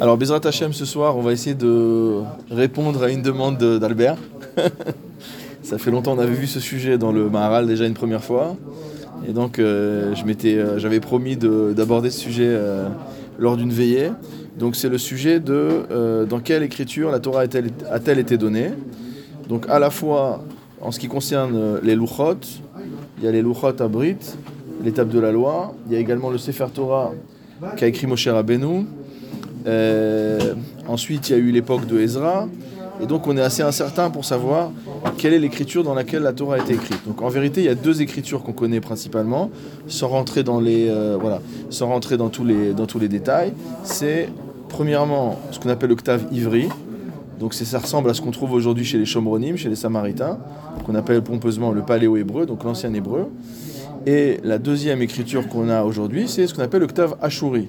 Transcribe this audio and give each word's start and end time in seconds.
Alors, 0.00 0.16
Bezrat 0.16 0.40
Hashem, 0.44 0.72
ce 0.72 0.84
soir, 0.84 1.16
on 1.16 1.22
va 1.22 1.32
essayer 1.32 1.54
de 1.54 2.20
répondre 2.50 3.02
à 3.02 3.10
une 3.10 3.22
demande 3.22 3.58
de- 3.58 3.78
d'Albert. 3.78 4.16
Ça 5.62 5.78
fait 5.78 5.90
longtemps 5.90 6.16
qu'on 6.16 6.22
avait 6.22 6.32
vu 6.34 6.46
ce 6.46 6.58
sujet 6.60 6.98
dans 6.98 7.12
le 7.12 7.30
Maharal 7.30 7.66
déjà 7.66 7.86
une 7.86 7.94
première 7.94 8.22
fois. 8.24 8.56
Et 9.28 9.32
donc, 9.32 9.58
euh, 9.58 10.12
euh, 10.44 10.78
j'avais 10.78 11.00
promis 11.00 11.36
de- 11.36 11.72
d'aborder 11.74 12.10
ce 12.10 12.18
sujet 12.18 12.48
euh, 12.48 12.88
lors 13.38 13.56
d'une 13.56 13.70
veillée. 13.70 14.10
Donc, 14.58 14.74
c'est 14.76 14.88
le 14.88 14.98
sujet 14.98 15.38
de 15.40 16.26
dans 16.28 16.40
quelle 16.40 16.62
écriture 16.62 17.10
la 17.10 17.20
Torah 17.20 17.42
a-t-elle 17.42 18.18
été 18.18 18.36
donnée? 18.36 18.70
Donc, 19.48 19.66
à 19.68 19.78
la 19.78 19.90
fois 19.90 20.42
en 20.80 20.90
ce 20.90 20.98
qui 20.98 21.08
concerne 21.08 21.78
les 21.82 21.94
Luchot, 21.94 22.36
il 23.18 23.24
y 23.24 23.28
a 23.28 23.30
les 23.30 23.40
Luchot 23.40 23.80
à 23.80 23.88
Brit, 23.88 24.16
l'étape 24.84 25.08
de 25.08 25.20
la 25.20 25.32
loi. 25.32 25.74
Il 25.86 25.92
y 25.94 25.96
a 25.96 26.00
également 26.00 26.28
le 26.28 26.38
Sefer 26.38 26.66
Torah 26.74 27.12
qu'a 27.76 27.86
écrit 27.86 28.06
Moshe 28.06 28.26
Rabbeinu. 28.28 28.84
Euh, 29.66 30.54
ensuite, 30.88 31.28
il 31.28 31.32
y 31.32 31.34
a 31.34 31.38
eu 31.38 31.50
l'époque 31.50 31.86
de 31.86 32.00
Ezra. 32.00 32.48
Et 33.02 33.06
donc, 33.06 33.26
on 33.26 33.36
est 33.36 33.42
assez 33.42 33.62
incertain 33.62 34.10
pour 34.10 34.24
savoir 34.24 34.70
quelle 35.18 35.32
est 35.32 35.38
l'écriture 35.38 35.82
dans 35.82 35.94
laquelle 35.94 36.22
la 36.22 36.32
Torah 36.32 36.56
a 36.56 36.58
été 36.58 36.74
écrite. 36.74 37.04
Donc, 37.06 37.22
en 37.22 37.28
vérité, 37.28 37.60
il 37.62 37.66
y 37.66 37.70
a 37.70 37.74
deux 37.74 38.00
écritures 38.02 38.42
qu'on 38.42 38.52
connaît 38.52 38.80
principalement, 38.80 39.50
sans 39.88 40.08
rentrer 40.08 40.44
dans 40.44 40.60
les, 40.60 40.88
euh, 40.88 41.16
voilà, 41.20 41.40
sans 41.70 41.88
rentrer 41.88 42.16
dans 42.16 42.28
tous 42.28 42.44
les, 42.44 42.72
dans 42.74 42.86
tous 42.86 42.98
les 42.98 43.08
détails. 43.08 43.54
C'est 43.82 44.28
premièrement 44.68 45.38
ce 45.50 45.58
qu'on 45.58 45.70
appelle 45.70 45.90
l'octave 45.90 46.26
ivri. 46.32 46.68
Donc, 47.40 47.54
ça 47.54 47.78
ressemble 47.78 48.08
à 48.10 48.14
ce 48.14 48.20
qu'on 48.20 48.30
trouve 48.30 48.52
aujourd'hui 48.52 48.84
chez 48.84 48.98
les 48.98 49.06
Shomronim, 49.06 49.56
chez 49.56 49.68
les 49.68 49.74
Samaritains, 49.74 50.38
qu'on 50.84 50.94
appelle 50.94 51.22
pompeusement 51.22 51.72
le 51.72 51.82
paléo-hébreu, 51.82 52.46
donc 52.46 52.62
l'ancien 52.62 52.92
hébreu. 52.94 53.26
Et 54.06 54.38
la 54.44 54.58
deuxième 54.58 55.00
écriture 55.02 55.48
qu'on 55.48 55.68
a 55.68 55.82
aujourd'hui, 55.82 56.28
c'est 56.28 56.46
ce 56.46 56.54
qu'on 56.54 56.62
appelle 56.62 56.80
l'octave 56.80 57.16
ashuri. 57.20 57.68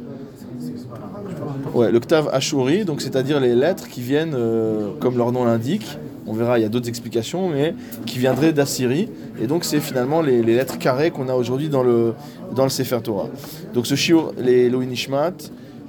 Ouais, 1.74 1.92
l'octave 1.92 2.30
ashuri, 2.32 2.86
donc 2.86 3.02
c'est-à-dire 3.02 3.40
les 3.40 3.56
lettres 3.56 3.88
qui 3.88 4.02
viennent, 4.02 4.36
euh, 4.36 4.92
comme 5.00 5.18
leur 5.18 5.32
nom 5.32 5.46
l'indique, 5.46 5.98
on 6.28 6.34
verra, 6.34 6.60
il 6.60 6.62
y 6.62 6.66
a 6.66 6.70
d'autres 6.70 6.88
explications, 6.88 7.50
mais 7.50 7.74
qui 8.06 8.20
viendraient 8.20 8.54
d'Assyrie. 8.54 9.10
Et 9.42 9.48
donc 9.48 9.64
c'est 9.64 9.80
finalement 9.80 10.22
les, 10.22 10.42
lettres 10.42 10.78
carrées 10.78 11.12
qu'on 11.12 11.30
a 11.30 11.34
aujourd'hui 11.34 11.70
dans 11.70 11.84
le, 11.84 12.14
dans 12.56 12.64
le 12.64 12.70
Sefer 12.70 13.00
Torah. 13.04 13.28
Donc 13.74 13.88
ce 13.88 13.96
shiur, 13.96 14.34
les 14.38 14.68
Elohim 14.68 14.90
Nishmat, 14.90 15.34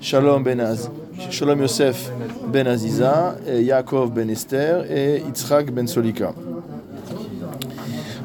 Shalom 0.00 0.42
ben 0.42 0.62
Shalom 1.30 1.60
Yosef 1.60 2.10
ben 2.48 2.66
Aziza, 2.66 3.36
Yaakov 3.46 4.10
ben 4.12 4.28
Esther 4.30 4.90
et 4.90 5.22
Yitzhak 5.26 5.70
ben 5.70 5.86
Solika. 5.86 6.32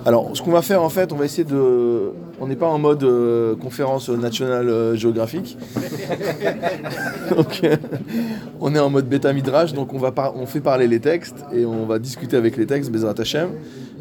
Alors, 0.05 0.31
ce 0.33 0.41
qu'on 0.41 0.51
va 0.51 0.61
faire 0.61 0.81
en 0.81 0.89
fait, 0.89 1.11
on 1.11 1.17
va 1.17 1.25
essayer 1.25 1.43
de. 1.43 2.11
On 2.41 2.47
n'est 2.47 2.55
pas 2.55 2.67
en 2.67 2.79
mode 2.79 3.03
euh, 3.03 3.55
conférence 3.55 4.09
nationale 4.09 4.69
euh, 4.69 4.95
géographique. 4.95 5.57
donc, 7.35 7.61
euh, 7.63 7.75
on 8.61 8.73
est 8.73 8.79
en 8.79 8.89
mode 8.89 9.07
bêta 9.07 9.33
midrash, 9.33 9.73
donc 9.73 9.93
on, 9.93 9.97
va 9.97 10.11
par- 10.11 10.35
on 10.37 10.45
fait 10.45 10.61
parler 10.61 10.87
les 10.87 10.99
textes 10.99 11.43
et 11.53 11.65
on 11.65 11.85
va 11.85 11.99
discuter 11.99 12.37
avec 12.37 12.55
les 12.57 12.65
textes, 12.65 12.91
Bezrat 12.91 13.15
Hashem. 13.17 13.49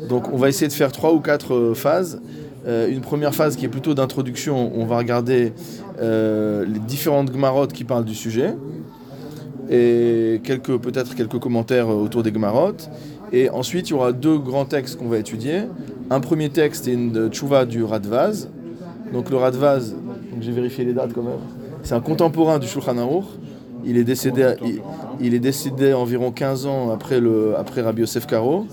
Donc, 0.09 0.33
on 0.33 0.37
va 0.37 0.49
essayer 0.49 0.69
de 0.69 0.73
faire 0.73 0.93
trois 0.93 1.13
ou 1.13 1.21
quatre 1.21 1.73
phases. 1.75 2.21
Euh, 2.67 2.89
une 2.91 3.01
première 3.01 3.35
phase 3.35 3.57
qui 3.57 3.65
est 3.65 3.69
plutôt 3.69 3.95
d'introduction, 3.95 4.73
on 4.75 4.85
va 4.85 4.99
regarder 4.99 5.53
euh, 6.01 6.65
les 6.67 6.81
différentes 6.81 7.31
gmarottes 7.31 7.73
qui 7.73 7.85
parlent 7.85 8.05
du 8.05 8.15
sujet 8.15 8.55
et 9.71 10.41
quelques 10.45 10.77
peut-être 10.79 11.15
quelques 11.15 11.39
commentaires 11.39 11.89
autour 11.89 12.23
des 12.23 12.33
Gemarotes. 12.33 12.89
Et 13.33 13.51
ensuite, 13.51 13.89
il 13.89 13.93
y 13.93 13.95
aura 13.95 14.13
deux 14.13 14.39
grands 14.39 14.65
textes 14.65 14.99
qu'on 14.99 15.09
va 15.09 15.19
étudier. 15.19 15.63
Un 16.11 16.21
premier 16.21 16.49
texte 16.49 16.89
est 16.89 16.95
une 16.95 17.29
tchouva 17.29 17.65
du 17.65 17.85
Radvaz. 17.85 18.49
Donc 19.13 19.31
le 19.31 19.37
Radvaz, 19.37 19.95
j'ai 20.41 20.53
vérifié 20.53 20.85
les 20.85 20.93
dates 20.93 21.13
quand 21.13 21.23
même. 21.23 21.41
C'est 21.83 21.95
un 21.95 22.01
contemporain 22.01 22.59
du 22.59 22.67
Shulchan 22.67 22.99
Aruch. 22.99 23.25
Il 23.85 23.97
est 23.97 24.05
décédé, 24.05 25.93
environ 25.93 26.33
15 26.33 26.67
ans 26.67 26.91
après 26.91 27.21
Rabbi 27.81 28.01
Yosef 28.01 28.27
Karo. 28.27 28.67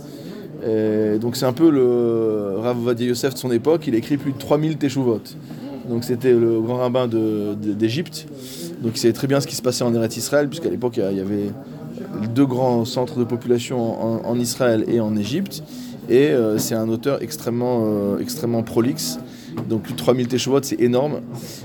Donc 1.21 1.35
c'est 1.35 1.45
un 1.45 1.53
peu 1.53 1.69
le 1.69 2.55
Rav 2.57 2.79
Ovadia 2.79 3.07
Yosef 3.07 3.33
de 3.33 3.39
son 3.39 3.51
époque. 3.51 3.87
Il 3.87 3.95
a 3.95 3.97
écrit 3.97 4.17
plus 4.17 4.31
de 4.31 4.37
3000 4.37 4.77
Teshuvot. 4.77 5.21
Donc 5.89 6.03
c'était 6.03 6.33
le 6.33 6.59
grand 6.61 6.77
rabbin 6.77 7.07
d'Égypte. 7.07 8.27
Donc 8.81 8.93
il 8.95 8.99
savait 8.99 9.13
très 9.13 9.27
bien 9.27 9.39
ce 9.39 9.47
qui 9.47 9.55
se 9.55 9.61
passait 9.61 9.83
en 9.83 9.93
Eretz 9.93 10.17
Israël, 10.17 10.47
puisqu'à 10.47 10.69
l'époque 10.69 10.97
il 10.97 11.03
y 11.15 11.21
avait 11.21 11.51
deux 12.33 12.45
grands 12.45 12.85
centres 12.85 13.19
de 13.19 13.23
population 13.23 14.25
en, 14.27 14.39
Israël 14.39 14.85
et 14.87 14.99
en 14.99 15.15
Égypte. 15.15 15.63
Et 16.09 16.29
euh, 16.29 16.57
c'est 16.57 16.75
un 16.75 16.89
auteur 16.89 17.21
extrêmement, 17.23 17.83
euh, 17.85 18.19
extrêmement 18.19 18.63
prolixe. 18.63 19.19
Donc 19.69 19.83
plus 19.83 19.93
de 19.93 19.97
3000 19.97 20.27
Teshuvot, 20.27 20.61
c'est 20.61 20.79
énorme. 20.79 21.21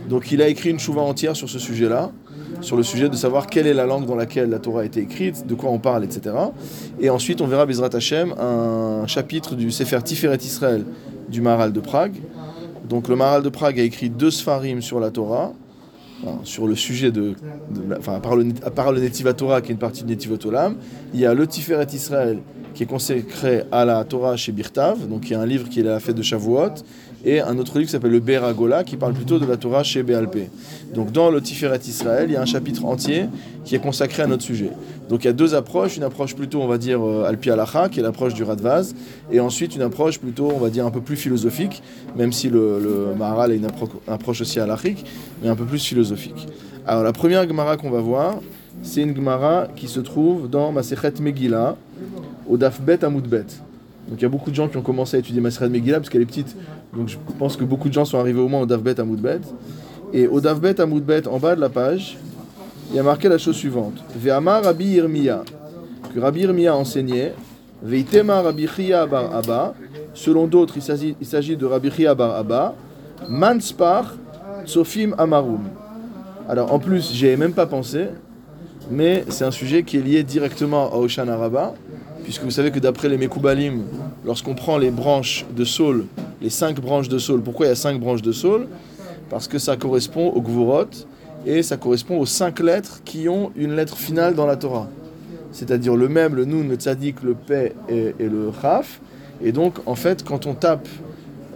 Donc 0.08 0.32
il 0.32 0.40
a 0.40 0.48
écrit 0.48 0.70
une 0.70 0.78
chouva 0.78 1.02
entière 1.02 1.36
sur 1.36 1.48
ce 1.48 1.58
sujet-là, 1.58 2.10
sur 2.60 2.76
le 2.76 2.82
sujet 2.82 3.08
de 3.08 3.16
savoir 3.16 3.48
quelle 3.48 3.66
est 3.66 3.74
la 3.74 3.84
langue 3.84 4.06
dans 4.06 4.14
laquelle 4.14 4.48
la 4.48 4.58
Torah 4.58 4.82
a 4.82 4.84
été 4.84 5.00
écrite, 5.00 5.46
de 5.46 5.54
quoi 5.54 5.70
on 5.70 5.78
parle, 5.78 6.04
etc. 6.04 6.34
Et 7.00 7.10
ensuite 7.10 7.40
on 7.40 7.46
verra 7.46 7.66
Bezrat 7.66 7.90
Hashem 7.92 8.32
un 8.38 9.06
chapitre 9.06 9.56
du 9.56 9.70
Sefer 9.70 10.00
Tiferet 10.02 10.36
Israël 10.36 10.84
du 11.28 11.40
Maharal 11.40 11.72
de 11.72 11.80
Prague. 11.80 12.14
Donc 12.88 13.08
le 13.08 13.16
Maharal 13.16 13.42
de 13.42 13.48
Prague 13.48 13.78
a 13.78 13.82
écrit 13.82 14.10
deux 14.10 14.30
Sfarim 14.30 14.82
sur 14.82 15.00
la 15.00 15.10
Torah, 15.10 15.52
sur 16.44 16.66
le 16.66 16.74
sujet 16.74 17.10
de, 17.10 17.34
enfin 17.98 18.14
à 18.14 18.20
part 18.20 18.36
le, 18.36 18.46
à 18.64 18.70
part 18.70 18.92
le 18.92 19.00
Netiva 19.00 19.32
Torah 19.32 19.60
qui 19.60 19.70
est 19.70 19.72
une 19.72 19.78
partie 19.78 20.04
du 20.04 20.10
Netivot 20.10 20.38
Olam, 20.46 20.76
il 21.14 21.20
y 21.20 21.26
a 21.26 21.34
le 21.34 21.46
Tiferet 21.46 21.86
Israël 21.92 22.38
qui 22.74 22.84
est 22.84 22.86
consacré 22.86 23.64
à 23.72 23.84
la 23.84 24.04
Torah 24.04 24.36
chez 24.36 24.52
Birtav, 24.52 25.08
donc 25.08 25.28
il 25.28 25.32
y 25.32 25.34
a 25.34 25.40
un 25.40 25.46
livre 25.46 25.68
qui 25.68 25.80
est 25.80 25.84
la 25.84 25.98
fête 26.00 26.16
de 26.16 26.22
Shavuot, 26.22 26.74
et 27.24 27.40
un 27.40 27.58
autre 27.58 27.78
livre 27.78 27.86
qui 27.86 27.92
s'appelle 27.92 28.10
le 28.12 28.20
Beragola 28.20 28.84
qui 28.84 28.96
parle 28.96 29.12
plutôt 29.12 29.38
de 29.38 29.46
la 29.46 29.56
Torah 29.56 29.82
chez 29.82 30.02
Béalpé. 30.02 30.48
Donc 30.94 31.12
dans 31.12 31.30
le 31.30 31.40
Tiferet 31.40 31.80
Israël, 31.86 32.26
il 32.28 32.32
y 32.32 32.36
a 32.36 32.42
un 32.42 32.46
chapitre 32.46 32.84
entier 32.84 33.26
qui 33.64 33.74
est 33.74 33.78
consacré 33.78 34.22
à 34.22 34.26
notre 34.26 34.42
sujet. 34.42 34.70
Donc 35.08 35.24
il 35.24 35.26
y 35.26 35.30
a 35.30 35.32
deux 35.32 35.54
approches, 35.54 35.96
une 35.96 36.02
approche 36.02 36.34
plutôt 36.34 36.60
on 36.60 36.66
va 36.66 36.78
dire 36.78 37.04
euh, 37.04 37.28
Alpi 37.28 37.50
Alacha, 37.50 37.88
qui 37.88 38.00
est 38.00 38.02
l'approche 38.02 38.34
du 38.34 38.42
Radvaz, 38.42 38.94
et 39.30 39.40
ensuite 39.40 39.74
une 39.74 39.82
approche 39.82 40.18
plutôt 40.18 40.50
on 40.54 40.58
va 40.58 40.70
dire 40.70 40.86
un 40.86 40.90
peu 40.90 41.00
plus 41.00 41.16
philosophique, 41.16 41.82
même 42.16 42.32
si 42.32 42.48
le, 42.48 42.78
le 42.80 43.14
Maharal 43.18 43.50
a 43.50 43.54
une 43.54 43.66
appro- 43.66 43.90
approche 44.08 44.40
aussi 44.40 44.60
halachique, 44.60 45.04
mais 45.42 45.48
un 45.48 45.56
peu 45.56 45.64
plus 45.64 45.84
philosophique. 45.84 46.46
Alors 46.86 47.02
la 47.02 47.12
première 47.12 47.46
Gemara 47.46 47.76
qu'on 47.76 47.90
va 47.90 48.00
voir, 48.00 48.38
c'est 48.82 49.02
une 49.02 49.14
Gemara 49.14 49.68
qui 49.76 49.88
se 49.88 50.00
trouve 50.00 50.48
dans 50.48 50.72
Masechet 50.72 51.12
Megillah, 51.20 51.76
au 52.48 52.56
Daf 52.56 52.80
Bet 52.80 53.04
Amoud 53.04 53.28
Bet. 53.28 53.44
Donc 54.10 54.18
il 54.18 54.22
y 54.22 54.26
a 54.26 54.28
beaucoup 54.28 54.50
de 54.50 54.56
gens 54.56 54.66
qui 54.68 54.76
ont 54.76 54.82
commencé 54.82 55.16
à 55.16 55.20
étudier 55.20 55.40
Masechet 55.40 55.68
Megillah 55.68 55.98
parce 55.98 56.10
qu'elle 56.10 56.22
est 56.22 56.26
petite, 56.26 56.56
donc 56.94 57.08
je 57.08 57.16
pense 57.38 57.56
que 57.56 57.62
beaucoup 57.64 57.88
de 57.88 57.94
gens 57.94 58.04
sont 58.04 58.18
arrivés 58.18 58.40
au 58.40 58.48
moins 58.48 58.60
au 58.62 58.66
Daf 58.66 58.82
Bet 58.82 58.98
Amoud 59.00 59.20
Bet. 59.20 59.40
Et 60.12 60.26
au 60.26 60.40
Daf 60.40 60.60
Bet 60.60 60.80
Amoud 60.80 61.04
Bet, 61.04 61.28
en 61.28 61.38
bas 61.38 61.54
de 61.54 61.60
la 61.60 61.68
page, 61.68 62.18
il 62.90 62.96
y 62.96 62.98
a 62.98 63.04
marqué 63.04 63.28
la 63.28 63.38
chose 63.38 63.54
suivante. 63.54 63.94
Ve'amar 64.16 64.64
Rabbi 64.64 64.84
Yirmiya, 64.86 65.44
que 66.12 66.18
Rabbi 66.18 66.40
Yirmiya 66.40 66.74
enseignait, 66.76 67.32
Ve'itema 67.84 68.42
Rabbi 68.42 68.66
Chia 68.66 69.06
bar 69.06 69.32
Abba, 69.34 69.74
selon 70.12 70.48
d'autres 70.48 70.74
il 70.76 70.82
s'agit- 70.82 71.56
de 71.56 71.64
Rabbi 71.66 71.90
Chia 71.92 72.14
bar 72.16 72.34
Abba, 72.34 72.74
Manspar 73.28 74.16
Tsofim 74.66 75.14
Amarum. 75.18 75.62
Alors 76.48 76.74
en 76.74 76.80
plus, 76.80 77.12
j'y 77.12 77.28
ai 77.28 77.36
même 77.36 77.52
pas 77.52 77.66
pensé, 77.66 78.06
mais 78.90 79.24
c'est 79.28 79.44
un 79.44 79.52
sujet 79.52 79.84
qui 79.84 79.98
est 79.98 80.02
lié 80.02 80.24
directement 80.24 80.92
à 80.92 80.96
Oshana 80.96 81.36
Rabbah, 81.36 81.74
puisque 82.30 82.44
vous 82.44 82.52
savez 82.52 82.70
que 82.70 82.78
d'après 82.78 83.08
les 83.08 83.18
Mekoubalim, 83.18 83.82
lorsqu'on 84.24 84.54
prend 84.54 84.78
les 84.78 84.92
branches 84.92 85.44
de 85.56 85.64
Saul, 85.64 86.04
les 86.40 86.48
cinq 86.48 86.78
branches 86.80 87.08
de 87.08 87.18
Saul, 87.18 87.40
pourquoi 87.42 87.66
il 87.66 87.70
y 87.70 87.72
a 87.72 87.74
cinq 87.74 87.98
branches 87.98 88.22
de 88.22 88.30
Saul 88.30 88.68
Parce 89.28 89.48
que 89.48 89.58
ça 89.58 89.76
correspond 89.76 90.28
au 90.28 90.40
Gvurot, 90.40 90.84
et 91.44 91.64
ça 91.64 91.76
correspond 91.76 92.20
aux 92.20 92.26
cinq 92.26 92.60
lettres 92.60 93.00
qui 93.04 93.28
ont 93.28 93.50
une 93.56 93.74
lettre 93.74 93.96
finale 93.96 94.36
dans 94.36 94.46
la 94.46 94.54
Torah. 94.54 94.88
C'est-à-dire 95.50 95.96
le 95.96 96.08
même, 96.08 96.36
le 96.36 96.44
Nun, 96.44 96.68
le 96.68 96.76
Tzadik, 96.76 97.20
le 97.24 97.34
Pe 97.34 97.72
et, 97.88 98.14
le 98.20 98.52
Chaf. 98.62 99.00
Et 99.42 99.50
donc, 99.50 99.78
en 99.86 99.96
fait, 99.96 100.22
quand 100.22 100.46
on 100.46 100.54
tape 100.54 100.86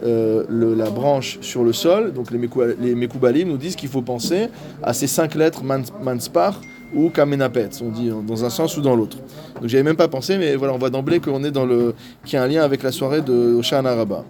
euh, 0.04 0.42
la 0.50 0.90
branche 0.90 1.38
sur 1.40 1.62
le 1.62 1.72
sol, 1.72 2.12
donc 2.12 2.32
les, 2.32 2.38
Mekou- 2.48 2.74
les 2.80 2.96
Mekoubalim 2.96 3.46
nous 3.46 3.58
disent 3.58 3.76
qu'il 3.76 3.88
faut 3.90 4.02
penser 4.02 4.48
à 4.82 4.92
ces 4.92 5.06
cinq 5.06 5.36
lettres 5.36 5.62
Man- 5.62 5.84
Manspar 6.02 6.60
ou 6.94 7.10
Kamenapet, 7.10 7.70
on 7.82 7.90
dit 7.90 8.10
dans 8.26 8.44
un 8.44 8.50
sens 8.50 8.76
ou 8.76 8.80
dans 8.80 8.94
l'autre. 8.94 9.18
Donc 9.60 9.68
j'avais 9.68 9.82
même 9.82 9.96
pas 9.96 10.08
pensé, 10.08 10.38
mais 10.38 10.56
voilà, 10.56 10.74
on 10.74 10.78
voit 10.78 10.90
d'emblée 10.90 11.20
qu'on 11.20 11.42
est 11.44 11.50
dans 11.50 11.66
le, 11.66 11.94
qu'il 12.24 12.34
y 12.34 12.36
a 12.36 12.42
un 12.42 12.48
lien 12.48 12.62
avec 12.62 12.82
la 12.82 12.92
soirée 12.92 13.20
de 13.20 13.60
Shana 13.62 13.94
Rabbah. 13.94 14.24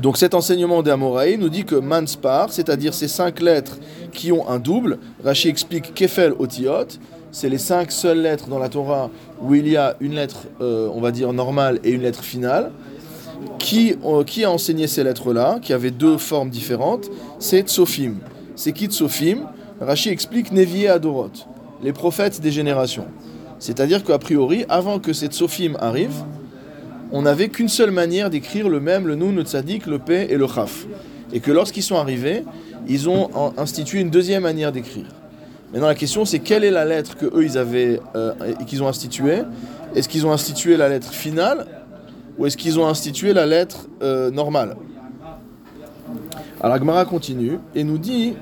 Donc 0.00 0.16
cet 0.18 0.34
enseignement 0.34 0.82
d'Amoraï 0.82 1.38
nous 1.38 1.48
dit 1.48 1.64
que 1.64 1.76
Manspar, 1.76 2.52
c'est-à-dire 2.52 2.92
ces 2.92 3.08
cinq 3.08 3.40
lettres 3.40 3.78
qui 4.12 4.32
ont 4.32 4.48
un 4.48 4.58
double, 4.58 4.98
Rashi 5.24 5.48
explique 5.48 5.94
Kefel 5.94 6.34
Otiot, 6.38 6.98
c'est 7.32 7.48
les 7.48 7.58
cinq 7.58 7.90
seules 7.90 8.20
lettres 8.20 8.48
dans 8.48 8.58
la 8.58 8.68
Torah 8.68 9.10
où 9.40 9.54
il 9.54 9.66
y 9.68 9.76
a 9.76 9.96
une 10.00 10.14
lettre, 10.14 10.42
euh, 10.60 10.88
on 10.94 11.00
va 11.00 11.10
dire, 11.10 11.32
normale 11.32 11.80
et 11.84 11.90
une 11.90 12.02
lettre 12.02 12.22
finale. 12.22 12.70
Qui, 13.58 13.96
euh, 14.04 14.24
qui 14.24 14.44
a 14.44 14.50
enseigné 14.50 14.86
ces 14.86 15.04
lettres-là, 15.04 15.58
qui 15.60 15.72
avaient 15.72 15.90
deux 15.90 16.18
formes 16.18 16.50
différentes? 16.50 17.10
C'est 17.38 17.62
Tsofim. 17.62 18.14
C'est 18.56 18.72
qui 18.72 18.86
Tsofim 18.86 19.38
Rashi 19.80 20.10
explique 20.10 20.52
Nevié 20.52 20.88
Adorot, 20.88 21.30
les 21.82 21.92
prophètes 21.92 22.40
des 22.40 22.52
générations. 22.52 23.06
C'est-à-dire 23.58 24.04
qu'a 24.04 24.18
priori, 24.18 24.64
avant 24.68 24.98
que 24.98 25.12
ces 25.12 25.26
Tsofim 25.26 25.76
arrivent, 25.80 26.24
on 27.12 27.22
n'avait 27.22 27.48
qu'une 27.48 27.68
seule 27.68 27.90
manière 27.90 28.30
d'écrire 28.30 28.68
le 28.68 28.80
même, 28.80 29.06
le 29.06 29.14
Nun, 29.16 29.32
le 29.32 29.42
Tzadik, 29.42 29.86
le 29.86 29.98
Pe 29.98 30.12
et 30.12 30.36
le 30.36 30.46
Chaf. 30.46 30.86
Et 31.32 31.40
que 31.40 31.50
lorsqu'ils 31.50 31.82
sont 31.82 31.96
arrivés, 31.96 32.44
ils 32.88 33.08
ont 33.08 33.30
institué 33.56 34.00
une 34.00 34.10
deuxième 34.10 34.42
manière 34.42 34.72
d'écrire. 34.72 35.06
Maintenant, 35.72 35.88
la 35.88 35.94
question, 35.96 36.24
c'est 36.24 36.38
quelle 36.38 36.62
est 36.62 36.70
la 36.70 36.84
lettre 36.84 37.16
que 37.16 37.26
eux 37.26 37.44
ils 37.44 37.58
avaient 37.58 38.00
euh, 38.14 38.32
qu'ils 38.66 38.82
ont 38.82 38.88
instituée? 38.88 39.42
Est-ce 39.94 40.08
qu'ils 40.08 40.26
ont 40.26 40.32
institué 40.32 40.76
la 40.76 40.88
lettre 40.88 41.12
finale 41.12 41.66
ou 42.38 42.46
est-ce 42.46 42.56
qu'ils 42.56 42.78
ont 42.78 42.86
institué 42.86 43.32
la 43.32 43.46
lettre 43.46 43.88
euh, 44.02 44.30
normale? 44.30 44.76
Alors, 46.60 46.78
Gemara 46.78 47.04
continue 47.04 47.58
et 47.74 47.82
nous 47.82 47.98
dit 47.98 48.34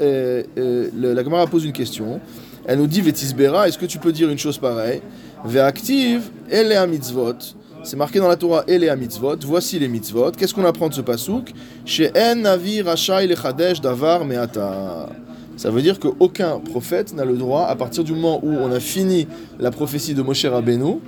Euh, 0.00 0.42
euh, 0.58 0.90
la 0.94 1.24
Gemara 1.24 1.46
pose 1.46 1.64
une 1.64 1.72
question. 1.72 2.20
Elle 2.66 2.78
nous 2.78 2.86
dit 2.86 3.00
Vetisbera, 3.00 3.68
est-ce 3.68 3.78
que 3.78 3.86
tu 3.86 3.98
peux 3.98 4.12
dire 4.12 4.30
une 4.30 4.38
chose 4.38 4.58
pareille? 4.58 5.02
Ve'active, 5.44 6.30
Elea 6.50 6.86
mitzvot. 6.86 7.34
C'est 7.82 7.96
marqué 7.96 8.18
dans 8.18 8.28
la 8.28 8.36
Torah 8.36 8.64
Elea 8.66 8.96
mitzvot. 8.96 9.36
Voici 9.44 9.78
les 9.78 9.88
mitzvot. 9.88 10.32
Qu'est-ce 10.32 10.54
qu'on 10.54 10.64
apprend 10.64 10.88
de 10.88 10.94
ce 10.94 11.02
pasouk? 11.02 11.52
Chez 11.84 12.10
En 12.16 12.36
Navi 12.36 12.80
Rachai 12.80 13.26
Lechadesh 13.26 13.80
Davar 13.80 14.24
Meata. 14.24 15.10
Ça 15.56 15.70
veut 15.70 15.82
dire 15.82 16.00
qu'aucun 16.00 16.58
prophète 16.58 17.14
n'a 17.14 17.24
le 17.24 17.36
droit, 17.36 17.66
à 17.66 17.76
partir 17.76 18.02
du 18.02 18.12
moment 18.12 18.40
où 18.42 18.50
on 18.50 18.72
a 18.72 18.80
fini 18.80 19.28
la 19.60 19.70
prophétie 19.70 20.14
de 20.14 20.22
Moshe 20.22 20.46
Rabbeinu, 20.46 20.98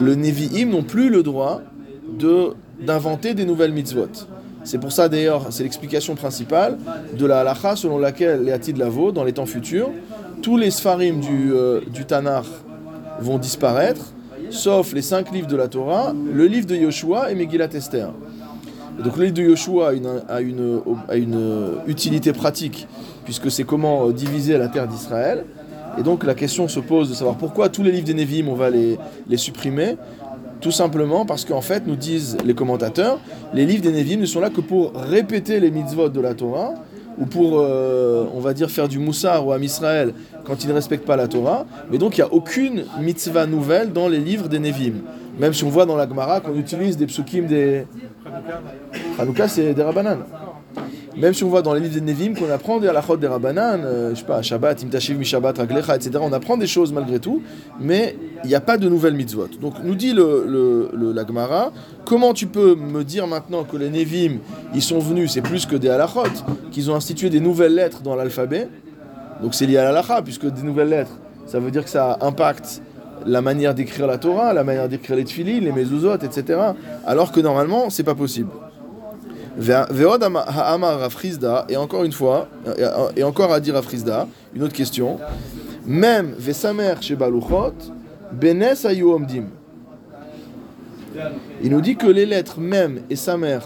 le 0.00 0.14
Nevi'im 0.14 0.70
n'ont 0.70 0.82
plus 0.82 1.08
le 1.10 1.22
droit 1.22 1.62
de 2.18 2.54
d'inventer 2.80 3.34
des 3.34 3.44
nouvelles 3.44 3.72
mitzvot. 3.72 4.08
C'est 4.70 4.78
pour 4.78 4.92
ça 4.92 5.08
d'ailleurs, 5.08 5.48
c'est 5.50 5.64
l'explication 5.64 6.14
principale 6.14 6.78
de 7.18 7.26
la 7.26 7.40
halacha 7.40 7.74
selon 7.74 7.98
laquelle 7.98 8.44
les 8.44 8.52
Hatid 8.52 8.76
Lavo, 8.76 9.10
dans 9.10 9.24
les 9.24 9.32
temps 9.32 9.44
futurs, 9.44 9.90
tous 10.42 10.56
les 10.56 10.70
sfarim 10.70 11.18
du, 11.18 11.52
euh, 11.52 11.80
du 11.92 12.04
Tanakh 12.04 12.44
vont 13.18 13.38
disparaître, 13.38 14.12
sauf 14.50 14.92
les 14.92 15.02
cinq 15.02 15.32
livres 15.32 15.48
de 15.48 15.56
la 15.56 15.66
Torah, 15.66 16.14
le 16.32 16.46
livre 16.46 16.68
de 16.68 16.76
Yoshua 16.76 17.32
et 17.32 17.34
Megillat 17.34 17.74
Esther. 17.74 18.12
Et 18.96 19.02
donc 19.02 19.16
le 19.16 19.24
livre 19.24 19.34
de 19.38 19.42
Yoshua 19.42 19.90
a 20.28 20.40
une, 20.40 21.80
utilité 21.88 22.32
pratique, 22.32 22.86
puisque 23.24 23.50
c'est 23.50 23.64
comment 23.64 24.06
euh, 24.06 24.12
diviser 24.12 24.56
la 24.56 24.68
terre 24.68 24.86
d'Israël. 24.86 25.46
Et 25.98 26.04
donc 26.04 26.22
la 26.22 26.34
question 26.34 26.68
se 26.68 26.78
pose 26.78 27.08
de 27.08 27.14
savoir 27.14 27.34
pourquoi 27.34 27.70
tous 27.70 27.82
les 27.82 27.90
livres 27.90 28.06
des 28.06 28.14
Nevi'im, 28.14 28.46
on 28.46 28.54
va 28.54 28.70
les, 28.70 28.98
les 29.26 29.36
supprimer. 29.36 29.96
Tout 30.60 30.70
simplement 30.70 31.24
parce 31.24 31.44
qu'en 31.44 31.60
fait, 31.60 31.86
nous 31.86 31.96
disent 31.96 32.36
les 32.44 32.54
commentateurs, 32.54 33.18
les 33.54 33.64
livres 33.64 33.82
des 33.82 33.92
Nevi'im 33.92 34.20
ne 34.20 34.26
sont 34.26 34.40
là 34.40 34.50
que 34.50 34.60
pour 34.60 34.92
répéter 34.94 35.58
les 35.58 35.70
mitzvot 35.70 36.08
de 36.10 36.20
la 36.20 36.34
Torah, 36.34 36.74
ou 37.18 37.26
pour, 37.26 37.60
euh, 37.60 38.24
on 38.34 38.40
va 38.40 38.54
dire, 38.54 38.70
faire 38.70 38.88
du 38.88 38.98
moussar 38.98 39.46
ou 39.46 39.52
am 39.52 39.62
Israël 39.62 40.12
quand 40.44 40.64
ils 40.64 40.68
ne 40.68 40.72
respectent 40.72 41.06
pas 41.06 41.16
la 41.16 41.28
Torah. 41.28 41.66
Mais 41.90 41.98
donc 41.98 42.16
il 42.16 42.20
n'y 42.20 42.26
a 42.26 42.32
aucune 42.32 42.84
mitzvah 43.00 43.46
nouvelle 43.46 43.92
dans 43.92 44.08
les 44.08 44.18
livres 44.18 44.48
des 44.48 44.58
Nevi'im. 44.58 44.94
Même 45.38 45.54
si 45.54 45.64
on 45.64 45.68
voit 45.68 45.86
dans 45.86 45.96
la 45.96 46.08
Gemara 46.08 46.40
qu'on 46.40 46.54
utilise 46.54 46.96
des 46.96 47.06
psukim 47.06 47.46
des... 47.46 47.86
Hanouka, 49.18 49.48
c'est 49.48 49.72
des 49.74 49.82
Rabbanan. 49.82 50.18
Même 51.16 51.34
si 51.34 51.42
on 51.42 51.48
voit 51.48 51.62
dans 51.62 51.74
les 51.74 51.80
livres 51.80 51.94
des 51.94 52.00
Nevi'im 52.00 52.34
qu'on 52.34 52.50
apprend 52.50 52.78
des 52.78 52.88
halachot 52.88 53.16
des 53.16 53.26
Rabbanan, 53.26 53.82
euh, 53.84 54.10
je 54.14 54.20
sais 54.20 54.24
pas, 54.24 54.42
Shabbat, 54.42 54.82
Imtashiv, 54.84 55.18
Mishabbat, 55.18 55.58
Raglecha, 55.58 55.96
etc. 55.96 56.12
On 56.20 56.32
apprend 56.32 56.56
des 56.56 56.68
choses 56.68 56.92
malgré 56.92 57.18
tout, 57.18 57.42
mais 57.80 58.16
il 58.44 58.48
n'y 58.48 58.54
a 58.54 58.60
pas 58.60 58.78
de 58.78 58.88
nouvelles 58.88 59.14
mitzvot. 59.14 59.48
Donc 59.60 59.74
nous 59.82 59.96
dit 59.96 60.12
le, 60.12 60.46
le, 60.94 61.12
la 61.12 61.26
Gemara, 61.26 61.72
comment 62.04 62.32
tu 62.32 62.46
peux 62.46 62.76
me 62.76 63.02
dire 63.02 63.26
maintenant 63.26 63.64
que 63.64 63.76
les 63.76 63.90
Nevi'im, 63.90 64.38
ils 64.74 64.82
sont 64.82 65.00
venus, 65.00 65.32
c'est 65.32 65.42
plus 65.42 65.66
que 65.66 65.76
des 65.76 65.88
halachot, 65.88 66.22
qu'ils 66.70 66.90
ont 66.90 66.94
institué 66.94 67.28
des 67.28 67.40
nouvelles 67.40 67.74
lettres 67.74 68.02
dans 68.02 68.14
l'alphabet, 68.14 68.68
donc 69.42 69.54
c'est 69.54 69.66
lié 69.66 69.78
à 69.78 69.84
l'halacha, 69.84 70.22
puisque 70.22 70.46
des 70.46 70.62
nouvelles 70.62 70.90
lettres, 70.90 71.18
ça 71.46 71.58
veut 71.58 71.70
dire 71.70 71.84
que 71.84 71.90
ça 71.90 72.18
impacte 72.20 72.82
la 73.26 73.42
manière 73.42 73.74
d'écrire 73.74 74.06
la 74.06 74.18
Torah, 74.18 74.52
la 74.52 74.64
manière 74.64 74.88
d'écrire 74.88 75.16
les 75.16 75.24
tefillin, 75.24 75.60
les 75.60 75.72
mezuzot, 75.72 76.16
etc. 76.16 76.58
Alors 77.06 77.32
que 77.32 77.40
normalement, 77.40 77.90
c'est 77.90 78.04
pas 78.04 78.14
possible. 78.14 78.50
Et 81.68 81.76
encore 81.76 82.04
une 82.04 82.12
fois, 82.12 82.48
et- 83.16 83.22
encore 83.24 83.52
à 83.52 83.60
dire 83.60 83.76
à 83.76 83.82
Frisda, 83.82 84.26
une 84.54 84.62
autre 84.62 84.74
question. 84.74 85.18
Même 85.86 86.34
Vesamer 86.38 86.94
chez 87.00 87.16
Benes. 87.16 88.64
Il 91.62 91.70
nous 91.70 91.80
dit 91.80 91.96
que 91.96 92.06
les 92.06 92.26
lettres 92.26 92.60
même 92.60 93.00
et 93.10 93.16
Samer 93.16 93.58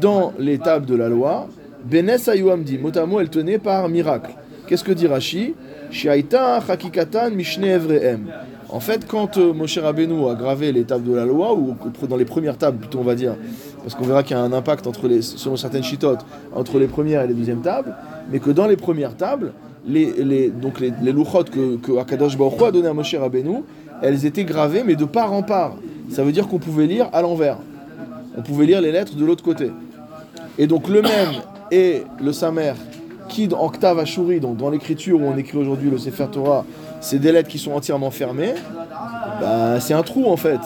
dans 0.00 0.32
les 0.38 0.58
tables 0.58 0.86
de 0.86 0.96
la 0.96 1.08
loi, 1.08 1.46
Benes 1.84 2.18
omdim, 2.28 2.78
mot 2.80 2.96
à 2.96 3.06
mot, 3.06 3.20
elles 3.20 3.30
tenaient 3.30 3.58
par 3.58 3.88
miracle. 3.88 4.32
Qu'est-ce 4.66 4.84
que 4.84 4.92
dit 4.92 5.06
Rashi? 5.06 5.54
En 8.70 8.80
fait, 8.80 9.06
quand 9.06 9.38
euh, 9.38 9.54
Moshe 9.54 9.78
Rabbeinu 9.78 10.28
a 10.28 10.34
gravé 10.34 10.72
les 10.72 10.84
tables 10.84 11.08
de 11.08 11.14
la 11.14 11.24
loi, 11.24 11.54
ou 11.54 11.74
dans 12.06 12.16
les 12.16 12.26
premières 12.26 12.58
tables 12.58 12.78
plutôt 12.78 12.98
on 12.98 13.04
va 13.04 13.14
dire, 13.14 13.36
parce 13.88 13.98
qu'on 13.98 14.06
verra 14.06 14.22
qu'il 14.22 14.36
y 14.36 14.38
a 14.38 14.42
un 14.42 14.52
impact 14.52 14.86
selon 15.22 15.56
certaines 15.56 15.82
chitotes 15.82 16.20
entre 16.54 16.78
les 16.78 16.88
premières 16.88 17.22
et 17.22 17.26
les 17.26 17.32
deuxièmes 17.32 17.62
tables, 17.62 17.96
mais 18.30 18.38
que 18.38 18.50
dans 18.50 18.66
les 18.66 18.76
premières 18.76 19.16
tables, 19.16 19.54
les, 19.86 20.12
les, 20.22 20.52
que, 20.52 21.76
que 21.76 21.98
Akadosh 21.98 22.36
a 22.36 22.70
donné 22.70 22.86
à 22.86 22.92
Moshe 22.92 23.14
Rabbeinu, 23.14 23.62
elles 24.02 24.26
étaient 24.26 24.44
gravées 24.44 24.82
mais 24.84 24.94
de 24.94 25.06
part 25.06 25.32
en 25.32 25.42
part. 25.42 25.76
Ça 26.10 26.22
veut 26.22 26.32
dire 26.32 26.48
qu'on 26.48 26.58
pouvait 26.58 26.84
lire 26.84 27.08
à 27.14 27.22
l'envers. 27.22 27.56
On 28.36 28.42
pouvait 28.42 28.66
lire 28.66 28.82
les 28.82 28.92
lettres 28.92 29.16
de 29.16 29.24
l'autre 29.24 29.42
côté. 29.42 29.70
Et 30.58 30.66
donc 30.66 30.86
le 30.88 31.00
même 31.00 31.30
et 31.70 32.02
le 32.22 32.32
Samer, 32.34 32.74
qui 33.30 33.48
en 33.54 33.70
Ktav 33.70 34.04
donc 34.42 34.58
dans 34.58 34.68
l'écriture 34.68 35.18
où 35.18 35.24
on 35.24 35.36
écrit 35.38 35.56
aujourd'hui 35.56 35.88
le 35.88 35.96
Sefer 35.96 36.26
Torah, 36.30 36.66
c'est 37.00 37.18
des 37.18 37.32
lettres 37.32 37.48
qui 37.48 37.58
sont 37.58 37.72
entièrement 37.72 38.10
fermées, 38.10 38.52
bah, 39.40 39.80
c'est 39.80 39.94
un 39.94 40.02
trou 40.02 40.26
en 40.26 40.36
fait. 40.36 40.60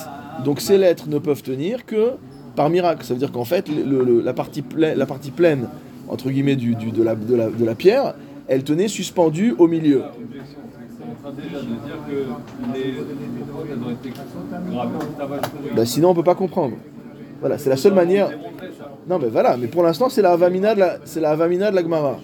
Donc 0.44 0.60
ces 0.60 0.76
lettres 0.76 1.04
ne 1.06 1.20
peuvent 1.20 1.44
tenir 1.44 1.86
que 1.86 2.14
par 2.54 2.70
miracle. 2.70 3.04
Ça 3.04 3.14
veut 3.14 3.18
dire 3.18 3.32
qu'en 3.32 3.44
fait, 3.44 3.66
la, 3.68 4.32
partie 4.32 4.62
pleine, 4.62 4.98
la 4.98 5.06
partie 5.06 5.32
entre 6.08 6.30
guillemets, 6.30 6.56
du, 6.56 6.74
de, 6.74 7.02
la, 7.02 7.14
de, 7.14 7.64
la, 7.64 7.74
pierre, 7.74 8.14
elle 8.48 8.64
tenait 8.64 8.88
suspendue 8.88 9.54
au 9.58 9.66
milieu. 9.66 10.02
Bah, 15.74 15.86
sinon, 15.86 16.10
on 16.10 16.14
peut 16.14 16.22
pas 16.22 16.34
comprendre. 16.34 16.76
Voilà, 17.40 17.58
c'est 17.58 17.70
la 17.70 17.76
seule 17.76 17.94
manière. 17.94 18.30
Non, 19.08 19.18
mais 19.18 19.28
voilà, 19.28 19.56
mais 19.56 19.66
pour 19.66 19.82
l'instant, 19.82 20.08
c'est 20.08 20.22
la 20.22 20.32
Avamina 20.32 20.74
de 20.74 20.80
la, 20.80 20.98
c'est 21.04 21.20
la 21.20 21.36
de 21.36 21.74
la 21.74 21.82
Gemara. 21.82 22.18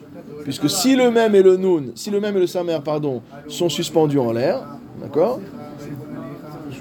Puisque 0.45 0.71
si 0.71 0.97
le 0.97 1.11
même 1.11 1.35
et 1.35 1.43
le 1.43 1.57
Nun, 1.57 1.93
si 1.95 2.11
le 2.11 2.21
même 2.21 2.37
et 2.37 2.41
le 2.41 2.47
Samer, 2.47 2.79
pardon, 2.85 3.23
sont 3.49 3.69
suspendus 3.69 4.19
en 4.19 4.33
l'air, 4.33 4.63
d'accord 5.01 5.41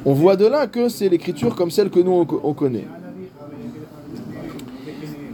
On 0.05 0.13
voit 0.13 0.35
de 0.35 0.45
là 0.45 0.67
que 0.67 0.87
c'est 0.87 1.09
l'écriture 1.09 1.55
comme 1.55 1.71
celle 1.71 1.89
que 1.89 1.99
nous 1.99 2.25
on 2.43 2.53
connaît. 2.53 2.85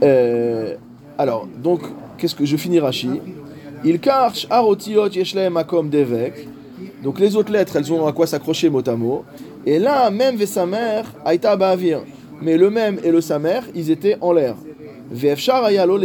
Euh, 0.04 0.74
alors, 1.18 1.46
donc, 1.62 1.80
qu'est-ce 2.18 2.34
que 2.34 2.44
je 2.44 2.56
finis 2.56 2.78
Rashi 2.78 3.20
Il 3.84 3.98
karch 4.00 4.46
arotiot 4.50 5.08
yeshlem 5.08 5.54
makom 5.54 5.88
devek. 5.88 6.48
Donc 7.02 7.20
les 7.20 7.36
autres 7.36 7.52
lettres, 7.52 7.76
elles 7.76 7.92
ont 7.92 8.06
à 8.06 8.12
quoi 8.12 8.26
s'accrocher 8.26 8.70
mot 8.70 8.82
à 8.86 8.96
mot. 8.96 9.24
Et 9.66 9.78
là, 9.78 10.10
même 10.10 10.36
Vesamer, 10.36 11.02
Aïta 11.24 11.56
Ba'avir. 11.56 12.00
Mais 12.40 12.56
le 12.56 12.70
même 12.70 12.98
et 13.04 13.10
le 13.10 13.20
Samer, 13.20 13.60
ils 13.74 13.90
étaient 13.90 14.16
en 14.20 14.32
l'air. 14.32 14.56
Vefshar 15.10 15.64
ayalo 15.64 15.98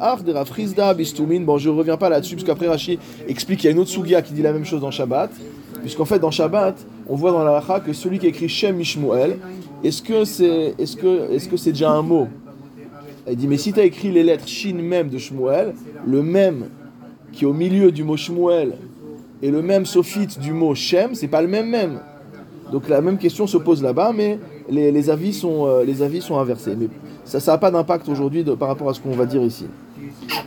ach 0.00 0.22
de 0.22 0.32
Rav 0.32 0.50
Chizda 0.54 0.92
bistumin. 0.92 1.40
Bon, 1.40 1.56
je 1.56 1.70
reviens 1.70 1.96
pas 1.96 2.08
là-dessus, 2.08 2.34
parce 2.34 2.44
qu'après 2.44 2.68
Rashi 2.68 2.98
explique 3.28 3.60
qu'il 3.60 3.68
y 3.68 3.72
a 3.72 3.72
une 3.72 3.80
autre 3.80 3.90
Sugia 3.90 4.22
qui 4.22 4.32
dit 4.32 4.42
la 4.42 4.52
même 4.52 4.64
chose 4.64 4.80
dans 4.80 4.90
Shabbat. 4.90 5.30
Puisqu'en 5.80 6.04
fait, 6.04 6.18
dans 6.18 6.30
Shabbat, 6.30 6.76
on 7.08 7.16
voit 7.16 7.32
dans 7.32 7.42
la 7.42 7.52
Lacha 7.52 7.80
que 7.80 7.92
celui 7.92 8.18
qui 8.18 8.26
écrit 8.26 8.48
Shem 8.48 8.76
Mishmuel, 8.76 9.38
est-ce 9.82 10.02
que 10.02 10.24
c'est 10.24 10.74
est 10.78 10.84
-ce 10.84 10.96
que, 10.96 11.32
est 11.32 11.38
-ce 11.38 11.48
que 11.48 11.56
c'est 11.56 11.72
déjà 11.72 11.90
un 11.90 12.02
mot? 12.02 12.28
Elle 13.26 13.36
dit, 13.36 13.46
mais 13.46 13.56
si 13.56 13.72
tu 13.72 13.80
as 13.80 13.84
écrit 13.84 14.10
les 14.10 14.22
lettres 14.22 14.48
Shin 14.48 14.74
même 14.74 15.08
de 15.08 15.18
Shmuel, 15.18 15.74
le 16.06 16.22
même 16.22 16.68
qui 17.32 17.44
est 17.44 17.46
au 17.46 17.52
milieu 17.52 17.92
du 17.92 18.02
mot 18.02 18.16
Shmuel 18.16 18.74
et 19.42 19.50
le 19.50 19.62
même 19.62 19.86
sophite 19.86 20.38
du 20.38 20.52
mot 20.52 20.74
Shem, 20.74 21.14
c'est 21.14 21.28
pas 21.28 21.42
le 21.42 21.48
même 21.48 21.68
même. 21.68 22.00
Donc 22.72 22.88
la 22.88 23.00
même 23.00 23.18
question 23.18 23.46
se 23.46 23.56
pose 23.56 23.82
là-bas, 23.82 24.12
mais 24.14 24.38
les, 24.68 25.10
avis 25.10 25.32
sont, 25.32 25.66
euh, 25.66 25.84
les 25.84 26.02
avis 26.02 26.20
sont 26.20 26.38
inversés. 26.38 26.76
Mais 26.78 26.88
ça 27.24 27.52
n'a 27.52 27.58
pas 27.58 27.70
d'impact 27.70 28.08
aujourd'hui 28.08 28.44
par 28.44 28.68
rapport 28.68 28.88
à 28.88 28.94
ce 28.94 29.00
qu'on 29.00 29.12
va 29.12 29.26
dire 29.26 29.42
ici. 29.42 29.66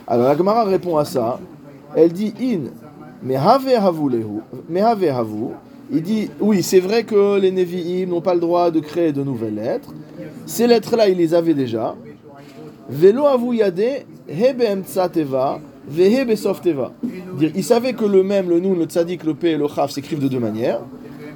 Alors 0.07 0.27
la 0.27 0.37
Gemara 0.37 0.63
répond 0.63 0.97
à 0.97 1.05
ça. 1.05 1.39
Elle 1.95 2.11
dit 2.11 2.33
in, 2.41 2.69
mais 3.21 3.35
have 3.35 3.67
havu. 3.67 4.09
Il 5.91 6.01
dit 6.01 6.29
oui, 6.39 6.63
c'est 6.63 6.79
vrai 6.79 7.03
que 7.03 7.37
les 7.39 7.51
Nevi'im 7.51 8.09
n'ont 8.09 8.21
pas 8.21 8.33
le 8.33 8.39
droit 8.39 8.71
de 8.71 8.79
créer 8.79 9.11
de 9.11 9.21
nouvelles 9.23 9.55
lettres. 9.55 9.93
Ces 10.45 10.65
lettres-là, 10.65 11.09
ils 11.09 11.17
les 11.17 11.33
avaient 11.33 11.53
déjà. 11.53 11.95
Velo 12.93 13.25
avu 13.25 13.55
yade 13.55 14.05
hebem 14.27 14.83
teva 14.83 15.59
teva. 16.61 16.91
Dire, 17.37 17.51
Ils 17.55 17.63
savaient 17.63 17.93
que 17.93 18.05
le 18.05 18.21
même, 18.21 18.49
le 18.49 18.59
nun, 18.59 18.75
le 18.75 18.85
tzadik, 18.85 19.23
le 19.23 19.33
p 19.33 19.51
et 19.51 19.57
le 19.57 19.67
chaf 19.67 19.89
s'écrivent 19.89 20.19
de 20.19 20.27
deux 20.27 20.39
manières, 20.39 20.81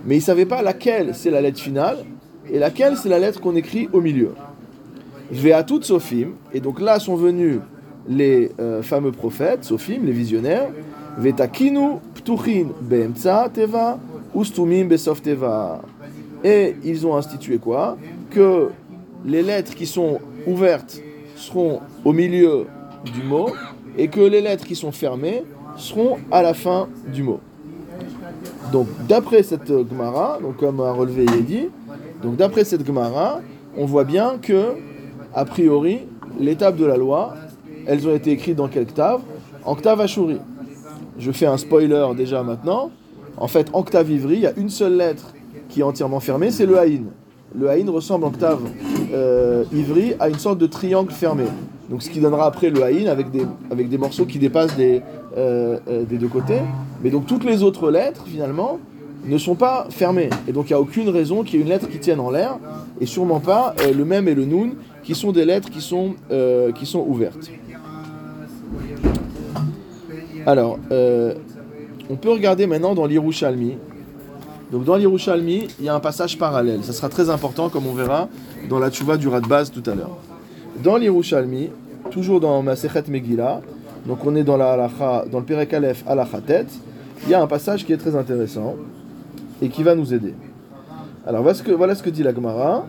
mais 0.05 0.15
ils 0.15 0.19
ne 0.19 0.23
savaient 0.23 0.45
pas 0.45 0.61
laquelle 0.61 1.15
c'est 1.15 1.31
la 1.31 1.41
lettre 1.41 1.59
finale 1.59 1.97
et 2.51 2.59
laquelle 2.59 2.95
c'est 2.95 3.09
la 3.09 3.17
lettre 3.17 3.41
qu'on 3.41 3.55
écrit 3.55 3.89
au 3.91 4.01
milieu. 4.01 4.33
Ve'atut 5.31 5.81
sofim, 5.81 6.33
et 6.53 6.59
donc 6.59 6.79
là 6.79 6.99
sont 6.99 7.15
venus 7.15 7.59
les 8.07 8.51
euh, 8.59 8.83
fameux 8.83 9.11
prophètes, 9.11 9.63
sofim, 9.63 10.01
les 10.05 10.11
visionnaires, 10.11 10.69
ve'takinu 11.17 11.97
ptuchin 12.13 12.67
be'emtza 12.81 13.49
teva 13.51 13.97
ustumim 14.35 14.87
besof 14.87 15.23
teva. 15.23 15.81
Et 16.43 16.75
ils 16.83 17.07
ont 17.07 17.15
institué 17.15 17.57
quoi? 17.57 17.97
Que 18.29 18.69
les 19.25 19.41
lettres 19.41 19.73
qui 19.73 19.87
sont 19.87 20.19
ouvertes 20.45 21.01
seront 21.37 21.79
au 22.03 22.11
milieu 22.11 22.65
du 23.05 23.23
mot 23.23 23.49
et 23.97 24.09
que 24.09 24.19
les 24.19 24.41
lettres 24.41 24.65
qui 24.65 24.75
sont 24.75 24.91
fermées 24.91 25.43
seront 25.77 26.17
à 26.31 26.41
la 26.41 26.53
fin 26.53 26.87
du 27.13 27.23
mot. 27.23 27.39
Donc 28.71 28.87
d'après 29.07 29.43
cette 29.43 29.67
Gemara, 29.67 30.39
comme 30.59 30.81
a 30.81 30.91
relevé 30.91 31.23
Yedi, 31.23 31.69
d'après 32.23 32.63
cette 32.63 32.85
Gemara, 32.85 33.39
on 33.77 33.85
voit 33.85 34.03
bien 34.03 34.37
que, 34.41 34.75
a 35.33 35.45
priori, 35.45 36.01
les 36.39 36.55
tables 36.55 36.77
de 36.77 36.85
la 36.85 36.97
loi, 36.97 37.35
elles 37.85 38.07
ont 38.07 38.13
été 38.13 38.31
écrites 38.31 38.55
dans 38.55 38.67
quel 38.67 38.83
octave? 38.83 39.21
En 39.63 39.73
octave. 39.73 40.05
Je 41.19 41.31
fais 41.31 41.45
un 41.45 41.57
spoiler 41.57 42.07
déjà 42.15 42.43
maintenant. 42.43 42.91
En 43.37 43.47
fait, 43.47 43.69
en 43.73 43.79
octave 43.79 44.09
Ivri, 44.11 44.35
il 44.35 44.41
y 44.41 44.47
a 44.47 44.53
une 44.57 44.69
seule 44.69 44.97
lettre 44.97 45.33
qui 45.69 45.81
est 45.81 45.83
entièrement 45.83 46.19
fermée, 46.19 46.51
c'est 46.51 46.65
le 46.65 46.77
Haïn. 46.77 47.03
Le 47.59 47.69
Haïn 47.69 47.89
ressemble 47.89 48.25
en 48.25 48.27
octave 48.27 48.61
euh, 49.13 49.63
Ivri 49.73 50.13
à 50.19 50.29
une 50.29 50.37
sorte 50.37 50.59
de 50.59 50.67
triangle 50.67 51.11
fermé. 51.11 51.45
Donc 51.89 52.03
ce 52.03 52.09
qui 52.09 52.19
donnera 52.19 52.45
après 52.45 52.69
le 52.69 52.83
Haïn 52.83 53.07
avec 53.07 53.31
des, 53.31 53.47
avec 53.71 53.89
des 53.89 53.97
morceaux 53.97 54.25
qui 54.25 54.37
dépassent 54.37 54.75
des, 54.75 55.01
euh, 55.35 55.79
euh, 55.87 56.03
des 56.03 56.17
deux 56.17 56.27
côtés. 56.27 56.59
Mais 57.03 57.09
donc 57.09 57.25
toutes 57.25 57.43
les 57.43 57.63
autres 57.63 57.89
lettres, 57.89 58.25
finalement, 58.27 58.79
ne 59.25 59.37
sont 59.39 59.55
pas 59.55 59.87
fermées. 59.89 60.29
Et 60.47 60.51
donc 60.51 60.69
il 60.69 60.73
n'y 60.73 60.77
a 60.77 60.81
aucune 60.81 61.09
raison 61.09 61.41
qu'il 61.41 61.55
y 61.55 61.57
ait 61.57 61.65
une 61.65 61.69
lettre 61.69 61.89
qui 61.89 61.97
tienne 61.97 62.19
en 62.19 62.29
l'air, 62.29 62.59
et 63.01 63.07
sûrement 63.07 63.39
pas 63.39 63.73
le 63.91 64.05
même 64.05 64.27
et 64.27 64.35
le 64.35 64.45
Nun, 64.45 64.73
qui 65.01 65.15
sont 65.15 65.31
des 65.31 65.43
lettres 65.43 65.71
qui 65.71 65.81
sont, 65.81 66.13
qui 66.75 66.85
sont 66.85 67.03
ouvertes. 67.07 67.49
Alors, 70.45 70.77
on 70.91 72.15
peut 72.15 72.31
regarder 72.31 72.67
maintenant 72.67 72.93
dans 72.93 73.05
l'Irushalmi. 73.05 73.77
Donc 74.71 74.83
dans 74.83 74.95
l'Irushalmi, 74.95 75.67
il 75.79 75.85
y 75.85 75.89
a 75.89 75.95
un 75.95 75.99
passage 75.99 76.37
parallèle. 76.37 76.83
Ça 76.83 76.93
sera 76.93 77.09
très 77.09 77.29
important, 77.29 77.69
comme 77.69 77.87
on 77.87 77.93
verra 77.93 78.27
dans 78.69 78.79
la 78.79 78.89
tchouva 78.89 79.17
du 79.17 79.27
Radbaz 79.27 79.71
tout 79.71 79.83
à 79.89 79.95
l'heure. 79.95 80.17
Dans 80.83 80.97
l'Irushalmi, 80.97 81.69
toujours 82.11 82.39
dans 82.39 82.61
Masechet 82.61 83.03
Megillah, 83.07 83.61
donc 84.05 84.25
on 84.25 84.35
est 84.35 84.43
dans, 84.43 84.57
la 84.57 84.89
dans 85.31 85.39
le 85.39 85.45
Perek 85.45 85.73
Aleph 85.73 86.03
Alachatet, 86.07 86.67
il 87.23 87.29
y 87.29 87.33
a 87.33 87.41
un 87.41 87.47
passage 87.47 87.85
qui 87.85 87.93
est 87.93 87.97
très 87.97 88.15
intéressant 88.15 88.75
et 89.61 89.69
qui 89.69 89.83
va 89.83 89.95
nous 89.95 90.13
aider. 90.13 90.33
Alors 91.25 91.41
voilà 91.41 91.55
ce 91.55 91.63
que, 91.63 91.71
voilà 91.71 91.95
ce 91.95 92.03
que 92.03 92.09
dit 92.09 92.23
la 92.23 92.33
Gemara. 92.33 92.85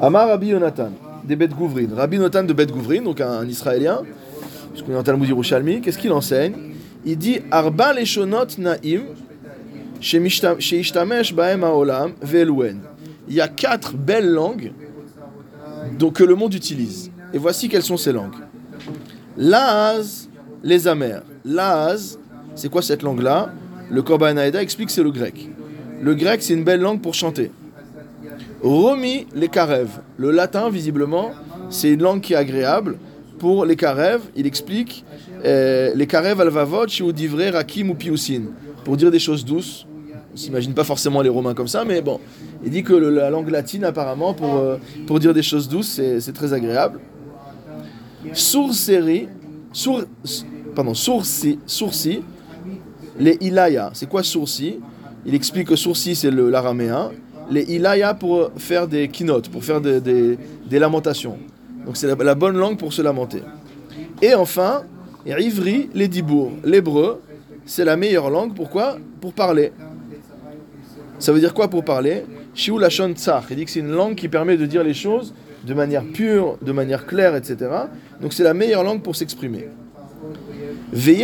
Amar 0.00 0.28
Rabbi 0.28 0.48
Yonatan, 0.48 0.90
des 1.24 1.36
Bet 1.36 1.48
Gouvrin. 1.48 1.88
Rabbi 1.94 2.16
Yonatan 2.16 2.44
de 2.44 2.52
Bet 2.52 2.66
Gouvrin, 2.66 3.02
donc 3.02 3.20
un, 3.20 3.46
Israélien, 3.46 4.02
puisqu'on 4.72 4.92
est 4.92 4.96
en 4.96 5.02
Talmud 5.02 5.28
Yerushalmi, 5.28 5.80
qu'est-ce 5.80 5.98
qu'il 5.98 6.12
enseigne? 6.12 6.54
Il 7.04 7.18
dit 7.18 7.40
Arba 7.50 7.92
Naim. 7.94 8.92
Il 13.26 13.34
y 13.34 13.40
a 13.40 13.48
quatre 13.48 13.94
belles 13.94 14.30
langues 14.30 14.72
donc, 15.98 16.14
que 16.14 16.24
le 16.24 16.34
monde 16.34 16.54
utilise. 16.54 17.10
Et 17.32 17.38
voici 17.38 17.68
quelles 17.68 17.82
sont 17.82 17.96
ces 17.96 18.12
langues. 18.12 18.34
L'az, 19.36 20.28
les 20.62 20.86
amers. 20.86 21.22
L'az, 21.44 22.18
c'est 22.54 22.70
quoi 22.70 22.82
cette 22.82 23.02
langue-là? 23.02 23.52
Le 23.90 24.02
Korban 24.02 24.36
explique 24.36 24.86
que 24.88 24.92
c'est 24.92 25.02
le 25.02 25.10
grec. 25.10 25.50
Le 26.00 26.14
grec, 26.14 26.42
c'est 26.42 26.54
une 26.54 26.64
belle 26.64 26.80
langue 26.80 27.00
pour 27.00 27.14
chanter. 27.14 27.50
Romi 28.64 29.26
les 29.34 29.48
Karev. 29.48 30.00
Le 30.16 30.30
latin, 30.30 30.70
visiblement, 30.70 31.32
c'est 31.68 31.90
une 31.90 32.02
langue 32.02 32.22
qui 32.22 32.32
est 32.32 32.36
agréable. 32.36 32.96
Pour 33.38 33.66
les 33.66 33.76
Karev, 33.76 34.22
il 34.36 34.46
explique 34.46 35.04
euh, 35.44 35.92
les 35.94 36.06
Karev 36.06 36.40
alvavot, 36.40 36.86
divrei 36.86 37.50
rakim 37.50 37.90
ou 37.90 37.94
piusin. 37.94 38.44
Pour 38.82 38.96
dire 38.96 39.10
des 39.10 39.18
choses 39.18 39.44
douces. 39.44 39.86
On 40.32 40.36
s'imagine 40.36 40.72
pas 40.72 40.82
forcément 40.82 41.20
les 41.20 41.28
Romains 41.28 41.52
comme 41.52 41.68
ça, 41.68 41.84
mais 41.84 42.00
bon. 42.00 42.18
Il 42.64 42.70
dit 42.70 42.82
que 42.82 42.94
la 42.94 43.28
langue 43.28 43.50
latine, 43.50 43.84
apparemment, 43.84 44.32
pour, 44.32 44.56
euh, 44.56 44.78
pour 45.06 45.20
dire 45.20 45.34
des 45.34 45.42
choses 45.42 45.68
douces, 45.68 46.00
c'est 46.18 46.32
très 46.32 46.54
agréable. 46.54 47.00
Sour, 48.32 48.72
pardon, 50.74 50.94
sourci, 50.94 51.58
sourci, 51.66 52.22
les 53.18 53.36
ilaya. 53.42 53.90
C'est 53.92 54.08
quoi 54.08 54.22
sourci? 54.22 54.80
Il 55.26 55.34
explique 55.34 55.68
que 55.68 55.76
sourci, 55.76 56.14
c'est 56.14 56.30
l'araméen 56.30 57.10
les 57.50 57.62
ilaya 57.74 58.14
pour 58.14 58.50
faire 58.56 58.86
des 58.88 59.08
keynotes, 59.08 59.48
pour 59.48 59.64
faire 59.64 59.80
des, 59.80 60.00
des, 60.00 60.78
lamentations. 60.78 61.38
Donc 61.84 61.96
c'est 61.96 62.06
la, 62.06 62.34
bonne 62.34 62.56
langue 62.56 62.78
pour 62.78 62.92
se 62.92 63.02
lamenter. 63.02 63.42
Et 64.22 64.34
enfin, 64.34 64.82
ivri, 65.26 65.90
les 65.94 66.08
dibour. 66.08 66.52
L'hébreu, 66.64 67.20
c'est 67.66 67.84
la 67.84 67.96
meilleure 67.96 68.30
langue. 68.30 68.54
Pourquoi? 68.54 68.96
Pour 69.20 69.32
parler. 69.32 69.72
Ça 71.18 71.32
veut 71.32 71.40
dire 71.40 71.54
quoi 71.54 71.68
pour 71.68 71.84
parler? 71.84 72.24
Shiu 72.54 72.78
lachon 72.78 73.12
tsach. 73.14 73.44
Il 73.50 73.56
dit 73.56 73.64
que 73.64 73.70
c'est 73.70 73.80
une 73.80 73.92
langue 73.92 74.14
qui 74.14 74.28
permet 74.28 74.56
de 74.56 74.66
dire 74.66 74.84
les 74.84 74.94
choses 74.94 75.34
de 75.66 75.74
manière 75.74 76.04
pure, 76.04 76.58
de 76.62 76.72
manière 76.72 77.06
claire, 77.06 77.34
etc. 77.36 77.56
Donc 78.20 78.32
c'est 78.32 78.42
la 78.42 78.54
meilleure 78.54 78.84
langue 78.84 79.02
pour 79.02 79.16
s'exprimer. 79.16 79.68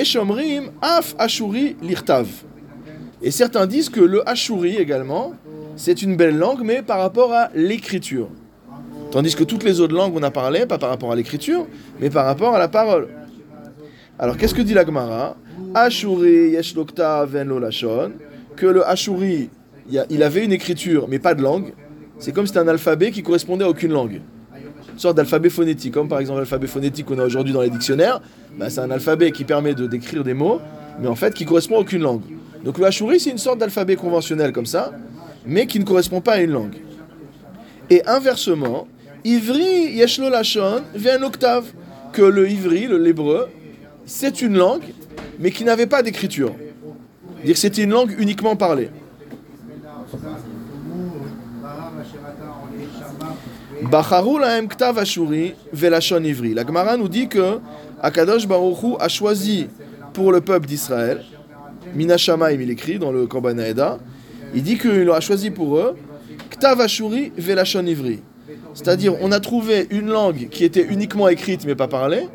Shomrim 0.05 0.71
af 0.83 1.15
ashuri 1.19 1.77
lirtav. 1.83 2.27
Et 3.23 3.31
certains 3.31 3.67
disent 3.67 3.91
que 3.91 4.00
le 4.00 4.27
ashuri 4.29 4.77
également, 4.77 5.35
c'est 5.81 6.03
une 6.03 6.15
belle 6.15 6.37
langue, 6.37 6.61
mais 6.63 6.83
par 6.83 6.99
rapport 6.99 7.33
à 7.33 7.49
l'écriture. 7.55 8.29
Tandis 9.11 9.35
que 9.35 9.45
toutes 9.45 9.65
les 9.65 9.81
autres 9.81 9.95
langues, 9.95 10.13
on 10.15 10.23
a 10.23 10.31
parlé, 10.31 10.67
pas 10.67 10.77
par 10.77 10.91
rapport 10.91 11.11
à 11.11 11.17
l'écriture, 11.17 11.67
mais 12.01 12.11
par 12.11 12.27
rapport 12.27 12.55
à 12.55 12.59
la 12.59 12.69
parole. 12.69 13.09
Alors, 14.19 14.37
qu'est-ce 14.37 14.55
que 14.55 14.61
dit 14.61 14.75
la 14.75 14.85
Gemara 14.85 15.37
Ashuri 15.75 16.51
yesh 16.51 16.75
ven 16.75 17.59
lashon, 17.59 18.13
que 18.57 18.67
le 18.67 18.87
Ashuri, 18.87 19.49
il 20.11 20.23
avait 20.23 20.45
une 20.45 20.53
écriture, 20.53 21.07
mais 21.09 21.19
pas 21.19 21.35
de 21.35 21.43
langue. 21.43 21.73
C'est 22.19 22.33
comme 22.33 22.45
si 22.45 22.53
c'était 22.53 22.61
un 22.61 22.69
alphabet 22.69 23.11
qui 23.11 23.23
correspondait 23.23 23.65
à 23.65 23.71
aucune 23.71 23.93
langue. 23.93 24.21
Une 24.93 24.99
sorte 24.99 25.17
d'alphabet 25.17 25.49
phonétique, 25.49 25.95
comme 25.95 26.09
par 26.09 26.21
exemple 26.21 26.41
l'alphabet 26.41 26.67
phonétique 26.67 27.07
qu'on 27.07 27.19
a 27.19 27.25
aujourd'hui 27.25 27.55
dans 27.55 27.63
les 27.63 27.71
dictionnaires. 27.71 28.21
Bah, 28.59 28.69
c'est 28.69 28.81
un 28.81 28.91
alphabet 28.91 29.31
qui 29.33 29.45
permet 29.45 29.73
de 29.73 29.87
décrire 29.87 30.25
des 30.25 30.35
mots, 30.35 30.61
mais 31.01 31.09
en 31.09 31.17
fait 31.17 31.33
qui 31.33 31.47
correspond 31.47 31.77
à 31.77 31.81
aucune 31.81 32.03
langue. 32.03 32.23
Donc 32.63 32.77
le 32.77 32.85
Ashuri, 32.85 33.19
c'est 33.19 33.31
une 33.31 33.39
sorte 33.39 33.59
d'alphabet 33.59 33.97
conventionnel 33.97 34.53
comme 34.53 34.67
ça, 34.67 34.93
mais 35.47 35.66
qui 35.66 35.78
ne 35.78 35.85
correspond 35.85 36.20
pas 36.20 36.35
à 36.35 36.40
une 36.40 36.50
langue. 36.50 36.76
Et 37.88 38.02
inversement, 38.06 38.87
Ivri 39.25 39.92
Yeshlo 39.92 40.28
Lachon 40.28 40.82
vient 40.94 41.20
un 41.20 41.23
octave, 41.23 41.66
que 42.12 42.23
le 42.23 42.49
Ivri, 42.49 42.88
l'hébreu, 42.88 43.49
c'est 44.04 44.42
une 44.42 44.56
langue, 44.56 44.82
mais 45.38 45.50
qui 45.50 45.64
n'avait 45.64 45.87
pas 45.87 46.02
d'écriture. 46.02 46.54
Dire 47.44 47.54
que 47.54 47.61
c'était 47.61 47.85
une 47.85 47.90
langue 47.90 48.14
uniquement 48.18 48.56
parlée. 48.56 48.90
La 53.90 54.02
Gemara 56.66 56.97
nous 56.97 57.09
dit 57.09 57.28
que 57.28 57.59
Akadosh 58.02 58.47
Baruch 58.47 58.97
a 58.99 59.09
choisi 59.09 59.68
pour 60.12 60.32
le 60.32 60.40
peuple 60.40 60.66
d'Israël, 60.66 61.25
Minashamaim 61.94 62.50
il 62.52 62.70
écrit 62.70 62.99
dans 62.99 63.12
le 63.12 63.26
Korban 63.26 63.59
il 64.54 64.62
dit 64.62 64.78
qu'il 64.78 65.09
aura 65.09 65.21
choisi 65.21 65.50
pour 65.50 65.78
eux 65.78 65.97
Ktav 66.50 66.80
Ashuri 66.80 67.33
Velachon 67.37 67.87
Ivri. 67.87 68.21
C'est-à-dire, 68.75 69.14
on 69.21 69.33
a 69.33 69.40
trouvé 69.40 69.87
une 69.90 70.09
langue 70.09 70.49
qui 70.50 70.64
était 70.64 70.83
uniquement 70.83 71.28
écrite 71.28 71.64
mais 71.66 71.75
pas 71.75 71.88
parlée, 71.88 72.28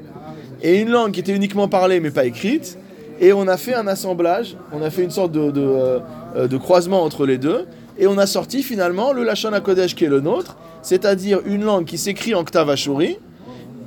et 0.61 0.79
une 0.81 0.89
langue 0.89 1.11
qui 1.11 1.19
était 1.19 1.35
uniquement 1.35 1.67
parlée 1.67 1.99
mais 1.99 2.11
pas 2.11 2.25
écrite, 2.25 2.77
et 3.19 3.33
on 3.33 3.47
a 3.47 3.57
fait 3.57 3.73
un 3.73 3.87
assemblage, 3.87 4.57
on 4.73 4.81
a 4.81 4.89
fait 4.89 5.03
une 5.03 5.11
sorte 5.11 5.31
de, 5.31 5.51
de, 5.51 6.01
euh, 6.35 6.59
croisement 6.59 7.03
entre 7.03 7.25
les 7.25 7.37
deux, 7.37 7.65
et 7.97 8.07
on 8.07 8.17
a 8.17 8.27
sorti 8.27 8.63
finalement 8.63 9.13
le 9.13 9.23
Lachon 9.23 9.53
HaKodesh 9.53 9.95
qui 9.95 10.05
est 10.05 10.09
le 10.09 10.19
nôtre, 10.19 10.57
c'est-à-dire 10.81 11.39
une 11.45 11.63
langue 11.63 11.85
qui 11.85 11.97
s'écrit 11.97 12.35
en 12.35 12.43
Ktav 12.43 12.69
Ashuri 12.69 13.17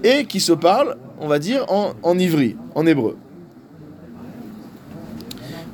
et 0.02 0.24
qui 0.24 0.40
se 0.40 0.52
parle, 0.52 0.96
on 1.20 1.28
va 1.28 1.38
dire, 1.38 1.64
en, 1.68 1.92
en 2.02 2.18
ivri, 2.18 2.56
en 2.74 2.86
hébreu. 2.86 3.16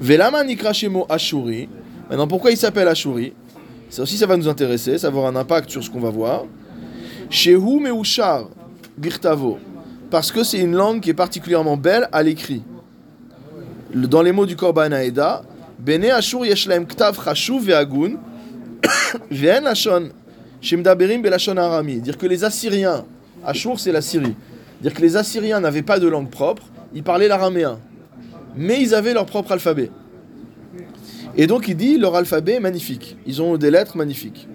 Velama 0.01 0.43
Nikrashemo 0.43 1.07
Ashuri, 1.09 1.69
Maintenant, 2.15 2.29
pourquoi 2.29 2.53
il 2.53 2.57
s'appelle 2.57 2.87
Ashuri? 2.87 3.33
Ça 3.91 4.03
aussi, 4.03 4.17
ça 4.17 4.27
va 4.27 4.37
nous 4.37 4.47
intéresser, 4.47 4.99
ça 4.99 5.11
va 5.11 5.17
avoir 5.19 5.27
un 5.27 5.35
impact 5.35 5.69
sur 5.69 5.83
ce 5.83 5.91
qu'on 5.91 5.99
va 5.99 6.11
voir. 6.11 6.45
Shehu 7.29 7.81
Meushar 7.81 8.51
Birtavo, 8.97 9.59
parce 10.13 10.31
que 10.31 10.45
c'est 10.45 10.61
une 10.61 10.77
langue 10.77 11.01
qui 11.01 11.11
est 11.11 11.15
particulièrement 11.15 11.77
belle 11.77 12.09
à 12.13 12.23
l'écrit. 12.23 12.63
Dans 13.93 14.23
les 14.23 14.31
mots 14.31 14.47
du 14.47 14.55
Korban 14.55 14.93
Aeda, 14.93 15.43
Bene 15.81 16.05
Ashur 16.05 16.47
Yeshlem 16.47 16.87
Ktav 16.87 17.21
Chashuv 17.21 17.65
Ve'agun, 17.65 18.13
Ve'en 19.33 19.63
Lashon, 19.63 20.11
Shemdaberim 20.61 21.21
Belashon 21.21 21.57
Arami. 21.57 21.97
Dire 21.97 22.17
que 22.17 22.27
les 22.27 22.45
Assyriens, 22.45 23.05
Ashur 23.45 23.81
c'est 23.81 23.91
la 23.91 24.03
Syrie, 24.03 24.37
dire 24.81 24.95
que 24.95 25.03
les 25.03 25.17
Assyriens 25.17 25.59
n'avaient 25.59 25.83
pas 25.83 25.99
de 25.99 26.07
langue 26.07 26.31
propre, 26.31 26.63
ils 26.95 27.03
parlaient 27.03 27.27
l'araméen, 27.27 27.81
mais 28.57 28.81
ils 28.81 28.95
avaient 28.95 29.15
leur 29.15 29.27
propre 29.27 29.51
alphabet. 29.51 29.91
Et 31.37 31.47
donc 31.47 31.69
il 31.69 31.77
dit 31.77 31.99
leur 31.99 32.15
alphabet 32.15 32.55
est 32.55 32.61
magnifique. 32.61 33.17
Ils 33.27 33.43
ont 33.43 33.57
des 33.57 33.71
lettres 33.71 33.97
magnifiques. 33.97 34.49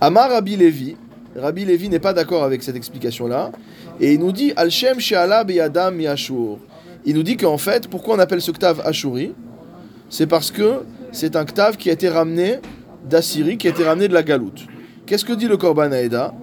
Amar 0.00 0.30
Rabbi 0.30 0.56
Levi, 0.56 0.96
Rabbi 1.36 1.64
Levi 1.64 1.88
n'est 1.88 1.98
pas 1.98 2.12
d'accord 2.12 2.42
avec 2.42 2.62
cette 2.62 2.76
explication-là, 2.76 3.52
et 4.00 4.14
il 4.14 4.20
nous 4.20 4.32
dit 4.32 4.52
Al-Shem. 4.56 4.98
Il 7.04 7.14
nous 7.14 7.22
dit 7.22 7.36
qu'en 7.36 7.58
fait, 7.58 7.88
pourquoi 7.88 8.16
on 8.16 8.18
appelle 8.18 8.40
ce 8.40 8.50
ktav 8.50 8.80
Ashuri? 8.84 9.32
C'est 10.08 10.26
parce 10.26 10.50
que 10.50 10.82
c'est 11.12 11.36
un 11.36 11.44
ktav 11.44 11.76
qui 11.76 11.90
a 11.90 11.92
été 11.92 12.08
ramené 12.08 12.60
d'Assyrie 13.08 13.56
qui 13.56 13.66
a 13.66 13.70
été 13.70 13.84
ramené 13.84 14.08
de 14.08 14.14
la 14.14 14.22
galoute. 14.22 14.66
Qu'est-ce 15.06 15.24
que 15.24 15.32
dit 15.32 15.46
le 15.46 15.56
Korban 15.56 15.92
Aeda 15.92 16.34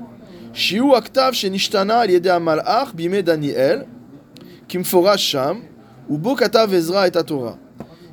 Shiu 0.53 0.93
aktav 0.95 1.33
shenishtana 1.33 1.99
al 1.99 2.11
yede 2.11 2.31
malach 2.39 2.95
bime 2.95 3.21
Daniel, 3.21 3.85
kimforash 4.67 5.21
sham, 5.21 5.61
ou 6.09 6.17
et 6.17 7.23
Torah. 7.25 7.57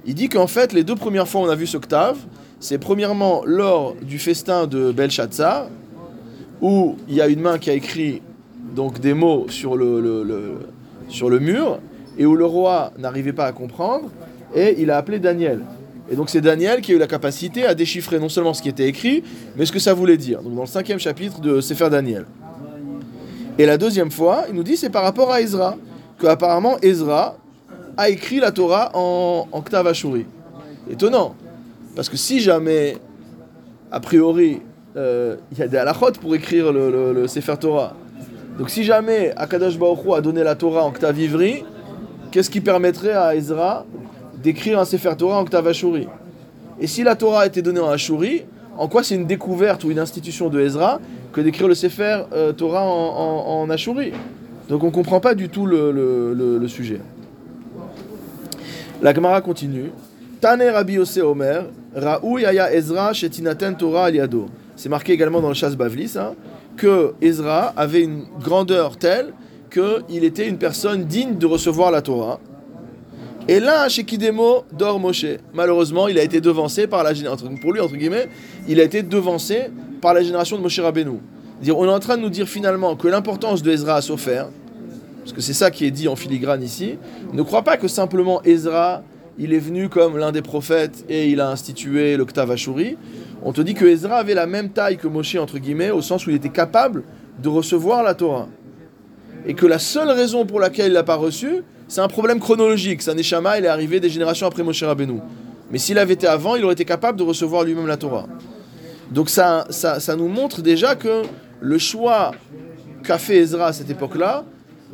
Il 0.06 0.14
dit 0.14 0.28
qu'en 0.28 0.46
fait, 0.46 0.72
les 0.72 0.84
deux 0.84 0.96
premières 0.96 1.28
fois 1.28 1.40
où 1.40 1.44
on 1.44 1.48
a 1.48 1.54
vu 1.54 1.66
ce 1.66 1.78
ktav, 1.78 2.18
c'est 2.60 2.78
premièrement 2.78 3.42
lors 3.44 3.94
du 4.02 4.18
festin 4.18 4.66
de 4.66 4.92
Belshazzar, 4.92 5.68
où 6.60 6.96
il 7.08 7.14
y 7.14 7.20
a 7.20 7.28
une 7.28 7.40
main 7.40 7.58
qui 7.58 7.70
a 7.70 7.74
écrit 7.74 8.22
donc 8.74 9.00
des 9.00 9.14
mots 9.14 9.46
sur 9.48 9.76
le, 9.76 11.38
mur, 11.40 11.78
et 12.18 12.26
où 12.26 12.36
le 12.36 12.44
roi 12.44 12.92
n'arrivait 12.98 13.32
pas 13.32 13.46
à 13.46 13.52
comprendre, 13.52 14.10
et 14.54 14.76
il 14.78 14.90
a 14.90 14.96
appelé 14.96 15.18
Daniel. 15.18 15.60
Et 16.10 16.16
donc 16.16 16.28
c'est 16.28 16.42
Daniel 16.42 16.80
qui 16.82 16.92
a 16.92 16.94
eu 16.96 16.98
la 16.98 17.06
capacité 17.06 17.64
à 17.64 17.74
déchiffrer 17.74 18.18
non 18.18 18.28
seulement 18.28 18.52
ce 18.52 18.60
qui 18.60 18.68
était 18.68 18.88
écrit, 18.88 19.22
mais 19.56 19.64
ce 19.64 19.72
que 19.72 19.78
ça 19.78 19.94
voulait 19.94 20.18
dire. 20.18 20.42
Donc 20.42 20.54
dans 20.54 20.62
le 20.62 20.66
cinquième 20.66 20.98
chapitre 20.98 21.40
de 21.40 21.60
Sefer 21.60 21.88
Daniel. 21.88 22.26
Et 23.58 23.64
la 23.64 23.78
deuxième 23.78 24.10
fois, 24.10 24.44
il 24.48 24.54
nous 24.54 24.64
dit 24.64 24.76
c'est 24.76 24.90
par 24.90 25.02
rapport 25.02 25.32
à 25.32 25.40
Ezra, 25.40 25.76
que 26.18 26.26
apparemment 26.26 26.76
Ezra 26.82 27.36
a 27.96 28.08
écrit 28.08 28.40
la 28.40 28.50
Torah 28.52 28.90
en, 28.94 29.46
en 29.50 29.60
Ktav 29.62 29.86
Ashuri. 29.86 30.26
Étonnant, 30.90 31.34
parce 31.96 32.08
que 32.08 32.16
si 32.16 32.40
jamais, 32.40 32.96
a 33.90 34.00
priori, 34.00 34.60
euh, 34.96 35.36
il 35.52 35.58
y 35.58 35.62
a 35.62 35.68
des 35.68 35.76
halachot 35.78 36.12
pour 36.20 36.34
écrire 36.34 36.72
le, 36.72 37.12
le- 37.12 37.26
Sefer 37.26 37.56
Torah. 37.58 37.94
Donc 38.58 38.70
si 38.70 38.84
jamais 38.84 39.32
Akadosh 39.36 39.78
Baruch 39.78 39.98
a 40.16 40.20
donné 40.20 40.44
la 40.44 40.54
Torah 40.54 40.84
en 40.84 40.90
Ktav 40.92 41.18
Ivri, 41.18 41.64
qu'est-ce 42.30 42.50
qui 42.50 42.60
permettrait 42.60 43.12
à 43.12 43.34
Ezra 43.34 43.84
d'écrire 44.42 44.78
un 44.78 44.84
Sefer 44.84 45.14
Torah 45.16 45.38
en 45.40 45.44
Ktav 45.44 45.66
Ashuri 45.66 46.06
Et 46.80 46.86
si 46.86 47.02
la 47.02 47.16
Torah 47.16 47.40
a 47.42 47.46
été 47.46 47.62
donnée 47.62 47.80
en 47.80 47.88
Ashuri, 47.88 48.42
en 48.76 48.88
quoi 48.88 49.02
c'est 49.02 49.14
une 49.14 49.26
découverte 49.26 49.84
ou 49.84 49.90
une 49.90 49.98
institution 49.98 50.48
de 50.50 50.60
Ezra 50.60 51.00
que 51.32 51.40
d'écrire 51.40 51.66
le 51.68 51.74
Sefer 51.74 52.22
euh, 52.32 52.52
Torah 52.52 52.84
en, 52.84 53.62
en, 53.62 53.70
Ashuri 53.70 54.12
Donc 54.68 54.82
on 54.82 54.86
ne 54.86 54.92
comprend 54.92 55.20
pas 55.20 55.34
du 55.34 55.48
tout 55.48 55.66
le- 55.66 55.90
le 55.92 56.68
sujet. 56.68 57.00
La 59.04 59.12
Gemara 59.12 59.42
continue. 59.42 59.90
Tane 60.40 60.62
Rabbi 60.62 60.94
Yosef 60.94 61.22
Omer, 61.24 61.66
Raou 61.94 62.38
Yaya 62.38 62.72
Ezra 62.72 63.12
Shetinaten 63.12 63.76
Torah 63.76 64.06
al 64.06 64.14
Yado. 64.14 64.46
C'est 64.76 64.88
marqué 64.88 65.12
également 65.12 65.42
dans 65.42 65.48
le 65.48 65.54
Chasse 65.54 65.76
Bavli, 65.76 66.10
que 66.78 67.12
Ezra 67.20 67.74
avait 67.76 68.00
une 68.00 68.24
grandeur 68.40 68.96
telle 68.96 69.34
qu'il 69.70 70.24
était 70.24 70.48
une 70.48 70.56
personne 70.56 71.04
digne 71.04 71.36
de 71.36 71.44
recevoir 71.44 71.90
la 71.90 72.00
Torah. 72.00 72.40
Et 73.46 73.60
là, 73.60 73.90
chez 73.90 74.04
Kidemo, 74.04 74.64
dort 74.72 74.98
Moshe. 74.98 75.26
Malheureusement, 75.52 76.08
il 76.08 76.18
a 76.18 76.22
été 76.22 76.40
devancé 76.40 76.86
par 76.86 77.04
la 77.04 77.12
génération. 77.12 77.54
Pour 77.60 77.74
lui, 77.74 77.80
entre 77.80 77.96
guillemets, 77.96 78.30
il 78.66 78.80
a 78.80 78.84
été 78.84 79.02
devancé 79.02 79.64
par 80.00 80.14
la 80.14 80.22
génération 80.22 80.56
de 80.56 80.62
Moshe 80.62 80.80
Rabbeinu. 80.80 81.18
On 81.68 81.84
est 81.84 81.90
en 81.90 82.00
train 82.00 82.16
de 82.16 82.22
nous 82.22 82.30
dire 82.30 82.48
finalement 82.48 82.96
que 82.96 83.06
l'importance 83.06 83.62
de 83.62 83.70
Ezra 83.70 83.96
a 83.96 84.00
s'offert, 84.00 84.48
parce 85.24 85.32
que 85.32 85.40
c'est 85.40 85.54
ça 85.54 85.70
qui 85.70 85.86
est 85.86 85.90
dit 85.90 86.06
en 86.06 86.16
filigrane 86.16 86.62
ici. 86.62 86.98
Ne 87.32 87.40
crois 87.40 87.62
pas 87.62 87.78
que 87.78 87.88
simplement 87.88 88.42
Ezra, 88.42 89.02
il 89.38 89.54
est 89.54 89.58
venu 89.58 89.88
comme 89.88 90.18
l'un 90.18 90.32
des 90.32 90.42
prophètes 90.42 91.06
et 91.08 91.30
il 91.30 91.40
a 91.40 91.48
institué 91.48 92.18
le 92.18 92.26
Ktav 92.26 92.50
Ashuri. 92.50 92.98
On 93.42 93.54
te 93.54 93.62
dit 93.62 93.72
que 93.72 93.86
Ezra 93.86 94.16
avait 94.16 94.34
la 94.34 94.46
même 94.46 94.68
taille 94.68 94.98
que 94.98 95.08
Moshe, 95.08 95.36
entre 95.36 95.56
guillemets, 95.56 95.90
au 95.90 96.02
sens 96.02 96.26
où 96.26 96.30
il 96.30 96.36
était 96.36 96.50
capable 96.50 97.04
de 97.42 97.48
recevoir 97.48 98.02
la 98.02 98.12
Torah. 98.12 98.48
Et 99.46 99.54
que 99.54 99.64
la 99.64 99.78
seule 99.78 100.10
raison 100.10 100.44
pour 100.44 100.60
laquelle 100.60 100.88
il 100.88 100.92
l'a 100.92 101.02
pas 101.04 101.16
reçu, 101.16 101.62
c'est 101.88 102.02
un 102.02 102.08
problème 102.08 102.38
chronologique. 102.38 103.00
Sa 103.00 103.14
Neshama, 103.14 103.58
il 103.58 103.64
est 103.64 103.68
arrivé 103.68 104.00
des 104.00 104.10
générations 104.10 104.46
après 104.46 104.62
Moshe 104.62 104.82
Rabbeinu. 104.82 105.20
Mais 105.70 105.78
s'il 105.78 105.96
avait 105.96 106.12
été 106.12 106.26
avant, 106.26 106.54
il 106.54 106.64
aurait 106.64 106.74
été 106.74 106.84
capable 106.84 107.18
de 107.18 107.22
recevoir 107.22 107.64
lui-même 107.64 107.86
la 107.86 107.96
Torah. 107.96 108.26
Donc 109.10 109.30
ça, 109.30 109.64
ça, 109.70 110.00
ça 110.00 110.16
nous 110.16 110.28
montre 110.28 110.60
déjà 110.60 110.96
que 110.96 111.22
le 111.60 111.78
choix 111.78 112.32
qu'a 113.02 113.16
fait 113.16 113.38
Ezra 113.38 113.68
à 113.68 113.72
cette 113.72 113.88
époque-là, 113.88 114.44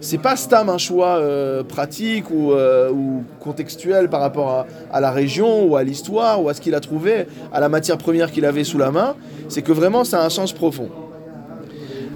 c'est 0.00 0.18
pas 0.18 0.36
stam 0.36 0.68
un 0.68 0.78
choix 0.78 1.18
euh, 1.18 1.62
pratique 1.62 2.30
ou, 2.30 2.52
euh, 2.52 2.90
ou 2.90 3.22
contextuel 3.38 4.08
par 4.08 4.20
rapport 4.20 4.66
à, 4.90 5.00
la 5.00 5.10
région 5.10 5.64
ou 5.66 5.76
à 5.76 5.84
l'histoire 5.84 6.42
ou 6.42 6.48
à 6.48 6.54
ce 6.54 6.60
qu'il 6.60 6.74
a 6.74 6.80
trouvé, 6.80 7.26
à 7.52 7.60
la 7.60 7.68
matière 7.68 7.98
première 7.98 8.30
qu'il 8.30 8.44
avait 8.46 8.64
sous 8.64 8.78
la 8.78 8.90
main. 8.90 9.14
C'est 9.48 9.62
que 9.62 9.72
vraiment 9.72 10.04
ça 10.04 10.22
a 10.22 10.26
un 10.26 10.30
sens 10.30 10.52
profond. 10.52 10.88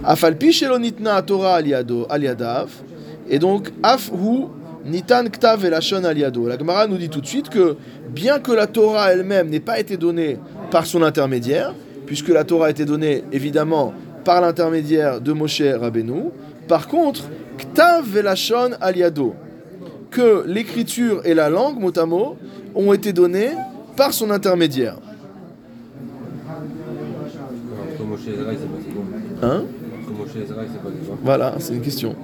Afalpi 0.03 0.53
shelo 0.53 0.79
nitna 0.79 1.21
Torah 1.23 1.57
al 1.57 1.67
yado- 1.67 2.07
al 2.09 2.23
yadav. 2.23 2.71
Et 3.29 3.39
donc, 3.39 3.71
af 3.83 4.11
nitan 4.85 5.25
ktav 5.25 5.65
elashon 5.65 6.05
al 6.05 6.19
yado. 6.19 6.47
La 6.47 6.59
Gemara 6.59 6.87
nous 6.87 6.99
dit 6.99 7.09
tout 7.09 7.21
de 7.21 7.27
suite 7.27 7.49
que 7.49 7.77
bien 8.09 8.39
que 8.39 8.53
la 8.53 8.67
Torah 8.67 9.13
elle-même 9.13 9.49
n'ait 9.49 9.61
pas 9.61 9.79
été 9.79 9.97
donnée 9.97 10.39
par 10.71 10.87
son 10.87 11.03
intermédiaire, 11.03 11.75
puisque 12.07 12.29
la 12.29 12.45
Torah 12.45 12.67
a 12.67 12.71
été 12.71 12.85
donnée 12.85 13.25
évidemment 13.33 13.93
par 14.25 14.41
l'intermédiaire 14.41 15.21
de 15.21 15.33
Moshe 15.33 15.63
Rabbeinu, 15.63 16.31
par 16.69 16.89
contre, 16.89 17.25
ktav 17.59 18.17
elashon 18.17 18.73
al 18.81 18.97
yado, 18.97 19.35
que 20.11 20.45
l'écriture 20.47 21.21
et 21.25 21.35
la 21.35 21.51
langue, 21.51 21.79
mot 21.79 21.97
à 21.97 22.07
mot, 22.07 22.37
ont 22.75 22.93
été 22.93 23.13
données 23.13 23.51
par 23.97 24.13
son 24.13 24.31
intermédiaire. 24.31 24.97
Hein 29.43 29.65
Voilà, 31.23 31.55
c'est 31.59 31.75
une 31.75 31.81
question. 31.81 32.15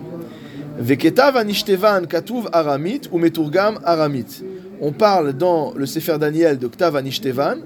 Veketav 0.78 1.36
anishdevan 1.36 2.06
katuv 2.06 2.48
aramit 2.52 3.02
ou 3.12 3.18
meturgam 3.18 3.78
aramit. 3.84 4.42
On 4.80 4.92
parle 4.92 5.34
dans 5.34 5.74
le 5.76 5.84
Sefer 5.84 6.16
Daniel 6.18 6.58
de 6.58 6.68
Ktav 6.68 6.96
anishdevan. 6.96 7.58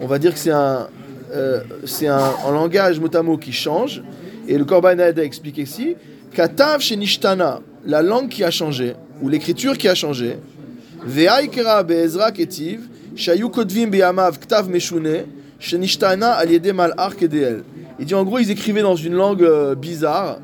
On 0.00 0.06
va 0.06 0.18
dire 0.18 0.32
que 0.32 0.38
c'est 0.38 0.50
un, 0.50 0.88
euh, 1.34 1.60
c'est 1.84 2.06
un, 2.06 2.30
un 2.46 2.52
langage 2.52 2.98
motamo 2.98 3.36
qui 3.36 3.52
change. 3.52 4.02
Et 4.48 4.58
le 4.58 4.64
Korban 4.64 4.98
Haed 4.98 5.18
a 5.18 5.24
expliqué 5.24 5.62
ici 5.62 5.96
Katav 6.34 6.80
shenishtana, 6.80 7.60
la 7.86 8.02
langue 8.02 8.28
qui 8.28 8.42
a 8.42 8.50
changé, 8.50 8.94
ou 9.20 9.28
l'écriture 9.28 9.76
qui 9.76 9.88
a 9.88 9.94
changé. 9.94 10.38
Ve'aikra 11.04 11.82
be'ezra 11.82 12.32
ketiv, 12.32 12.88
shayu 13.14 13.48
kodvim 13.50 13.90
be'amav 13.90 14.38
ktav 14.38 14.68
meshune, 14.68 15.26
shenishtana 15.60 16.30
al 16.32 16.50
yede 16.50 16.72
kedeel. 17.18 17.62
Il 17.98 18.06
dit 18.06 18.14
en 18.14 18.24
gros, 18.24 18.38
ils 18.38 18.50
écrivaient 18.50 18.82
dans 18.82 18.96
une 18.96 19.14
langue 19.14 19.42
euh, 19.42 19.74
bizarre, 19.74 20.38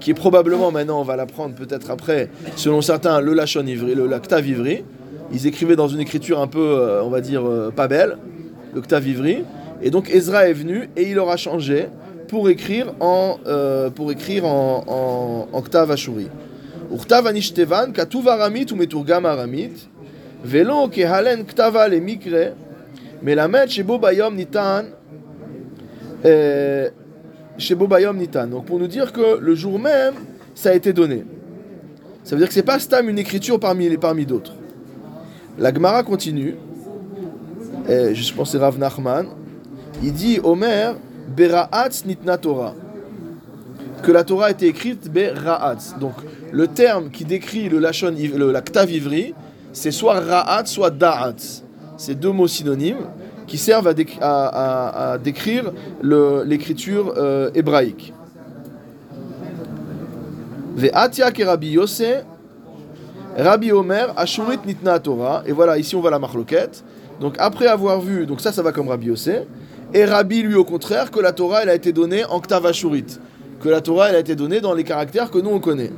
qui 0.00 0.10
est 0.10 0.14
probablement 0.14 0.70
maintenant, 0.72 1.00
on 1.00 1.04
va 1.04 1.16
l'apprendre 1.16 1.54
peut-être 1.54 1.90
après, 1.90 2.28
selon 2.56 2.82
certains, 2.82 3.20
le 3.20 3.32
Lachon 3.32 3.66
Ivri, 3.66 3.94
le 3.94 4.08
Ktav 4.18 4.46
Ivri. 4.46 4.84
Ils 5.32 5.46
écrivaient 5.46 5.76
dans 5.76 5.88
une 5.88 6.00
écriture 6.00 6.40
un 6.40 6.46
peu, 6.46 6.60
euh, 6.60 7.02
on 7.02 7.08
va 7.08 7.20
dire, 7.20 7.46
euh, 7.46 7.70
pas 7.70 7.88
belle, 7.88 8.18
le 8.74 8.80
Ktav 8.80 9.06
Ivri. 9.06 9.44
Et 9.82 9.90
donc 9.90 10.10
Ezra 10.10 10.48
est 10.48 10.52
venu 10.52 10.88
et 10.96 11.10
il 11.10 11.18
aura 11.18 11.36
changé 11.36 11.86
pour 12.28 12.48
écrire 12.48 12.94
en, 13.00 13.38
euh, 13.46 13.90
pour 13.90 14.10
écrire 14.10 14.44
en, 14.44 14.84
en, 14.86 15.48
en 15.56 15.62
Ktav 15.62 15.90
Ashuri. 15.90 16.28
Katuv 17.94 18.28
aramit 18.28 18.66
ou 18.70 18.76
meturgam 18.76 19.26
aramit, 19.26 19.88
velo 20.44 20.88
kehalen 20.88 21.44
ktava 21.44 21.88
le 21.88 22.00
mikre, 22.00 22.54
melamed 23.22 23.68
shebo 23.68 23.98
bayom 23.98 24.36
nitan, 24.36 24.84
euh, 26.24 26.90
chez 27.58 27.74
Bobayom 27.74 28.16
Nitan. 28.16 28.46
Donc 28.48 28.66
pour 28.66 28.78
nous 28.78 28.86
dire 28.86 29.12
que 29.12 29.38
le 29.38 29.54
jour 29.54 29.78
même, 29.78 30.14
ça 30.54 30.70
a 30.70 30.74
été 30.74 30.92
donné. 30.92 31.24
Ça 32.24 32.34
veut 32.34 32.40
dire 32.40 32.48
que 32.48 32.54
c'est 32.54 32.62
pas 32.62 32.78
Stam 32.78 33.08
une 33.08 33.18
écriture 33.18 33.60
parmi, 33.60 33.96
parmi 33.96 34.26
d'autres. 34.26 34.54
La 35.58 35.72
Gemara 35.72 36.02
continue. 36.02 36.56
Je 37.88 38.34
pense 38.34 38.52
c'est 38.52 38.58
Rav 38.58 38.78
Nachman. 38.78 39.26
Il 40.02 40.12
dit 40.12 40.40
Omer, 40.42 40.96
Bera'atz 41.28 42.04
nitna 42.04 42.38
Torah. 42.38 42.74
Que 44.02 44.12
la 44.12 44.24
Torah 44.24 44.46
a 44.46 44.50
été 44.50 44.66
écrite 44.66 45.10
Bera'atz. 45.10 45.96
Donc 45.98 46.14
le 46.52 46.68
terme 46.68 47.10
qui 47.10 47.24
décrit 47.24 47.68
le 47.68 47.78
Lachon, 47.78 48.14
le, 48.16 48.52
la 48.52 48.60
Ktav 48.62 48.90
Ivri, 48.90 49.34
c'est 49.72 49.90
soit 49.90 50.20
Ra'atz, 50.20 50.70
soit 50.70 50.90
Da'atz. 50.90 51.62
C'est 51.96 52.14
deux 52.14 52.32
mots 52.32 52.46
synonymes 52.46 53.06
qui 53.46 53.58
servent 53.58 53.88
à, 53.88 53.94
à- 54.20 55.12
à- 55.12 55.18
décrire 55.18 55.72
l'écriture 56.02 57.14
euh, 57.16 57.50
hébraïque. 57.54 58.12
Ve'atia 60.76 61.30
Yose, 61.62 62.02
Rabbi 63.38 63.72
Omer, 63.72 64.12
Ashurit 64.16 64.58
nitna 64.66 64.98
Torah. 64.98 65.42
Et 65.46 65.52
voilà, 65.52 65.78
ici 65.78 65.96
on 65.96 66.00
voit 66.00 66.10
la 66.10 66.18
marloquette. 66.18 66.84
Donc 67.20 67.36
après 67.38 67.66
avoir 67.66 68.00
vu, 68.00 68.26
donc 68.26 68.40
ça, 68.42 68.52
ça 68.52 68.62
va 68.62 68.72
comme 68.72 68.88
Rabbi 68.88 69.06
Yose. 69.06 69.30
Et 69.96 70.04
Rabbi, 70.04 70.42
lui, 70.42 70.56
au 70.56 70.64
contraire, 70.64 71.10
que 71.10 71.20
la 71.20 71.32
Torah, 71.32 71.62
elle 71.62 71.70
a 71.70 71.74
été 71.74 71.90
donnée 71.90 72.22
en 72.26 72.38
Ktav 72.38 72.66
Ashurit. 72.66 73.18
Que 73.62 73.70
la 73.70 73.80
Torah, 73.80 74.10
elle 74.10 74.16
a 74.16 74.18
été 74.18 74.34
donnée 74.34 74.60
dans 74.60 74.74
les 74.74 74.84
caractères 74.84 75.30
que 75.30 75.38
nous, 75.38 75.48
on 75.48 75.58
connaît. 75.58 75.90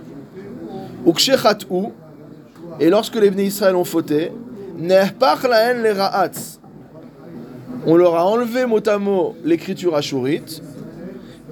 Et 2.79 2.91
lorsque 2.91 3.17
les 3.17 3.31
Bnei 3.31 3.47
Israël 3.47 3.75
ont 3.75 3.83
fauté. 3.83 4.31
On 7.87 7.97
leur 7.97 8.15
a 8.15 8.25
enlevé 8.25 8.67
mot 8.67 8.89
à 8.89 8.99
mot 8.99 9.35
l'écriture 9.45 9.97
ashurite 9.97 10.63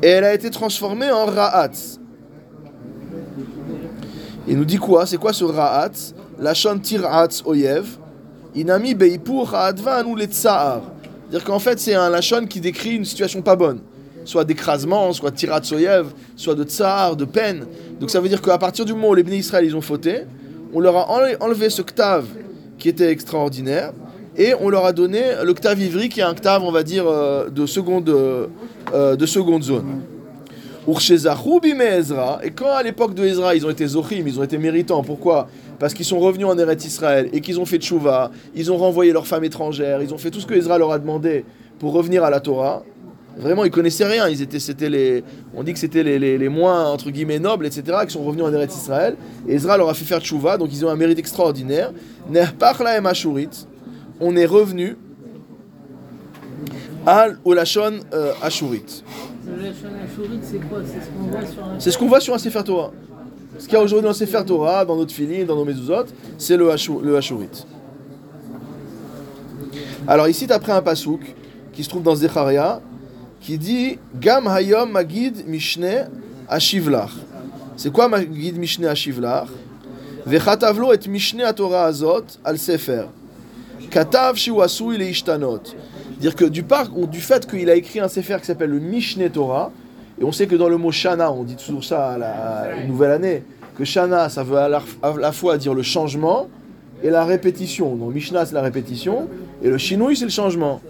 et 0.00 0.06
elle 0.06 0.22
a 0.22 0.32
été 0.32 0.48
transformée 0.50 1.11
en 1.11 1.24
ra'atz. 1.24 1.98
Il 4.46 4.56
nous 4.56 4.64
dit 4.64 4.76
quoi? 4.76 5.04
C'est 5.06 5.16
quoi 5.16 5.32
ce 5.32 5.42
ra'atz? 5.42 6.14
La 6.38 6.54
shon 6.54 6.78
tir'atz 6.78 7.42
oyev. 7.44 7.98
Inami 8.54 8.94
beipur 8.94 9.52
ha'advan 9.52 10.04
ou 10.04 10.14
le 10.14 10.26
tsa'ar. 10.26 10.82
C'est-à-dire 11.28 11.46
qu'en 11.46 11.58
fait, 11.58 11.78
c'est 11.80 11.94
un 11.94 12.08
lachon 12.08 12.46
qui 12.46 12.60
décrit 12.60 12.94
une 12.94 13.04
situation 13.04 13.42
pas 13.42 13.56
bonne. 13.56 13.80
Soit 14.24 14.44
d'écrasement, 14.44 15.12
soit 15.12 15.30
de 15.30 15.36
tirat 15.36 15.62
soyev, 15.62 16.06
soit 16.36 16.54
de 16.54 16.64
tsar, 16.64 17.16
de 17.16 17.24
peine. 17.24 17.66
Donc 18.00 18.10
ça 18.10 18.20
veut 18.20 18.28
dire 18.28 18.42
qu'à 18.42 18.58
partir 18.58 18.84
du 18.84 18.92
moment 18.92 19.10
où 19.10 19.14
les 19.14 19.22
bénis 19.22 19.38
Israël 19.38 19.74
ont 19.76 19.80
fauté, 19.80 20.22
on 20.72 20.80
leur 20.80 20.96
a 20.96 21.06
enle- 21.18 21.36
enlevé 21.40 21.70
ce 21.70 21.82
ktav 21.82 22.24
qui 22.78 22.88
était 22.88 23.10
extraordinaire 23.10 23.92
et 24.36 24.52
on 24.60 24.68
leur 24.68 24.84
a 24.84 24.92
donné 24.92 25.22
le 25.44 25.54
ktav 25.54 25.80
ivri 25.80 26.08
qui 26.08 26.20
est 26.20 26.24
un 26.24 26.34
ktav, 26.34 26.62
on 26.64 26.72
va 26.72 26.82
dire, 26.82 27.04
euh, 27.06 27.48
de 27.48 27.66
seconde, 27.66 28.08
euh, 28.08 29.16
de 29.16 29.26
seconde 29.26 29.62
zone. 29.62 30.00
Et 32.44 32.51
quand 32.51 32.72
à 32.72 32.83
l'époque 32.83 33.14
de 33.14 33.25
Ezra 33.25 33.57
ils 33.57 33.66
ont 33.66 33.70
été 33.70 33.87
zochim, 33.87 34.22
ils 34.27 34.38
ont 34.38 34.44
été 34.44 34.57
méritants, 34.57 35.03
pourquoi? 35.03 35.49
Parce 35.79 35.94
qu'ils 35.94 36.05
sont 36.05 36.20
revenus 36.20 36.46
en 36.46 36.57
Eretz 36.57 36.85
Israël 36.85 37.29
et 37.33 37.40
qu'ils 37.40 37.59
ont 37.59 37.66
fait 37.66 37.79
tchouva, 37.79 38.31
ils 38.55 38.70
ont 38.70 38.77
renvoyé 38.77 39.12
leurs 39.12 39.27
femmes 39.27 39.44
étrangères, 39.44 40.01
ils 40.01 40.14
ont 40.14 40.18
fait 40.18 40.31
tout 40.31 40.40
ce 40.40 40.46
que 40.46 40.55
Ezra 40.55 40.79
leur 40.79 40.92
a 40.92 40.99
demandé 40.99 41.44
pour 41.81 41.92
revenir 41.92 42.22
à 42.25 42.31
la 42.31 42.40
Torah. 42.40 42.85
Vraiment, 43.37 43.64
ils 43.64 43.70
connaissaient 43.70 44.07
rien, 44.07 44.29
ils 44.29 44.40
étaient, 44.40 44.61
c'était 44.61 45.22
on 45.55 45.62
dit 45.62 45.75
que 45.75 45.79
c'était 45.79 46.03
les, 46.03 46.49
moins, 46.49 46.87
entre 46.87 47.11
guillemets, 47.11 47.38
nobles, 47.38 47.66
etc., 47.66 47.99
qui 48.07 48.12
sont 48.12 48.25
revenus 48.25 48.44
en 48.46 48.53
Eretz 48.53 48.75
Israël, 48.75 49.16
et 49.46 49.55
Ezra 49.55 49.77
leur 49.77 49.90
a 49.90 49.94
fait 49.94 50.07
faire 50.07 50.20
tchouva, 50.20 50.57
donc 50.57 50.70
ils 50.72 50.87
ont 50.87 50.88
un 50.88 50.96
mérite 50.96 51.18
extraordinaire. 51.18 51.92
On 54.20 54.37
est 54.37 54.46
revenu 54.46 54.96
à 57.05 57.29
Olashon 57.44 58.01
euh, 58.14 58.33
ashurit. 58.40 59.03
C'est 61.78 61.90
ce 61.90 61.98
qu'on 61.98 62.06
voit 62.09 62.20
sur 62.20 62.35
un. 62.35 62.38
Sefer 62.38 62.62
Torah. 62.64 62.92
Ce 63.59 63.64
qu'il 63.64 63.74
y 63.74 63.76
a 63.76 63.82
aujourd'hui 63.82 64.02
dans 64.02 64.09
le 64.11 64.14
Sefer 64.14 64.42
Torah, 64.46 64.85
dans 64.85 64.96
notre 64.96 65.12
filim, 65.12 65.46
dans 65.46 65.56
nos 65.56 65.64
mezuzot, 65.64 66.06
c'est 66.37 66.56
le, 66.56 66.68
Hashou- 66.70 67.00
le 67.02 67.16
Hashurit. 67.16 67.64
Alors 70.06 70.28
ici, 70.28 70.46
tu 70.46 70.70
un 70.70 70.82
pasouk 70.82 71.20
qui 71.72 71.82
se 71.82 71.88
trouve 71.88 72.02
dans 72.02 72.14
Zecharia, 72.14 72.80
qui 73.40 73.59
dit 73.59 73.98
Gam 74.14 74.46
Hayom 74.46 74.90
Magid 74.90 75.46
Mishne 75.46 76.09
Ashivlach. 76.48 77.11
C'est 77.76 77.92
quoi 77.92 78.09
Magid 78.09 78.56
Mishne 78.59 78.87
Ashivlach 78.87 79.48
Vechatavlo 80.26 80.92
et 80.92 81.09
Mishne 81.09 81.42
Torah 81.54 81.85
Azot 81.87 82.24
al 82.44 82.59
Sefer. 82.59 83.04
Katav 83.90 84.37
Shiu 84.37 84.61
Asui 84.61 84.98
Leishtanot. 84.98 85.62
Dire 86.18 86.35
que 86.35 86.44
du, 86.44 86.62
par, 86.62 86.88
du 86.90 87.20
fait 87.20 87.46
qu'il 87.48 87.68
a 87.68 87.74
écrit 87.74 88.00
un 88.00 88.09
Sefer 88.09 88.38
qui 88.40 88.46
s'appelle 88.46 88.70
le 88.70 88.81
Mishneh 88.81 89.31
Torah, 89.31 89.70
et 90.20 90.24
on 90.24 90.33
sait 90.33 90.46
que 90.46 90.57
dans 90.57 90.68
le 90.68 90.79
mot 90.79 90.90
Shana, 90.90 91.31
on 91.31 91.44
dit 91.44 91.57
toujours 91.57 91.85
ça 91.85 92.12
à 92.12 92.18
la 92.18 92.85
nouvelle 92.87 93.11
année, 93.11 93.42
que 93.76 93.85
Shana, 93.85 94.29
ça 94.31 94.42
veut 94.42 94.57
à 94.57 94.68
la, 94.68 94.83
à 95.02 95.14
la 95.18 95.33
fois 95.33 95.59
dire 95.59 95.74
le 95.74 95.83
changement 95.83 96.48
et 97.02 97.11
la 97.11 97.24
répétition. 97.24 97.94
Donc 97.96 98.14
Mishnah, 98.14 98.46
c'est 98.46 98.55
la 98.55 98.62
répétition, 98.62 99.29
et 99.62 99.68
le 99.68 99.76
Shinui, 99.76 100.16
c'est 100.16 100.24
le 100.24 100.31
changement. 100.31 100.81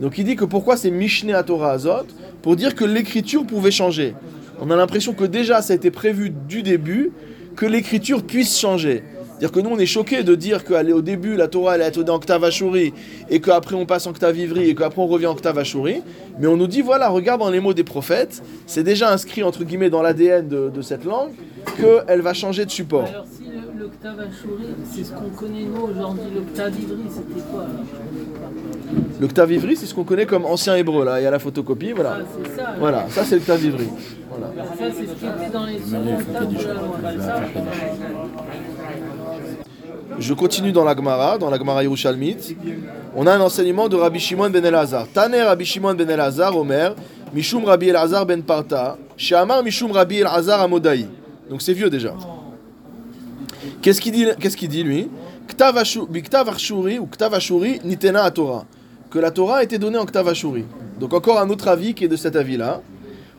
Donc 0.00 0.16
il 0.16 0.24
dit 0.24 0.36
que 0.36 0.46
pourquoi 0.46 0.78
c'est 0.78 0.90
Mishneh 0.90 1.34
à 1.34 1.42
Torah 1.42 1.72
Azot? 1.72 2.06
Pour 2.40 2.56
dire 2.56 2.74
que 2.74 2.86
l'écriture 2.86 3.44
pouvait 3.44 3.70
changer. 3.70 4.14
On 4.62 4.70
a 4.70 4.76
l'impression 4.76 5.12
que 5.12 5.24
déjà, 5.24 5.60
ça 5.60 5.74
a 5.74 5.76
été 5.76 5.90
prévu 5.90 6.30
du 6.30 6.62
début, 6.62 7.12
que 7.54 7.66
l'écriture 7.66 8.22
puisse 8.22 8.58
changer. 8.58 9.04
C'est-à-dire 9.40 9.62
que 9.62 9.66
nous, 9.66 9.74
on 9.74 9.78
est 9.78 9.86
choqués 9.86 10.22
de 10.22 10.34
dire 10.34 10.66
qu'au 10.66 11.00
début, 11.00 11.34
la 11.34 11.48
Torah, 11.48 11.76
elle 11.76 11.80
été 11.80 11.98
en 11.98 12.14
octave 12.14 12.44
Ashuri, 12.44 12.92
et 13.30 13.40
qu'après, 13.40 13.74
on 13.74 13.86
passe 13.86 14.06
en 14.06 14.10
octave 14.10 14.36
Ivri, 14.36 14.68
et 14.68 14.74
qu'après, 14.74 15.00
on 15.00 15.06
revient 15.06 15.28
en 15.28 15.32
octave 15.32 15.56
Ashuri. 15.56 16.02
Mais 16.38 16.46
on 16.46 16.58
nous 16.58 16.66
dit, 16.66 16.82
voilà, 16.82 17.08
regarde 17.08 17.40
dans 17.40 17.48
les 17.48 17.58
mots 17.58 17.72
des 17.72 17.82
prophètes, 17.82 18.42
c'est 18.66 18.82
déjà 18.82 19.10
inscrit, 19.10 19.42
entre 19.42 19.64
guillemets, 19.64 19.88
dans 19.88 20.02
l'ADN 20.02 20.46
de, 20.46 20.82
cette 20.82 21.06
langue, 21.06 21.30
qu'elle 21.78 22.20
va 22.20 22.34
changer 22.34 22.66
de 22.66 22.70
support. 22.70 23.08
L'octave 23.90 24.20
Ashurit, 24.20 24.74
c'est 24.84 25.04
ce 25.04 25.12
qu'on 25.12 25.30
connaît 25.30 25.64
nous 25.64 25.82
aujourd'hui, 25.82 26.30
l'octave 26.34 26.72
Ivri, 26.80 27.02
c'était 27.08 27.40
quoi 27.50 27.66
L'octave 29.20 29.52
Ivri, 29.52 29.76
c'est 29.76 29.86
ce 29.86 29.94
qu'on 29.94 30.04
connaît 30.04 30.26
comme 30.26 30.44
ancien 30.44 30.76
hébreu, 30.76 31.04
là, 31.04 31.20
il 31.20 31.24
y 31.24 31.26
a 31.26 31.30
la 31.30 31.38
photocopie, 31.38 31.92
voilà. 31.92 32.18
Ah, 32.20 32.48
ça. 32.56 32.74
Voilà, 32.78 33.06
ça 33.08 33.24
c'est 33.24 33.36
l'octave 33.36 33.64
Ivri. 33.64 33.88
Voilà. 34.30 34.52
Ça, 34.78 34.84
c'est 34.96 35.06
ce 35.06 35.12
qui 35.12 35.26
était 35.26 35.50
dans 35.52 35.66
les 35.66 35.78
de 35.78 36.66
la 36.66 36.74
loi. 36.74 36.98
ça 37.20 37.40
Je 40.18 40.34
continue 40.34 40.72
dans 40.72 40.84
la 40.84 40.94
Gemara, 40.94 41.38
dans 41.38 41.50
la 41.50 41.58
Gemara 41.58 41.82
Yerushalmit. 41.82 42.56
On 43.16 43.26
a 43.26 43.32
un 43.32 43.40
enseignement 43.40 43.88
de 43.88 43.96
Rabbi 43.96 44.20
Shimon 44.20 44.50
ben 44.50 44.64
Elazar. 44.64 45.08
Taner 45.12 45.42
Rabbi 45.42 45.64
Shimon 45.64 45.94
ben 45.94 46.08
Elazar, 46.08 46.56
Omer, 46.56 46.94
Mishum 47.34 47.64
Rabbi 47.64 47.88
Elazar 47.88 48.24
ben 48.24 48.42
Parta, 48.42 48.96
Shamar 49.16 49.62
Mishum 49.64 49.90
Rabbi 49.90 50.18
Elazar 50.18 50.60
Amodai. 50.60 51.08
Donc 51.50 51.60
c'est 51.60 51.72
vieux 51.72 51.90
déjà. 51.90 52.14
Qu'est-ce 53.82 54.00
qu'il 54.00 54.12
dit, 54.12 54.26
qu'est-ce 54.38 54.56
qu'il 54.56 54.68
dit 54.68 54.82
lui? 54.82 55.08
Ktav 55.48 55.76
Ashuri 55.78 56.98
ou 56.98 57.06
Ktav 57.06 57.34
Ashuri 57.34 57.80
Nitena 57.84 58.24
à 58.24 58.30
Torah. 58.30 58.64
Que 59.10 59.18
la 59.18 59.30
Torah 59.30 59.58
a 59.58 59.62
été 59.62 59.78
donnée 59.78 59.98
en 59.98 60.06
Ktav 60.06 60.28
Ashuri. 60.28 60.64
Donc 60.98 61.12
encore 61.12 61.40
un 61.40 61.48
autre 61.50 61.68
avis 61.68 61.94
qui 61.94 62.04
est 62.04 62.08
de 62.08 62.16
cet 62.16 62.36
avis-là. 62.36 62.80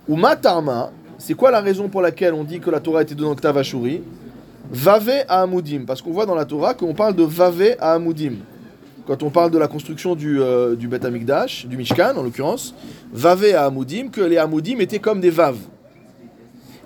Ou 0.08 0.16
Matarma, 0.16 0.92
c'est 1.18 1.34
quoi 1.34 1.52
la 1.52 1.62
raison 1.62 1.88
pour 1.88 2.02
laquelle 2.02 2.34
on 2.34 2.44
dit 2.44 2.60
que 2.60 2.70
la 2.70 2.80
Torah 2.80 3.00
a 3.00 3.02
été 3.04 3.16
donnée 3.16 3.30
en 3.30 3.36
Ktav 3.36 3.58
Ashuri? 3.58 4.02
Vave 4.70 5.26
à 5.28 5.42
Amoudim, 5.42 5.84
parce 5.86 6.02
qu'on 6.02 6.12
voit 6.12 6.26
dans 6.26 6.36
la 6.36 6.46
Torah 6.46 6.74
qu'on 6.74 6.94
parle 6.94 7.16
de 7.16 7.24
Vave 7.24 7.76
à 7.80 7.94
Amoudim. 7.94 8.36
Quand 9.06 9.24
on 9.24 9.30
parle 9.30 9.52
de 9.52 9.58
la 9.58 9.68
construction 9.68 10.16
du, 10.16 10.40
euh, 10.40 10.76
du 10.76 10.90
Amikdash, 10.94 11.66
du 11.66 11.76
Mishkan 11.76 12.16
en 12.16 12.24
l'occurrence, 12.24 12.74
Vave 13.12 13.54
à 13.56 13.66
Amoudim, 13.66 14.08
que 14.10 14.22
les 14.22 14.38
Amoudim 14.38 14.80
étaient 14.80 15.00
comme 15.00 15.20
des 15.20 15.30
Vav. 15.30 15.58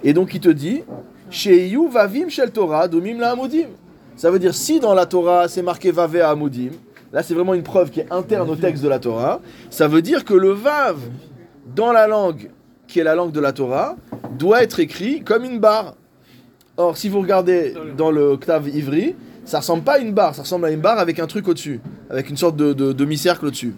Et 0.03 0.13
donc 0.13 0.33
il 0.33 0.39
te 0.39 0.49
dit, 0.49 0.83
Sheiyu 1.29 1.89
Vavim 1.89 2.29
Shel 2.29 2.51
Torah, 2.51 2.87
Domim 2.87 3.19
la 3.19 3.31
Amoudim. 3.31 3.67
Ça 4.15 4.31
veut 4.31 4.39
dire 4.39 4.53
si 4.53 4.79
dans 4.79 4.93
la 4.93 5.05
Torah 5.05 5.47
c'est 5.47 5.61
marqué 5.61 5.91
Vave 5.91 6.17
à 6.17 6.29
Amoudim, 6.29 6.71
là 7.11 7.23
c'est 7.23 7.33
vraiment 7.33 7.53
une 7.53 7.63
preuve 7.63 7.89
qui 7.89 7.99
est 7.99 8.11
interne 8.11 8.49
au 8.49 8.55
texte 8.55 8.83
de 8.83 8.87
la 8.87 8.99
Torah, 8.99 9.41
ça 9.69 9.87
veut 9.87 10.01
dire 10.01 10.23
que 10.23 10.33
le 10.33 10.51
Vav 10.51 10.97
dans 11.75 11.91
la 11.91 12.07
langue 12.07 12.49
qui 12.87 12.99
est 12.99 13.03
la 13.03 13.15
langue 13.15 13.31
de 13.31 13.39
la 13.39 13.51
Torah 13.51 13.95
doit 14.37 14.63
être 14.63 14.79
écrit 14.79 15.21
comme 15.21 15.43
une 15.43 15.59
barre. 15.59 15.95
Or, 16.77 16.97
si 16.97 17.09
vous 17.09 17.21
regardez 17.21 17.73
dans 17.97 18.11
le 18.11 18.23
octave 18.23 18.69
ivri, 18.69 19.15
ça 19.45 19.59
ressemble 19.59 19.83
pas 19.83 19.93
à 19.93 19.97
une 19.99 20.13
barre, 20.13 20.35
ça 20.35 20.43
ressemble 20.43 20.65
à 20.65 20.71
une 20.71 20.81
barre 20.81 20.99
avec 20.99 21.19
un 21.19 21.27
truc 21.27 21.47
au-dessus, 21.47 21.79
avec 22.09 22.29
une 22.29 22.37
sorte 22.37 22.55
de, 22.55 22.73
de 22.73 22.93
demi-cercle 22.93 23.45
au-dessus. 23.47 23.75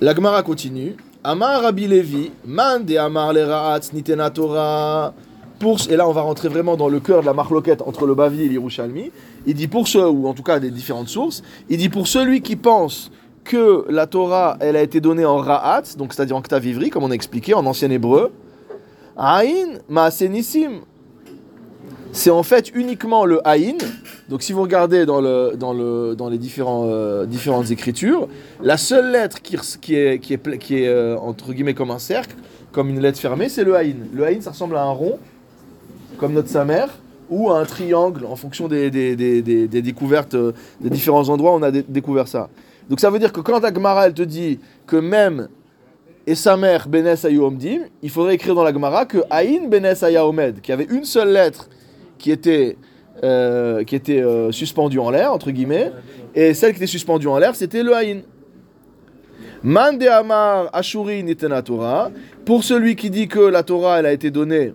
La 0.00 0.14
Gemara 0.14 0.42
continue. 0.42 0.96
Amar 1.22 1.60
Rabbi 1.60 1.86
Levi, 1.86 2.30
man 2.46 2.82
de 2.82 2.96
Amar 2.96 3.34
le 3.34 3.44
Ra'atz 3.44 3.92
nitena 3.92 4.30
Torah. 4.30 5.12
Pour, 5.58 5.78
et 5.90 5.96
là, 5.96 6.08
on 6.08 6.12
va 6.12 6.22
rentrer 6.22 6.48
vraiment 6.48 6.78
dans 6.78 6.88
le 6.88 6.98
cœur 6.98 7.20
de 7.20 7.26
la 7.26 7.34
marloquette 7.34 7.82
entre 7.82 8.06
le 8.06 8.14
Bavi 8.14 8.44
et 8.44 8.48
l'Irushalmi. 8.48 9.12
Il 9.44 9.52
dit 9.52 9.68
pour 9.68 9.86
ceux, 9.86 10.08
ou 10.08 10.26
en 10.26 10.32
tout 10.32 10.42
cas 10.42 10.58
des 10.58 10.70
différentes 10.70 11.08
sources, 11.08 11.42
il 11.68 11.76
dit 11.76 11.90
pour 11.90 12.06
celui 12.06 12.40
qui 12.40 12.56
pense 12.56 13.10
que 13.44 13.84
la 13.90 14.06
Torah, 14.06 14.56
elle 14.60 14.76
a 14.76 14.80
été 14.80 15.02
donnée 15.02 15.26
en 15.26 15.36
Ra'atz, 15.36 15.98
donc 15.98 16.14
c'est-à-dire 16.14 16.36
en 16.36 16.38
octave 16.38 16.64
ivri, 16.64 16.88
comme 16.88 17.04
on 17.04 17.10
a 17.10 17.14
expliqué, 17.14 17.52
en 17.52 17.66
ancien 17.66 17.90
hébreu, 17.90 18.32
Aïn 19.18 19.80
Maasenissim. 19.90 20.80
C'est 22.12 22.30
en 22.30 22.42
fait 22.42 22.70
uniquement 22.74 23.24
le 23.24 23.46
Aïn. 23.46 23.76
Donc 24.28 24.42
si 24.42 24.52
vous 24.52 24.62
regardez 24.62 25.06
dans, 25.06 25.20
le, 25.20 25.54
dans, 25.56 25.72
le, 25.72 26.14
dans 26.16 26.28
les 26.28 26.38
euh, 26.58 27.26
différentes 27.26 27.70
écritures, 27.70 28.28
la 28.62 28.76
seule 28.76 29.12
lettre 29.12 29.40
qui, 29.42 29.56
est, 29.56 30.18
qui 30.18 30.34
est, 30.34 30.58
qui 30.58 30.82
est 30.82 30.88
euh, 30.88 31.16
entre 31.18 31.52
guillemets 31.52 31.74
comme 31.74 31.90
un 31.90 31.98
cercle, 31.98 32.34
comme 32.72 32.90
une 32.90 33.00
lettre 33.00 33.18
fermée, 33.18 33.48
c'est 33.48 33.64
le 33.64 33.74
Aïn. 33.76 33.96
Le 34.12 34.24
Aïn, 34.24 34.40
ça 34.40 34.50
ressemble 34.50 34.76
à 34.76 34.82
un 34.82 34.90
rond, 34.90 35.18
comme 36.18 36.32
notre 36.32 36.48
Samer, 36.48 36.86
ou 37.28 37.50
à 37.50 37.58
un 37.60 37.64
triangle, 37.64 38.26
en 38.26 38.36
fonction 38.36 38.66
des, 38.66 38.90
des, 38.90 39.14
des, 39.16 39.82
découvertes 39.82 40.34
euh, 40.34 40.52
des 40.80 40.90
différents 40.90 41.28
endroits, 41.28 41.52
on 41.54 41.62
a 41.62 41.70
dé- 41.70 41.84
découvert 41.88 42.26
ça. 42.26 42.48
Donc 42.88 42.98
ça 42.98 43.08
veut 43.08 43.20
dire 43.20 43.32
que 43.32 43.40
quand 43.40 43.64
Agmara, 43.64 44.06
elle 44.06 44.14
te 44.14 44.22
dit 44.22 44.58
que 44.86 44.96
même 44.96 45.48
et 46.26 46.34
sa 46.34 46.56
mère 46.56 46.88
Benes 46.88 47.16
Omdim, 47.40 47.82
il 48.02 48.10
faudrait 48.10 48.34
écrire 48.34 48.54
dans 48.54 48.64
la 48.64 48.72
Gemara 48.72 49.06
que 49.06 49.18
Aïn 49.30 49.68
Benes 49.68 49.94
Omed, 50.18 50.60
qui 50.60 50.70
avait 50.72 50.86
une 50.90 51.04
seule 51.04 51.32
lettre 51.32 51.68
qui 52.20 52.30
était, 52.30 52.76
euh, 53.24 53.82
qui 53.82 53.96
était 53.96 54.22
euh, 54.22 54.52
suspendue 54.52 54.98
en 54.98 55.10
l'air, 55.10 55.32
entre 55.32 55.50
guillemets, 55.50 55.90
et 56.34 56.54
celle 56.54 56.72
qui 56.72 56.76
était 56.76 56.86
suspendue 56.86 57.26
en 57.26 57.38
l'air, 57.38 57.56
c'était 57.56 57.82
le 57.82 57.94
Aïn. 57.94 58.22
Man 59.62 59.98
de 59.98 60.06
Amar 60.06 60.70
Ashuri 60.72 61.24
Torah, 61.64 62.10
pour 62.44 62.62
celui 62.62 62.94
qui 62.96 63.10
dit 63.10 63.28
que 63.28 63.40
la 63.40 63.62
Torah 63.62 63.98
elle 63.98 64.06
a 64.06 64.12
été 64.12 64.30
donnée 64.30 64.72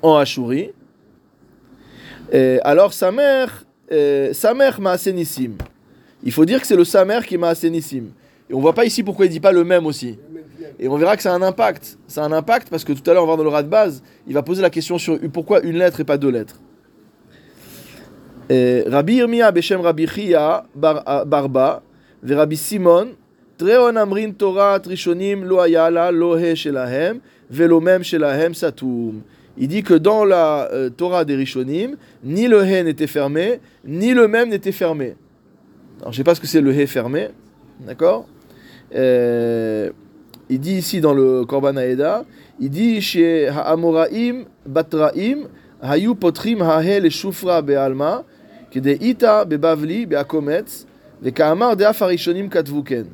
en 0.00 0.16
Ashuri, 0.16 0.70
alors 2.62 2.92
sa 2.92 3.10
mère, 3.10 3.64
euh, 3.92 4.32
sa 4.32 4.54
mère. 4.54 4.78
Il 6.22 6.32
faut 6.32 6.44
dire 6.44 6.60
que 6.60 6.66
c'est 6.66 6.76
le 6.76 6.84
sa 6.84 7.04
mère 7.04 7.26
qui 7.26 7.34
est 7.34 7.38
Maasenissim. 7.38 8.04
Et 8.48 8.54
on 8.54 8.60
voit 8.60 8.74
pas 8.74 8.84
ici 8.84 9.02
pourquoi 9.02 9.26
il 9.26 9.30
dit 9.30 9.40
pas 9.40 9.52
le 9.52 9.64
même 9.64 9.86
aussi. 9.86 10.18
Et 10.78 10.88
on 10.88 10.96
verra 10.96 11.16
que 11.16 11.22
ça 11.22 11.32
a 11.32 11.36
un 11.36 11.42
impact. 11.42 11.98
Ça 12.06 12.22
a 12.22 12.26
un 12.26 12.32
impact 12.32 12.68
parce 12.70 12.84
que 12.84 12.92
tout 12.92 13.08
à 13.10 13.14
l'heure, 13.14 13.24
on 13.24 13.26
va 13.26 13.36
dans 13.36 13.42
le 13.42 13.48
rat 13.48 13.62
de 13.62 13.68
base, 13.68 14.02
il 14.26 14.34
va 14.34 14.42
poser 14.42 14.62
la 14.62 14.70
question 14.70 14.98
sur 14.98 15.18
pourquoi 15.32 15.60
une 15.60 15.76
lettre 15.76 16.00
et 16.00 16.04
pas 16.04 16.18
deux 16.18 16.30
lettres. 16.30 16.56
Et 18.48 18.84
Rabbi 18.86 19.14
Yirmiya 19.14 19.52
Beshem 19.52 19.80
Rabbi 19.80 20.06
Chia 20.06 20.64
ah, 20.82 21.24
Barba, 21.24 21.82
Rabbi 22.26 22.56
Simon, 22.56 23.10
Treon 23.58 23.94
Amrin 23.96 24.32
Torah 24.32 24.80
Trishonim 24.80 25.44
Lo 25.44 25.60
Ayala 25.60 26.10
Lo 26.10 26.36
He 26.36 26.56
Shelahem, 26.56 27.20
Velo 27.48 27.80
Mem 27.80 28.02
Shelahem 28.02 28.54
Satum. 28.54 29.22
Il 29.56 29.68
dit 29.68 29.82
que 29.82 29.94
dans 29.94 30.24
la 30.24 30.68
euh, 30.72 30.90
Torah 30.90 31.24
des 31.24 31.36
Rishonim, 31.36 31.96
ni 32.24 32.48
le 32.48 32.64
He 32.64 32.82
n'était 32.82 33.06
fermé, 33.06 33.60
ni 33.84 34.14
le 34.14 34.26
même 34.26 34.48
n'était 34.48 34.72
fermé. 34.72 35.16
Alors 36.00 36.12
je 36.12 36.16
sais 36.16 36.24
pas 36.24 36.34
ce 36.34 36.40
que 36.40 36.46
c'est 36.46 36.60
le 36.60 36.72
hé 36.72 36.86
fermé, 36.86 37.28
d'accord? 37.80 38.26
Euh, 38.94 39.90
Il 40.52 40.58
dit 40.58 40.74
ici 40.74 41.00
dans 41.00 41.14
le 41.14 41.44
Korban 41.44 41.76
Aeda, 41.76 42.24
il 42.58 42.70
dit 42.70 43.00
chez 43.00 43.46
Ha'amoraim 43.46 44.46
Batraim 44.66 45.46
Hayu 45.80 46.16
Potrim 46.16 46.60
Ha'he 46.60 46.98
le 47.00 47.08
Shufra 47.08 47.62
Be'alma 47.62 48.24
Kede 48.72 49.00
Ita 49.00 49.44
Be'bavli 49.44 50.06
Be'akometz 50.06 50.88
Ve'ka'amar 51.22 51.76
De'af 51.76 52.02
Harishonim 52.02 52.48
Katvuken. 52.48 53.06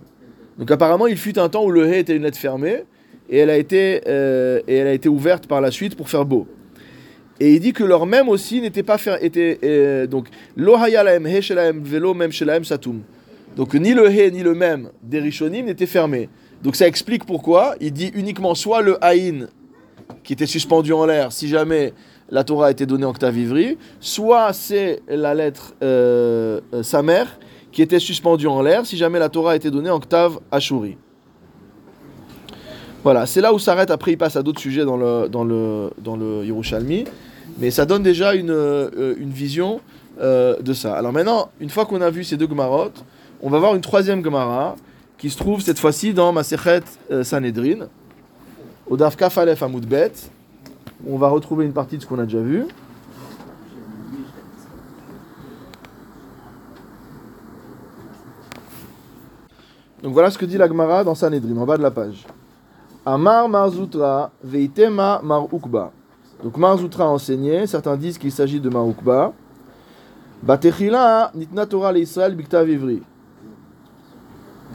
Donc 0.58 0.70
apparemment 0.70 1.06
il 1.06 1.18
fut 1.18 1.38
un 1.38 1.50
temps 1.50 1.62
où 1.62 1.70
le 1.70 1.86
hé 1.86 1.98
était 1.98 2.16
une 2.16 2.22
lettre 2.22 2.38
fermée 2.38 2.84
et 3.28 3.36
elle 3.36 3.50
a 3.50 3.58
été, 3.58 4.00
euh, 4.08 4.62
et 4.66 4.76
elle 4.76 4.86
a 4.86 4.94
été 4.94 5.10
ouverte 5.10 5.46
par 5.46 5.60
la 5.60 5.70
suite 5.70 5.94
pour 5.94 6.08
faire 6.08 6.24
beau. 6.24 6.46
Et 7.38 7.52
il 7.52 7.60
dit 7.60 7.74
que 7.74 7.84
leur 7.84 8.06
même 8.06 8.30
aussi 8.30 8.62
n'était 8.62 8.82
pas 8.82 8.96
fer, 8.96 9.22
était, 9.22 9.58
euh, 9.62 10.06
donc 10.06 10.28
lo 10.56 10.74
he 10.78 11.42
shelahem 11.42 11.82
velo 11.82 12.14
mem 12.14 12.32
shelahem 12.32 12.64
satum. 12.64 13.02
Donc 13.56 13.74
ni 13.74 13.92
le 13.92 14.10
he 14.10 14.30
ni 14.30 14.42
le 14.42 14.54
même 14.54 14.88
des 15.02 15.20
rishonim 15.20 15.66
n'étaient 15.66 15.84
fermés. 15.84 16.30
Donc 16.62 16.76
ça 16.76 16.86
explique 16.86 17.24
pourquoi 17.24 17.74
il 17.80 17.92
dit 17.92 18.10
uniquement 18.14 18.54
soit 18.54 18.82
le 18.82 19.02
haïn 19.04 19.48
qui 20.24 20.32
était 20.32 20.46
suspendu 20.46 20.92
en 20.92 21.06
l'air 21.06 21.32
si 21.32 21.48
jamais 21.48 21.92
la 22.30 22.44
Torah 22.44 22.70
était 22.70 22.86
donnée 22.86 23.04
en 23.04 23.10
octave 23.10 23.36
ivri, 23.38 23.78
soit 24.00 24.52
c'est 24.52 25.02
la 25.08 25.34
lettre 25.34 25.74
euh, 25.82 26.60
euh, 26.74 26.82
sa 26.82 27.02
mère 27.02 27.38
qui 27.70 27.82
était 27.82 28.00
suspendue 28.00 28.48
en 28.48 28.62
l'air 28.62 28.84
si 28.86 28.96
jamais 28.96 29.18
la 29.18 29.28
Torah 29.28 29.54
était 29.54 29.70
donnée 29.70 29.90
en 29.90 29.96
octave 29.96 30.40
ashuri. 30.50 30.96
Voilà, 33.04 33.24
c'est 33.26 33.40
là 33.40 33.52
où 33.54 33.60
s'arrête. 33.60 33.92
Après, 33.92 34.10
il 34.10 34.18
passe 34.18 34.34
à 34.34 34.42
d'autres 34.42 34.60
sujets 34.60 34.84
dans 34.84 34.96
le, 34.96 35.28
dans 35.28 35.44
le, 35.44 35.92
dans 36.02 36.16
le 36.16 36.44
Yerushalmi. 36.44 37.04
Mais 37.58 37.70
ça 37.70 37.86
donne 37.86 38.02
déjà 38.02 38.34
une, 38.34 38.50
euh, 38.50 39.14
une 39.18 39.30
vision 39.30 39.80
euh, 40.20 40.60
de 40.60 40.72
ça. 40.72 40.96
Alors 40.96 41.12
maintenant, 41.12 41.50
une 41.60 41.70
fois 41.70 41.86
qu'on 41.86 42.00
a 42.00 42.10
vu 42.10 42.24
ces 42.24 42.36
deux 42.36 42.48
Gemarot, 42.48 42.90
on 43.42 43.50
va 43.50 43.58
voir 43.58 43.74
une 43.74 43.80
troisième 43.80 44.24
Gemara 44.24 44.76
qui 45.18 45.30
se 45.30 45.38
trouve 45.38 45.60
cette 45.60 45.78
fois-ci 45.78 46.12
dans 46.12 46.32
Masechet 46.32 46.82
euh, 47.10 47.24
Sanhedrin, 47.24 47.88
au 48.86 48.96
Daf 48.96 49.16
Kaf 49.16 49.38
Aleph 49.38 49.62
Amud 49.62 49.86
Bet. 49.86 50.12
On 51.06 51.16
va 51.16 51.28
retrouver 51.28 51.64
une 51.64 51.72
partie 51.72 51.96
de 51.96 52.02
ce 52.02 52.06
qu'on 52.06 52.18
a 52.18 52.24
déjà 52.24 52.40
vu. 52.40 52.64
Donc 60.02 60.12
voilà 60.12 60.30
ce 60.30 60.38
que 60.38 60.44
dit 60.44 60.58
la 60.58 60.68
Gemara 60.68 61.02
dans 61.02 61.14
Sanhedrin, 61.14 61.56
en 61.56 61.66
bas 61.66 61.76
de 61.76 61.82
la 61.82 61.90
page. 61.90 62.24
Amar 63.04 63.48
Marzoutra 63.48 64.30
Veitema 64.42 65.20
Mar 65.22 65.46
Ukba. 65.52 65.92
Donc 66.42 66.56
Marzoutra 66.58 67.04
a 67.04 67.08
enseigné, 67.08 67.66
certains 67.66 67.96
disent 67.96 68.18
qu'il 68.18 68.32
s'agit 68.32 68.60
de 68.60 68.68
Mar 68.68 68.86
Ukba. 68.86 69.32
Batechila 70.42 71.32
Nitna 71.34 71.66
Torah 71.66 71.92
l'Israël 71.92 72.34
Biktav 72.34 72.68
Ivri. 72.68 73.02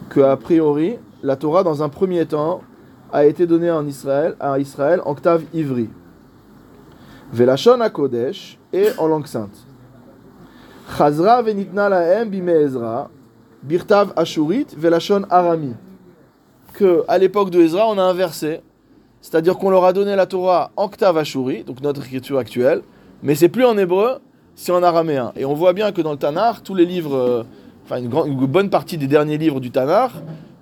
Que 0.08 0.20
a 0.20 0.36
priori, 0.36 0.96
la 1.22 1.36
Torah 1.36 1.62
dans 1.62 1.82
un 1.82 1.88
premier 1.88 2.26
temps 2.26 2.62
a 3.12 3.24
été 3.24 3.46
donnée 3.46 3.70
en 3.70 3.86
Israël, 3.86 4.36
à 4.40 4.58
Israël 4.58 5.00
en 5.04 5.12
octave 5.12 5.44
Ivri. 5.54 5.88
Velashon 7.32 7.80
à 7.80 7.90
Kodesh 7.90 8.58
et 8.72 8.88
en 8.98 9.06
langue 9.06 9.26
sainte. 9.26 9.66
Chazra 10.96 11.42
Venitna 11.42 11.88
Lahem 11.88 12.28
Bime 12.28 12.50
Ezra. 12.50 13.10
Birtav 13.62 14.12
Ashurit 14.16 14.66
Velashon 14.76 15.22
Arami 15.30 15.74
que 16.72 17.04
à 17.08 17.18
l'époque 17.18 17.50
de 17.50 17.60
Ezra, 17.60 17.88
on 17.88 17.98
a 17.98 18.02
inversé. 18.02 18.60
C'est-à-dire 19.20 19.56
qu'on 19.56 19.70
leur 19.70 19.84
a 19.84 19.92
donné 19.92 20.16
la 20.16 20.26
Torah 20.26 20.72
en 20.76 20.88
Ktav 20.88 21.16
Ashuri, 21.16 21.62
donc 21.62 21.80
notre 21.80 22.04
écriture 22.04 22.38
actuelle, 22.38 22.82
mais 23.22 23.36
c'est 23.36 23.48
plus 23.48 23.64
en 23.64 23.78
hébreu, 23.78 24.18
c'est 24.56 24.72
en 24.72 24.82
araméen. 24.82 25.32
Et 25.36 25.44
on 25.44 25.54
voit 25.54 25.72
bien 25.72 25.92
que 25.92 26.02
dans 26.02 26.10
le 26.10 26.18
Tanakh, 26.18 26.64
tous 26.64 26.74
les 26.74 26.84
livres, 26.84 27.14
euh, 27.14 27.42
enfin 27.92 28.02
une, 28.02 28.08
grande- 28.08 28.28
une 28.28 28.46
bonne 28.46 28.70
partie 28.70 28.96
des 28.96 29.06
derniers 29.06 29.38
livres 29.38 29.60
du 29.60 29.70
Tanakh, 29.70 30.12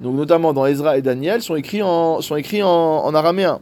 donc 0.00 0.16
notamment 0.16 0.52
dans 0.52 0.66
Ezra 0.66 0.98
et 0.98 1.02
Daniel, 1.02 1.42
sont 1.42 1.54
écrits 1.54 1.82
en, 1.82 2.20
sont 2.20 2.36
écrits 2.36 2.62
en, 2.62 2.68
en 2.68 3.14
araméen. 3.14 3.60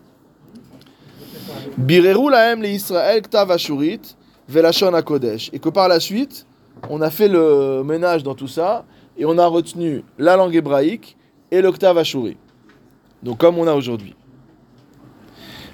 Bireru 1.76 2.30
lahem 2.30 2.62
le 2.62 2.68
Israël 2.68 3.22
Ktav 3.22 3.50
Ashurit 3.50 4.00
velashon 4.48 4.94
HaKodesh. 4.94 5.50
Et 5.52 5.58
que 5.58 5.68
par 5.68 5.88
la 5.88 6.00
suite, 6.00 6.46
on 6.88 7.00
a 7.02 7.10
fait 7.10 7.28
le 7.28 7.82
ménage 7.84 8.22
dans 8.22 8.34
tout 8.34 8.48
ça, 8.48 8.84
et 9.16 9.24
on 9.24 9.36
a 9.36 9.46
retenu 9.46 10.04
la 10.18 10.36
langue 10.36 10.54
hébraïque 10.54 11.16
et 11.50 11.60
l'octave 11.60 11.98
ashuri. 11.98 12.36
Donc 13.22 13.38
comme 13.38 13.58
on 13.58 13.66
a 13.66 13.74
aujourd'hui. 13.74 14.14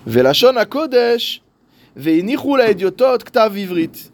Velashon 0.07 0.57
HaKodesh, 0.57 1.43
ve'inichu 1.95 2.57
la'ediotot 2.57 3.19
ktav 3.19 3.57
ivrit, 3.59 4.11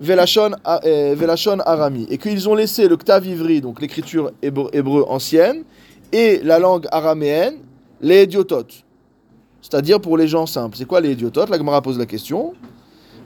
euh, 0.00 1.14
velashon 1.16 1.58
arami. 1.60 2.06
Et 2.10 2.18
qu'ils 2.18 2.48
ont 2.48 2.54
laissé 2.54 2.88
le 2.88 2.96
ktav 2.96 3.26
ivri, 3.26 3.60
donc 3.60 3.80
l'écriture 3.80 4.32
hébreu, 4.42 5.04
ancienne, 5.08 5.64
et 6.12 6.40
la 6.42 6.58
langue 6.58 6.86
araméenne, 6.90 7.56
les 8.00 8.24
idiotot. 8.24 8.66
C'est-à-dire 9.60 10.00
pour 10.00 10.18
les 10.18 10.28
gens 10.28 10.46
simples. 10.46 10.76
C'est 10.76 10.84
quoi 10.86 11.00
les 11.00 11.12
idiotot? 11.12 11.46
La 11.46 11.58
Gemara 11.58 11.80
pose 11.80 11.98
la 11.98 12.06
question. 12.06 12.54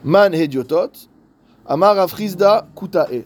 Man 0.03 0.33
hediotot, 0.33 0.91
amar 1.67 1.99
afrizda 1.99 2.67
kutae. 2.75 3.25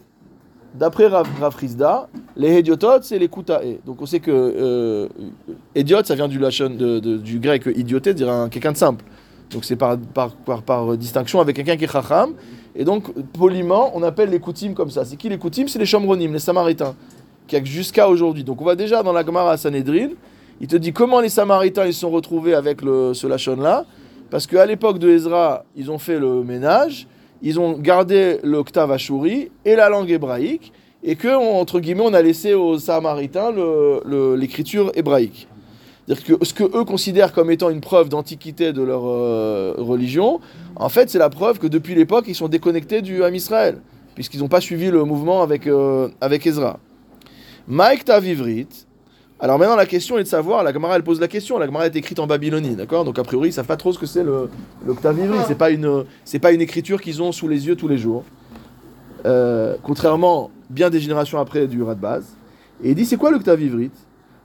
D'après 0.74 1.06
Rav, 1.06 1.28
Rav 1.40 1.54
Rizda, 1.54 2.08
les 2.36 2.58
hediotot, 2.58 3.02
c'est 3.02 3.16
les 3.16 3.28
kutae. 3.28 3.78
Donc 3.86 4.02
on 4.02 4.06
sait 4.06 4.18
que 4.18 4.32
euh, 4.32 5.08
ça 6.02 6.16
vient 6.16 6.26
du, 6.26 6.40
grec 7.38 7.68
idioté, 7.76 8.12
dire 8.12 8.28
un- 8.28 8.48
quelqu'un 8.48 8.72
de 8.72 8.76
simple. 8.76 9.04
Donc 9.50 9.64
c'est 9.64 9.76
par, 9.76 9.96
par, 9.96 10.32
par, 10.34 10.62
par 10.62 10.96
distinction 10.96 11.40
avec 11.40 11.54
quelqu'un 11.54 11.76
qui 11.76 11.84
est 11.84 11.92
chacham. 11.92 12.34
Et 12.76 12.84
donc 12.84 13.12
poliment, 13.32 13.92
on 13.94 14.02
appelle 14.02 14.30
les 14.30 14.40
koutim 14.40 14.74
comme 14.74 14.90
ça. 14.90 15.04
C'est 15.04 15.16
qui 15.16 15.28
les 15.28 15.38
koutim 15.38 15.68
C'est 15.68 15.78
les 15.78 15.86
chomronim, 15.86 16.32
les 16.32 16.38
samaritains, 16.38 16.94
qui 17.46 17.64
jusqu'à 17.64 18.08
aujourd'hui. 18.08 18.44
Donc 18.44 18.60
on 18.60 18.64
va 18.64 18.74
déjà 18.74 19.02
dans 19.02 19.12
la 19.12 19.24
Gemara 19.24 19.52
à 19.52 19.56
Sanhedrin. 19.56 20.10
Il 20.60 20.66
te 20.66 20.76
dit 20.76 20.92
comment 20.92 21.20
les 21.20 21.28
samaritains 21.28 21.86
ils 21.86 21.94
sont 21.94 22.10
retrouvés 22.10 22.54
avec 22.54 22.82
le, 22.82 23.14
ce 23.14 23.26
lachon 23.26 23.56
là. 23.56 23.84
Parce 24.30 24.46
qu'à 24.46 24.66
l'époque 24.66 24.98
de 24.98 25.10
Ezra, 25.10 25.64
ils 25.76 25.90
ont 25.90 25.98
fait 25.98 26.18
le 26.18 26.42
ménage 26.42 27.06
ils 27.44 27.60
ont 27.60 27.78
gardé 27.78 28.38
l'octave 28.42 28.96
et 29.64 29.76
la 29.76 29.88
langue 29.90 30.10
hébraïque, 30.10 30.72
et 31.02 31.14
que, 31.14 31.28
entre 31.28 31.78
guillemets, 31.78 32.04
on 32.06 32.14
a 32.14 32.22
laissé 32.22 32.54
aux 32.54 32.78
Samaritains 32.78 33.52
l'écriture 34.36 34.90
hébraïque. 34.94 35.46
C'est-à-dire 36.06 36.38
que 36.38 36.44
ce 36.44 36.52
que 36.52 36.64
eux 36.64 36.84
considèrent 36.84 37.32
comme 37.32 37.50
étant 37.50 37.70
une 37.70 37.80
preuve 37.80 38.08
d'antiquité 38.08 38.72
de 38.72 38.82
leur 38.82 39.06
euh, 39.06 39.74
religion, 39.78 40.40
en 40.76 40.88
fait, 40.88 41.08
c'est 41.08 41.18
la 41.18 41.30
preuve 41.30 41.58
que 41.58 41.66
depuis 41.66 41.94
l'époque, 41.94 42.26
ils 42.28 42.34
sont 42.34 42.48
déconnectés 42.48 43.00
du 43.00 43.24
Ham 43.24 43.34
Israël, 43.34 43.78
puisqu'ils 44.14 44.40
n'ont 44.40 44.48
pas 44.48 44.60
suivi 44.60 44.90
le 44.90 45.04
mouvement 45.04 45.42
avec, 45.42 45.66
euh, 45.66 46.08
avec 46.20 46.46
Ezra. 46.46 46.78
Mike 47.66 48.04
Tavivrit. 48.04 48.68
Alors 49.40 49.58
maintenant, 49.58 49.76
la 49.76 49.86
question 49.86 50.18
est 50.18 50.22
de 50.22 50.28
savoir, 50.28 50.62
la 50.62 50.72
Gemara, 50.72 50.96
elle 50.96 51.02
pose 51.02 51.20
la 51.20 51.28
question, 51.28 51.58
la 51.58 51.66
Gemara 51.66 51.86
est 51.86 51.96
écrite 51.96 52.18
en 52.18 52.26
Babylonie, 52.26 52.76
d'accord? 52.76 53.04
Donc 53.04 53.18
a 53.18 53.24
priori, 53.24 53.48
ils 53.48 53.52
savent 53.52 53.66
pas 53.66 53.76
trop 53.76 53.92
ce 53.92 53.98
que 53.98 54.06
c'est 54.06 54.22
le, 54.22 54.48
l'octave 54.86 55.18
ivri, 55.18 55.38
c'est 55.46 55.58
pas 55.58 55.70
une, 55.70 56.04
c'est 56.24 56.38
pas 56.38 56.52
une 56.52 56.60
écriture 56.60 57.00
qu'ils 57.00 57.22
ont 57.22 57.32
sous 57.32 57.48
les 57.48 57.66
yeux 57.66 57.76
tous 57.76 57.88
les 57.88 57.98
jours. 57.98 58.24
Euh, 59.26 59.76
contrairement, 59.82 60.50
bien 60.70 60.90
des 60.90 61.00
générations 61.00 61.38
après 61.38 61.66
du 61.66 61.82
Radbaz. 61.82 62.24
Et 62.82 62.90
il 62.90 62.94
dit, 62.94 63.06
c'est 63.06 63.16
quoi 63.16 63.30
l'octave 63.30 63.60
ivrite 63.62 63.96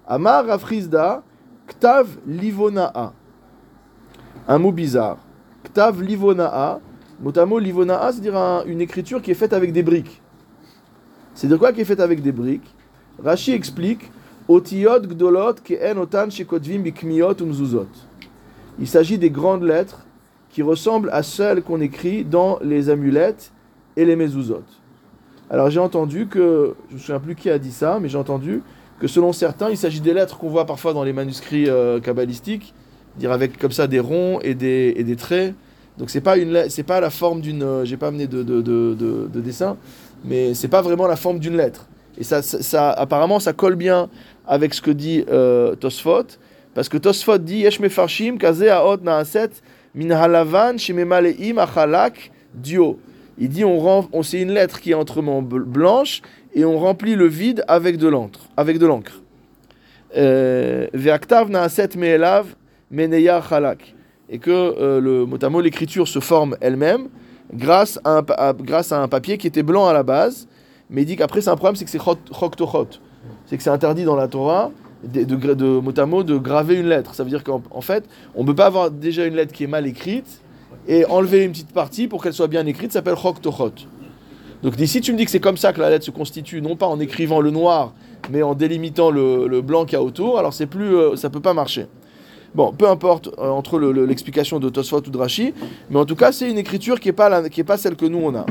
Amar 0.07 0.45
Rafrizda, 0.45 1.23
Ktav 1.69 2.08
Livonaa. 2.27 3.13
Un 4.47 4.58
mot 4.58 4.71
bizarre. 4.71 5.17
Ktav 5.63 6.01
Livonaa. 6.01 6.79
Motamo 7.21 7.60
Livonaa, 7.60 8.12
c'est-à-dire 8.12 8.38
un- 8.38 8.63
une 8.65 8.82
écriture 8.82 9.21
qui 9.21 9.32
est 9.32 9.36
faite 9.36 9.53
avec 9.53 9.71
des 9.71 9.84
briques. 9.84 10.21
C'est-à-dire 11.34 11.60
quoi 11.60 11.71
qui 11.71 11.82
est 11.82 11.86
faite 11.86 11.99
avec 11.99 12.21
des 12.21 12.32
briques? 12.32 12.75
Rashi 13.23 13.51
explique 13.51 14.12
Otiyot 14.47 15.01
gdolot 15.01 15.55
ke'en 15.63 15.97
otan 15.97 16.27
bikmiot 16.84 17.36
umzuzot. 17.41 17.88
Il 18.79 18.88
s'agit 18.88 19.19
des 19.19 19.29
grandes 19.29 19.63
lettres 19.63 20.05
qui 20.49 20.63
ressemblent 20.63 21.12
à 21.12 21.21
celles 21.21 21.62
qu'on 21.62 21.82
écrit 21.82 22.25
dans 22.25 22.58
les 22.63 22.89
amulettes 22.89 23.51
et 23.95 24.05
les 24.05 24.15
mezuzot. 24.15 24.63
Alors 25.51 25.69
j'ai 25.69 25.79
entendu 25.79 26.25
que, 26.27 26.75
je 26.89 26.95
me 26.95 26.99
souviens 26.99 27.19
plus 27.19 27.36
qui 27.36 27.49
a 27.51 27.60
dit 27.60 27.71
ça, 27.71 27.99
mais 27.99 28.10
j'ai 28.10 28.17
entendu 28.17 28.63
que 28.99 29.07
selon 29.07 29.33
certains, 29.33 29.69
il 29.69 29.77
s'agit 29.77 30.01
des 30.01 30.13
lettres 30.13 30.38
qu'on 30.38 30.49
voit 30.49 30.65
parfois 30.65 30.93
dans 30.93 31.03
les 31.03 31.13
manuscrits 31.13 31.69
euh, 31.69 31.99
kabbalistiques, 31.99 32.73
dire 33.17 33.31
avec 33.31 33.57
comme 33.57 33.71
ça 33.71 33.88
des 33.88 33.99
ronds 33.99 34.39
et 34.41 34.53
des, 34.55 34.93
et 34.97 35.03
des 35.03 35.15
traits. 35.15 35.53
Donc 35.97 36.09
c'est 36.09 36.21
pas 36.21 36.38
une, 36.38 36.65
c'est 36.69 36.83
pas 36.83 36.99
la 36.99 37.09
forme 37.09 37.41
d'une, 37.41 37.63
euh, 37.63 37.85
j'ai 37.85 37.97
pas 37.97 38.07
amené 38.07 38.27
de, 38.27 38.43
de, 38.43 38.62
de, 38.62 38.93
de- 38.93 39.27
de 39.31 39.41
dessin, 39.41 39.77
mais 40.23 40.53
c'est 40.53 40.67
pas 40.67 40.81
vraiment 40.81 41.07
la 41.07 41.15
forme 41.15 41.39
d'une 41.39 41.57
lettre. 41.57 41.88
Et 42.17 42.23
ça, 42.23 42.41
ça, 42.41 42.91
apparemment, 42.91 43.39
ça 43.39 43.53
colle 43.53 43.75
bien 43.75 44.09
avec 44.47 44.73
ce 44.73 44.81
que 44.81 44.91
dit 44.91 45.23
euh, 45.29 45.75
Tosfot, 45.75 46.25
parce 46.73 46.89
que 46.89 46.97
Tosfot 46.97 47.38
dit 47.38 47.59
Yesh 47.59 47.79
mefarshim 47.79 48.38
kaze 48.38 48.63
haot 48.63 48.97
naaset 49.03 49.49
min 49.95 50.12
halavan 50.12 50.75
achalak 51.57 52.31
dio. 52.53 52.99
Il 53.38 53.49
dit 53.49 53.63
on, 53.63 53.79
rem- 53.79 54.07
on 54.12 54.21
c'est 54.21 54.41
une 54.41 54.51
lettre 54.51 54.81
qui 54.81 54.91
est 54.91 54.95
entièrement 54.95 55.41
bl- 55.41 55.63
blanche 55.63 56.21
et 56.53 56.65
on 56.65 56.77
remplit 56.77 57.15
le 57.15 57.27
vide 57.27 57.63
avec 57.67 57.97
de 57.97 58.07
l'encre, 58.07 58.39
avec 58.57 58.79
de 58.79 58.85
l'encre. 58.85 59.21
Euh. 60.17 60.88
Et 64.31 64.39
que 64.39 64.51
euh, 64.51 64.99
le 64.99 65.25
mot 65.25 65.38
à 65.41 65.49
mot, 65.49 65.62
l'écriture 65.62 66.07
se 66.07 66.19
forme 66.19 66.55
elle-même 66.62 67.09
grâce 67.53 67.99
à, 68.03 68.23
un, 68.91 69.07
papier 69.07 69.38
qui 69.38 69.47
était 69.47 69.63
blanc 69.63 69.88
à 69.88 69.93
la 69.93 70.03
base 70.03 70.47
mais 70.89 71.03
il 71.03 71.05
dit 71.05 71.15
qu'après 71.15 71.41
c'est 71.41 71.49
un 71.49 71.55
problème, 71.55 71.75
c'est 71.75 71.85
que 71.85 71.91
c'est 71.91 71.99
tochot. 71.99 72.88
C'est 73.45 73.57
que 73.57 73.63
c'est 73.63 73.69
interdit 73.69 74.03
dans 74.03 74.15
la 74.15 74.27
Torah 74.27 74.71
de, 75.03 75.79
mot 75.79 75.97
à 75.97 76.05
mot 76.05 76.23
de 76.23 76.38
graver 76.38 76.75
une 76.75 76.88
lettre. 76.88 77.13
Ça 77.15 77.23
veut 77.23 77.29
dire 77.29 77.43
qu'en 77.43 77.62
en 77.71 77.81
fait, 77.81 78.05
on 78.35 78.41
ne 78.41 78.47
peut 78.47 78.55
pas 78.55 78.65
avoir 78.65 78.91
déjà 78.91 79.25
une 79.25 79.35
lettre 79.35 79.53
qui 79.53 79.63
est 79.63 79.67
mal 79.67 79.85
écrite 79.88 80.41
et 80.88 81.05
enlever 81.05 81.43
une 81.43 81.51
petite 81.51 81.71
partie 81.71 82.07
pour 82.07 82.23
qu'elle 82.23 82.33
soit 82.33 82.47
bien 82.47 82.65
écrite, 82.65 82.91
ça 82.91 82.99
s'appelle 82.99 83.15
tochot. 83.41 83.71
Donc 84.63 84.75
d'ici, 84.75 84.99
tu 84.99 85.13
me 85.13 85.17
dis 85.17 85.25
que 85.25 85.31
c'est 85.31 85.39
comme 85.39 85.57
ça 85.57 85.71
que 85.71 85.79
la 85.79 85.89
lettre 85.89 86.05
se 86.05 86.11
constitue, 86.11 86.61
non 86.61 86.75
pas 86.75 86.87
en 86.87 86.99
écrivant 86.99 87.39
le 87.39 87.49
noir, 87.49 87.93
mais 88.29 88.43
en 88.43 88.55
délimitant 88.55 89.09
le, 89.09 89.61
blanc 89.61 89.85
qu'il 89.85 89.93
y 89.93 89.95
a 89.95 90.03
autour, 90.03 90.37
alors 90.37 90.53
c'est 90.53 90.65
plus, 90.67 90.95
euh, 90.95 91.15
ça 91.15 91.29
peut 91.29 91.39
pas 91.39 91.53
marcher. 91.53 91.87
Bon, 92.53 92.73
peu 92.73 92.89
importe 92.89 93.29
euh, 93.37 93.49
entre 93.49 93.77
le- 93.79 93.91
le- 93.91 94.05
l'explication 94.05 94.59
de 94.59 94.69
Tosfot 94.69 94.97
ou 94.97 95.11
de 95.11 95.17
Rashi, 95.17 95.53
mais 95.89 95.99
en 95.99 96.05
tout 96.05 96.15
cas, 96.15 96.31
c'est 96.31 96.49
une 96.49 96.57
écriture 96.57 96.99
qui 96.99 97.07
n'est 97.07 97.13
pas, 97.13 97.41
pas 97.65 97.77
celle 97.77 97.95
que 97.95 98.05
nous 98.05 98.19
on 98.21 98.35
a. 98.35 98.45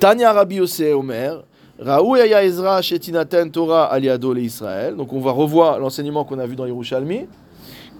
Tanya 0.00 0.32
Rabbi 0.32 0.56
Yosef 0.56 0.94
Omer, 0.94 1.44
Raou 1.78 2.16
Ezra 2.16 2.82
Shetinaten 2.82 3.50
Torah 3.50 3.84
Aliado 3.86 4.32
le 4.32 4.40
Israël. 4.40 4.96
Donc 4.96 5.12
on 5.12 5.20
va 5.20 5.30
revoir 5.32 5.78
l'enseignement 5.78 6.24
qu'on 6.24 6.38
a 6.38 6.46
vu 6.46 6.56
dans 6.56 6.66
Yerushalmi, 6.66 7.26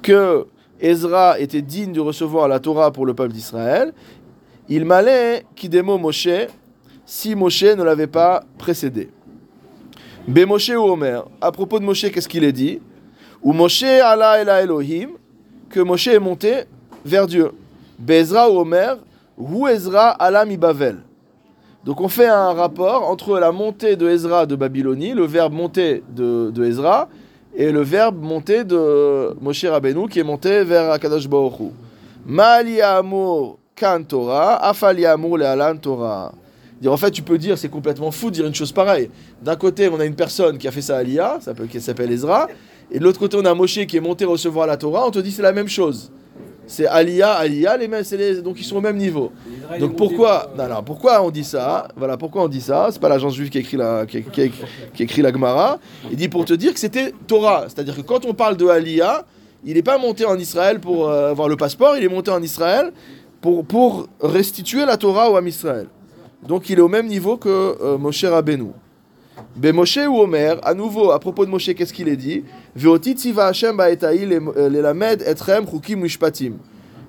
que 0.02 0.46
Ezra 0.80 1.38
était 1.40 1.62
digne 1.62 1.92
de 1.92 2.00
recevoir 2.00 2.46
la 2.48 2.60
Torah 2.60 2.92
pour 2.92 3.04
le 3.04 3.14
peuple 3.14 3.32
d'Israël. 3.32 3.92
Il 4.68 4.84
m'allait 4.84 5.44
Kidemo 5.56 5.96
Moshe 5.96 6.48
si 7.06 7.34
Moshe 7.34 7.62
ne 7.62 7.82
l'avait 7.82 8.06
pas 8.06 8.44
précédé. 8.58 9.08
Be 10.26 10.40
Moshe 10.46 10.68
ou 10.68 10.82
Omer, 10.82 11.24
à 11.40 11.50
propos 11.50 11.78
de 11.78 11.84
Moshe, 11.84 12.10
qu'est-ce 12.10 12.28
qu'il 12.28 12.44
est 12.44 12.52
dit? 12.52 12.80
Ou 13.42 13.54
Moshe 13.54 13.82
Allah 13.82 14.38
Ela 14.38 14.62
Elohim, 14.62 15.10
que 15.70 15.80
Moshe 15.80 16.08
est 16.08 16.18
monté 16.18 16.64
vers 17.02 17.26
Dieu. 17.26 17.52
Bezra 17.98 18.50
ou 18.50 18.58
Omer, 18.58 18.98
ou 19.38 19.66
Ezra 19.68 20.10
Allah 20.10 20.44
Bavel. 20.44 20.98
Donc 21.84 22.02
on 22.02 22.08
fait 22.08 22.26
un 22.26 22.52
rapport 22.52 23.08
entre 23.08 23.38
la 23.38 23.52
montée 23.52 23.96
de 23.96 24.06
Ezra 24.08 24.44
de 24.44 24.54
Babylonie, 24.54 25.14
le 25.14 25.24
verbe 25.24 25.54
monter 25.54 26.02
de, 26.14 26.52
Ezra, 26.62 27.08
et 27.56 27.72
le 27.72 27.80
verbe 27.80 28.22
monter 28.22 28.64
de 28.64 29.34
Moshe 29.40 29.64
Rabbeinu 29.64 30.08
qui 30.08 30.18
est 30.18 30.24
monté 30.24 30.64
vers 30.64 30.90
Akadosh 30.90 31.26
Baruch 31.26 31.58
Hu. 31.58 31.70
Mali 32.26 32.82
kan 33.78 34.02
Torah, 34.02 34.56
afali 34.68 35.06
Amur 35.06 35.38
le 35.38 35.46
Alan 35.46 35.76
Torah. 35.76 36.32
Dire, 36.80 36.92
En 36.92 36.96
fait, 36.96 37.10
tu 37.10 37.22
peux 37.22 37.38
dire, 37.38 37.56
c'est 37.56 37.68
complètement 37.68 38.10
fou 38.10 38.30
de 38.30 38.34
dire 38.36 38.46
une 38.46 38.54
chose 38.54 38.72
pareille. 38.72 39.10
D'un 39.42 39.56
côté, 39.56 39.88
on 39.88 39.98
a 40.00 40.04
une 40.04 40.14
personne 40.14 40.58
qui 40.58 40.68
a 40.68 40.70
fait 40.70 40.82
ça 40.82 40.98
à 40.98 41.54
peut- 41.54 41.66
qui 41.66 41.80
s'appelle 41.80 42.12
Ezra, 42.12 42.48
et 42.90 42.98
de 42.98 43.04
l'autre 43.04 43.18
côté, 43.18 43.36
on 43.36 43.44
a 43.44 43.54
Moshe 43.54 43.84
qui 43.86 43.96
est 43.96 44.00
monté 44.00 44.24
recevoir 44.24 44.66
la 44.66 44.76
Torah, 44.76 45.06
on 45.06 45.10
te 45.10 45.18
dit 45.18 45.32
c'est 45.32 45.42
la 45.42 45.52
même 45.52 45.68
chose. 45.68 46.10
C'est 46.66 46.86
Aliyah, 46.86 47.32
Aliyah, 47.32 47.78
les 47.78 47.88
mêmes, 47.88 48.04
donc 48.44 48.60
ils 48.60 48.64
sont 48.64 48.76
au 48.76 48.80
même 48.82 48.98
niveau. 48.98 49.32
Donc 49.80 49.96
pourquoi, 49.96 50.52
pourquoi 50.84 51.22
on 51.22 51.30
dit 51.30 51.42
ça? 51.44 51.88
Voilà, 51.96 52.18
pourquoi 52.18 52.42
on 52.42 52.48
dit 52.48 52.60
ça? 52.60 52.88
C'est 52.90 53.00
pas 53.00 53.08
l'agence 53.08 53.34
juive 53.34 53.48
qui 53.48 53.58
écrit 53.58 53.78
la, 53.78 54.04
qui, 54.04 54.22
écrit 55.02 55.22
la 55.22 55.32
Gemara. 55.32 55.78
Il 56.10 56.16
dit 56.16 56.28
pour 56.28 56.44
te 56.44 56.52
dire 56.52 56.74
que 56.74 56.78
c'était 56.78 57.14
Torah, 57.26 57.64
c'est-à-dire 57.68 57.96
que 57.96 58.02
quand 58.02 58.26
on 58.26 58.34
parle 58.34 58.58
de 58.58 58.66
Aliyah, 58.66 59.24
il 59.64 59.74
n'est 59.74 59.82
pas 59.82 59.96
monté 59.96 60.26
en 60.26 60.38
Israël 60.38 60.78
pour 60.78 61.08
euh, 61.08 61.30
avoir 61.30 61.48
le 61.48 61.56
passeport, 61.56 61.96
il 61.96 62.04
est 62.04 62.08
monté 62.08 62.30
en 62.30 62.42
Israël 62.42 62.92
pour, 63.40 63.64
pour 63.64 64.08
restituer 64.20 64.84
la 64.84 64.96
Torah 64.96 65.30
au 65.30 65.36
Ham 65.36 65.46
Israël. 65.46 65.86
Donc 66.46 66.70
il 66.70 66.78
est 66.78 66.82
au 66.82 66.88
même 66.88 67.06
niveau 67.06 67.36
que 67.36 67.48
euh, 67.48 67.98
Moshe 67.98 68.24
Rabbeinu. 68.24 68.72
Ben 69.56 69.74
Moshe 69.74 69.98
ou 70.08 70.20
Omer, 70.20 70.58
à 70.62 70.74
nouveau, 70.74 71.10
à 71.10 71.18
propos 71.18 71.44
de 71.44 71.50
Moshe, 71.50 71.74
qu'est-ce 71.74 71.92
qu'il 71.92 72.08
est 72.08 72.16
dit? 72.16 72.44
Mishpatim. 75.96 76.52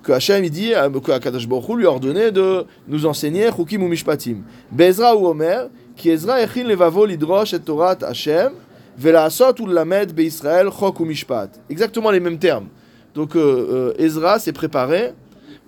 Que 0.01 0.13
Hashem, 0.13 0.43
il 0.43 0.49
dit, 0.49 0.73
euh, 0.73 0.89
que 0.89 1.11
Akadosh 1.11 1.47
Baruch 1.47 1.77
lui 1.77 1.85
a 1.85 1.89
ordonné 1.89 2.31
de 2.31 2.65
nous 2.87 3.05
enseigner 3.05 3.49
chukim 3.51 3.83
ou 3.83 3.87
mishpatim. 3.87 4.37
Bezra 4.71 5.15
ou 5.15 5.27
Omer, 5.27 5.69
qui 5.95 6.09
Ezra 6.09 6.41
echin 6.41 6.63
levavo 6.63 7.05
lidrosh 7.05 7.53
et 7.53 7.59
Torah 7.59 7.97
Hashem, 8.01 8.53
ve'la'asot 8.97 9.59
ou 9.59 9.67
lamed 9.67 10.13
be'Israël 10.13 10.69
chok 10.71 10.99
ou 10.99 11.05
mishpat. 11.05 11.49
Exactement 11.69 12.11
les 12.11 12.19
mêmes 12.19 12.37
termes. 12.39 12.67
Donc 13.13 13.35
euh, 13.35 13.93
euh, 13.99 14.01
Ezra 14.01 14.39
s'est 14.39 14.53
préparé 14.53 15.13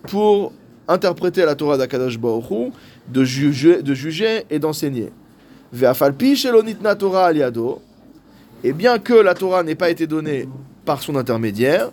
pour 0.08 0.54
interpréter 0.88 1.46
la 1.46 1.56
Torah 1.56 1.78
d'Akadosh 1.78 2.18
Baruch 2.18 2.74
de 3.08 3.24
juger, 3.24 3.82
de 3.82 3.94
juger 3.94 4.46
et 4.50 4.60
d'enseigner. 4.60 5.12
Ve'afalpi 5.72 6.36
shelonitna 6.36 6.96
Torah 6.96 7.28
aliado, 7.28 7.82
et 8.64 8.74
bien 8.74 9.00
que 9.00 9.14
la 9.14 9.34
Torah 9.34 9.64
n'ait 9.64 9.76
pas 9.76 9.90
été 9.90 10.06
donnée 10.08 10.48
par 10.86 11.02
son 11.02 11.16
intermédiaire, 11.16 11.90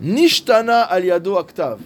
nishtana 0.00 0.80
aliado 0.80 1.36
aktav, 1.36 1.78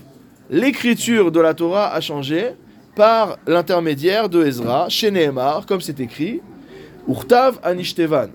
l'écriture 0.50 1.32
de 1.32 1.40
la 1.40 1.54
Torah 1.54 1.92
a 1.94 2.00
changé 2.00 2.50
par 2.94 3.38
l'intermédiaire 3.46 4.28
de 4.28 4.44
Ezra, 4.44 4.88
chez 4.88 5.10
Nehemar, 5.10 5.66
comme 5.66 5.80
c'est 5.80 5.98
écrit, 5.98 6.40
Urtav 7.08 7.58
Anishdevan. 7.62 8.30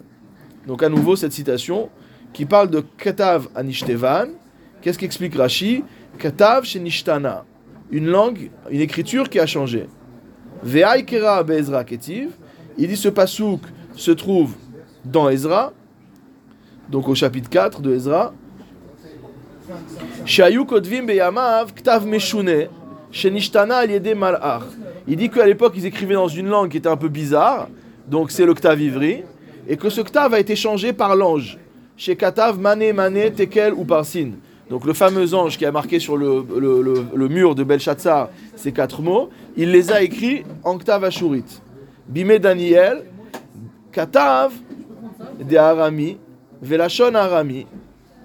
Donc 0.68 0.84
à 0.84 0.90
nouveau 0.90 1.16
cette 1.16 1.32
citation 1.32 1.90
qui 2.34 2.46
parle 2.46 2.70
de 2.70 2.84
Katav 2.98 3.48
Anishdevan. 3.56 4.30
Qu'est-ce 4.82 5.00
qu'explique 5.00 5.36
Rashi? 5.36 5.84
Katav 6.20 6.66
chez 6.66 6.82
Nishtana. 6.82 7.46
Une 7.92 8.08
langue, 8.08 8.52
une 8.70 8.82
écriture 8.82 9.30
qui 9.30 9.40
a 9.40 9.46
changé. 9.46 9.88
Ve'aikera 10.62 11.44
be'ezra 11.44 11.86
ketiv. 11.86 12.32
Il 12.78 12.90
dit 12.90 12.98
ce 12.98 13.08
pasouk 13.08 13.62
se 13.96 14.12
trouve 14.12 14.54
dans 15.06 15.30
Ezra, 15.30 15.72
donc 16.90 17.08
au 17.08 17.16
chapitre 17.16 17.50
4 17.50 17.82
de 17.82 17.96
Ezra. 17.96 18.34
Shayu 20.26 20.66
kodvim 20.66 21.06
beyamav 21.06 21.74
ktav 21.74 22.06
meshune 22.06 22.68
shenishtana 23.12 23.78
al 23.78 24.16
malach. 24.16 24.64
Il 25.08 25.16
dit 25.16 25.30
qu'à 25.30 25.46
l'époque 25.46 25.74
ils 25.78 25.86
écrivaient 25.86 26.16
dans 26.16 26.28
une 26.28 26.48
langue 26.48 26.70
qui 26.70 26.78
était 26.78 26.90
un 26.90 26.98
peu 26.98 27.08
bizarre, 27.08 27.70
donc 28.08 28.32
c'est 28.32 28.46
le 28.46 28.54
ktav 28.54 28.82
ivri, 28.82 29.24
et 29.70 29.78
que 29.78 29.90
ce 29.90 30.02
ktav 30.02 30.34
a 30.34 30.40
été 30.40 30.58
changé 30.58 30.92
par 30.92 31.16
l'ange. 31.16 31.58
Chez 31.96 32.18
katav 32.18 32.60
mane 32.60 32.92
mane 32.94 33.32
tekel 33.32 33.74
ou 33.74 33.86
parsin. 33.86 34.32
Donc 34.70 34.86
le 34.86 34.94
fameux 34.94 35.34
ange 35.34 35.58
qui 35.58 35.66
a 35.66 35.72
marqué 35.72 36.00
sur 36.00 36.16
le, 36.16 37.28
mur 37.28 37.56
de 37.56 37.64
Belshazzar 37.64 38.30
ces 38.56 38.72
quatre 38.72 39.02
mots, 39.02 39.30
il 39.58 39.72
les 39.72 39.92
a 39.92 40.02
écrits 40.02 40.44
en 40.64 40.78
ktav 40.78 41.04
ashurit. 41.04 41.62
Bime 42.08 42.38
Daniel, 42.38 43.04
katav 43.92 44.54
de 45.40 45.58
Arami, 45.58 46.18
velashon 46.62 47.16
Arami, 47.16 47.66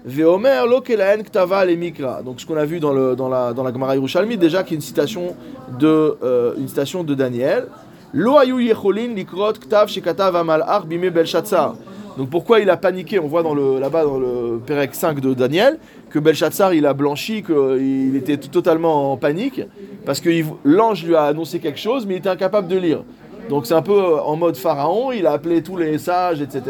veomer 0.05 0.67
lo 0.69 0.81
kelaen 0.81 1.23
ktava 1.23 1.65
le 1.65 1.75
mikra. 1.75 2.21
Donc 2.21 2.39
ce 2.39 2.45
qu'on 2.45 2.57
a 2.57 2.65
vu 2.65 2.79
dans, 2.79 2.93
la, 2.93 3.15
dans 3.15 3.63
la 3.63 4.37
déjà 4.37 4.63
qui 4.63 4.75
est 4.75 4.77
une 4.77 4.81
citation 4.81 5.35
de, 5.79 6.17
euh, 6.23 6.53
une 6.57 6.67
citation 6.67 7.03
de 7.03 7.15
Daniel. 7.15 7.67
Lo 8.13 8.39
yecholin 8.43 9.15
likrot 9.15 9.53
ktav 9.53 9.87
shekatav 9.87 10.35
amalach 10.35 10.85
bime 10.85 11.09
Belshazzar. 11.09 11.75
Donc 12.17 12.29
pourquoi 12.29 12.59
il 12.59 12.69
a 12.69 12.77
paniqué? 12.77 13.19
On 13.19 13.27
voit 13.27 13.43
dans 13.43 13.53
le, 13.53 13.79
là-bas 13.79 14.05
dans 14.05 14.17
le 14.17 14.61
Pérec 14.65 14.95
5 14.95 15.19
de 15.19 15.33
Daniel 15.33 15.77
que 16.15 16.19
Belshazzar 16.19 16.73
il 16.73 16.85
a 16.85 16.93
blanchi, 16.93 17.43
qu'il 17.43 18.15
était 18.15 18.37
totalement 18.37 19.11
en 19.11 19.17
panique 19.17 19.61
parce 20.05 20.21
que 20.21 20.29
l'ange 20.63 21.03
lui 21.03 21.13
a 21.13 21.23
annoncé 21.23 21.59
quelque 21.59 21.77
chose 21.79 22.05
mais 22.05 22.13
il 22.13 22.17
était 22.19 22.29
incapable 22.29 22.69
de 22.69 22.77
lire. 22.77 23.03
Donc 23.49 23.65
c'est 23.67 23.73
un 23.73 23.81
peu 23.81 23.91
euh, 23.99 24.21
en 24.21 24.37
mode 24.37 24.55
pharaon, 24.55 25.11
il 25.11 25.27
a 25.27 25.33
appelé 25.33 25.61
tous 25.61 25.75
les 25.75 25.97
sages, 25.97 26.41
etc. 26.41 26.61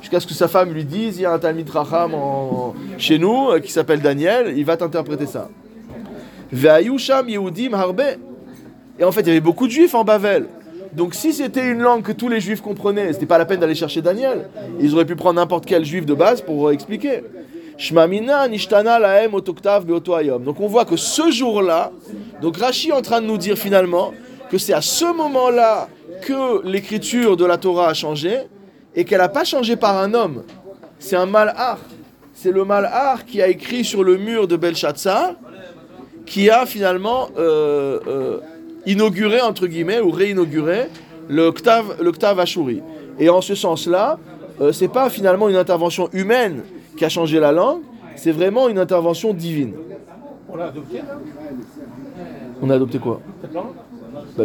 Jusqu'à 0.00 0.20
ce 0.20 0.26
que 0.28 0.34
sa 0.34 0.46
femme 0.46 0.72
lui 0.72 0.84
dise, 0.84 1.18
il 1.18 1.22
y 1.22 1.26
a 1.26 1.32
un 1.32 1.38
Talmid 1.40 1.68
Racham 1.68 2.14
en- 2.14 2.74
chez 2.96 3.18
nous 3.18 3.50
euh, 3.50 3.58
qui 3.58 3.72
s'appelle 3.72 4.00
Daniel, 4.00 4.54
il 4.56 4.64
va 4.64 4.76
t'interpréter 4.76 5.26
ça. 5.26 5.48
Et 9.00 9.04
en 9.04 9.12
fait, 9.12 9.22
il 9.22 9.26
y 9.28 9.30
avait 9.30 9.40
beaucoup 9.40 9.66
de 9.66 9.72
juifs 9.72 9.94
en 9.96 10.04
Bavel. 10.04 10.46
Donc 10.92 11.14
si 11.14 11.32
c'était 11.32 11.68
une 11.70 11.80
langue 11.80 12.02
que 12.02 12.12
tous 12.12 12.28
les 12.28 12.40
juifs 12.40 12.60
comprenaient, 12.62 13.12
c'était 13.12 13.26
pas 13.26 13.38
la 13.38 13.44
peine 13.46 13.60
d'aller 13.60 13.74
chercher 13.74 14.00
Daniel. 14.00 14.48
Ils 14.80 14.94
auraient 14.94 15.04
pu 15.04 15.16
prendre 15.16 15.36
n'importe 15.40 15.66
quel 15.66 15.84
juif 15.84 16.06
de 16.06 16.14
base 16.14 16.40
pour 16.40 16.68
euh, 16.68 16.72
expliquer. 16.72 17.22
Shmamina 17.80 18.46
nishtana 18.46 18.98
lahem 18.98 19.32
otoktav 19.32 19.86
beoto 19.86 20.14
hayom. 20.14 20.44
Donc 20.44 20.60
on 20.60 20.66
voit 20.66 20.84
que 20.84 20.96
ce 20.96 21.30
jour-là, 21.30 21.90
donc 22.42 22.58
Rashi 22.58 22.90
est 22.90 22.92
en 22.92 23.00
train 23.00 23.22
de 23.22 23.26
nous 23.26 23.38
dire 23.38 23.56
finalement 23.56 24.12
que 24.50 24.58
c'est 24.58 24.74
à 24.74 24.82
ce 24.82 25.06
moment-là 25.06 25.88
que 26.20 26.66
l'écriture 26.66 27.38
de 27.38 27.46
la 27.46 27.56
Torah 27.56 27.88
a 27.88 27.94
changé 27.94 28.36
et 28.94 29.06
qu'elle 29.06 29.20
n'a 29.20 29.30
pas 29.30 29.44
changé 29.44 29.76
par 29.76 29.96
un 29.96 30.12
homme. 30.12 30.42
C'est 30.98 31.16
un 31.16 31.24
malhar. 31.24 31.78
C'est 32.34 32.50
le 32.50 32.66
malhar 32.66 33.24
qui 33.24 33.40
a 33.40 33.48
écrit 33.48 33.82
sur 33.82 34.04
le 34.04 34.18
mur 34.18 34.46
de 34.46 34.56
Belshazzar 34.56 35.36
qui 36.26 36.50
a 36.50 36.66
finalement 36.66 37.30
euh, 37.38 37.98
euh, 38.06 38.40
inauguré, 38.84 39.40
entre 39.40 39.66
guillemets, 39.66 40.00
ou 40.00 40.10
réinauguré 40.10 40.88
Ktav 41.30 42.40
Ashuri. 42.40 42.82
Et 43.18 43.30
en 43.30 43.40
ce 43.40 43.54
sens-là, 43.54 44.18
euh, 44.60 44.70
c'est 44.70 44.88
pas 44.88 45.08
finalement 45.08 45.48
une 45.48 45.56
intervention 45.56 46.10
humaine 46.12 46.62
qui 47.00 47.06
a 47.06 47.08
changé 47.08 47.40
la 47.40 47.50
langue, 47.50 47.80
c'est 48.14 48.30
vraiment 48.30 48.68
une 48.68 48.78
intervention 48.78 49.32
divine. 49.32 49.72
On 50.52 50.56
l'a 50.56 50.66
adopté 50.66 50.98
là 50.98 51.04
On 52.60 52.68
a 52.68 52.74
adopté 52.74 52.98
quoi 52.98 53.22
bah, 54.36 54.44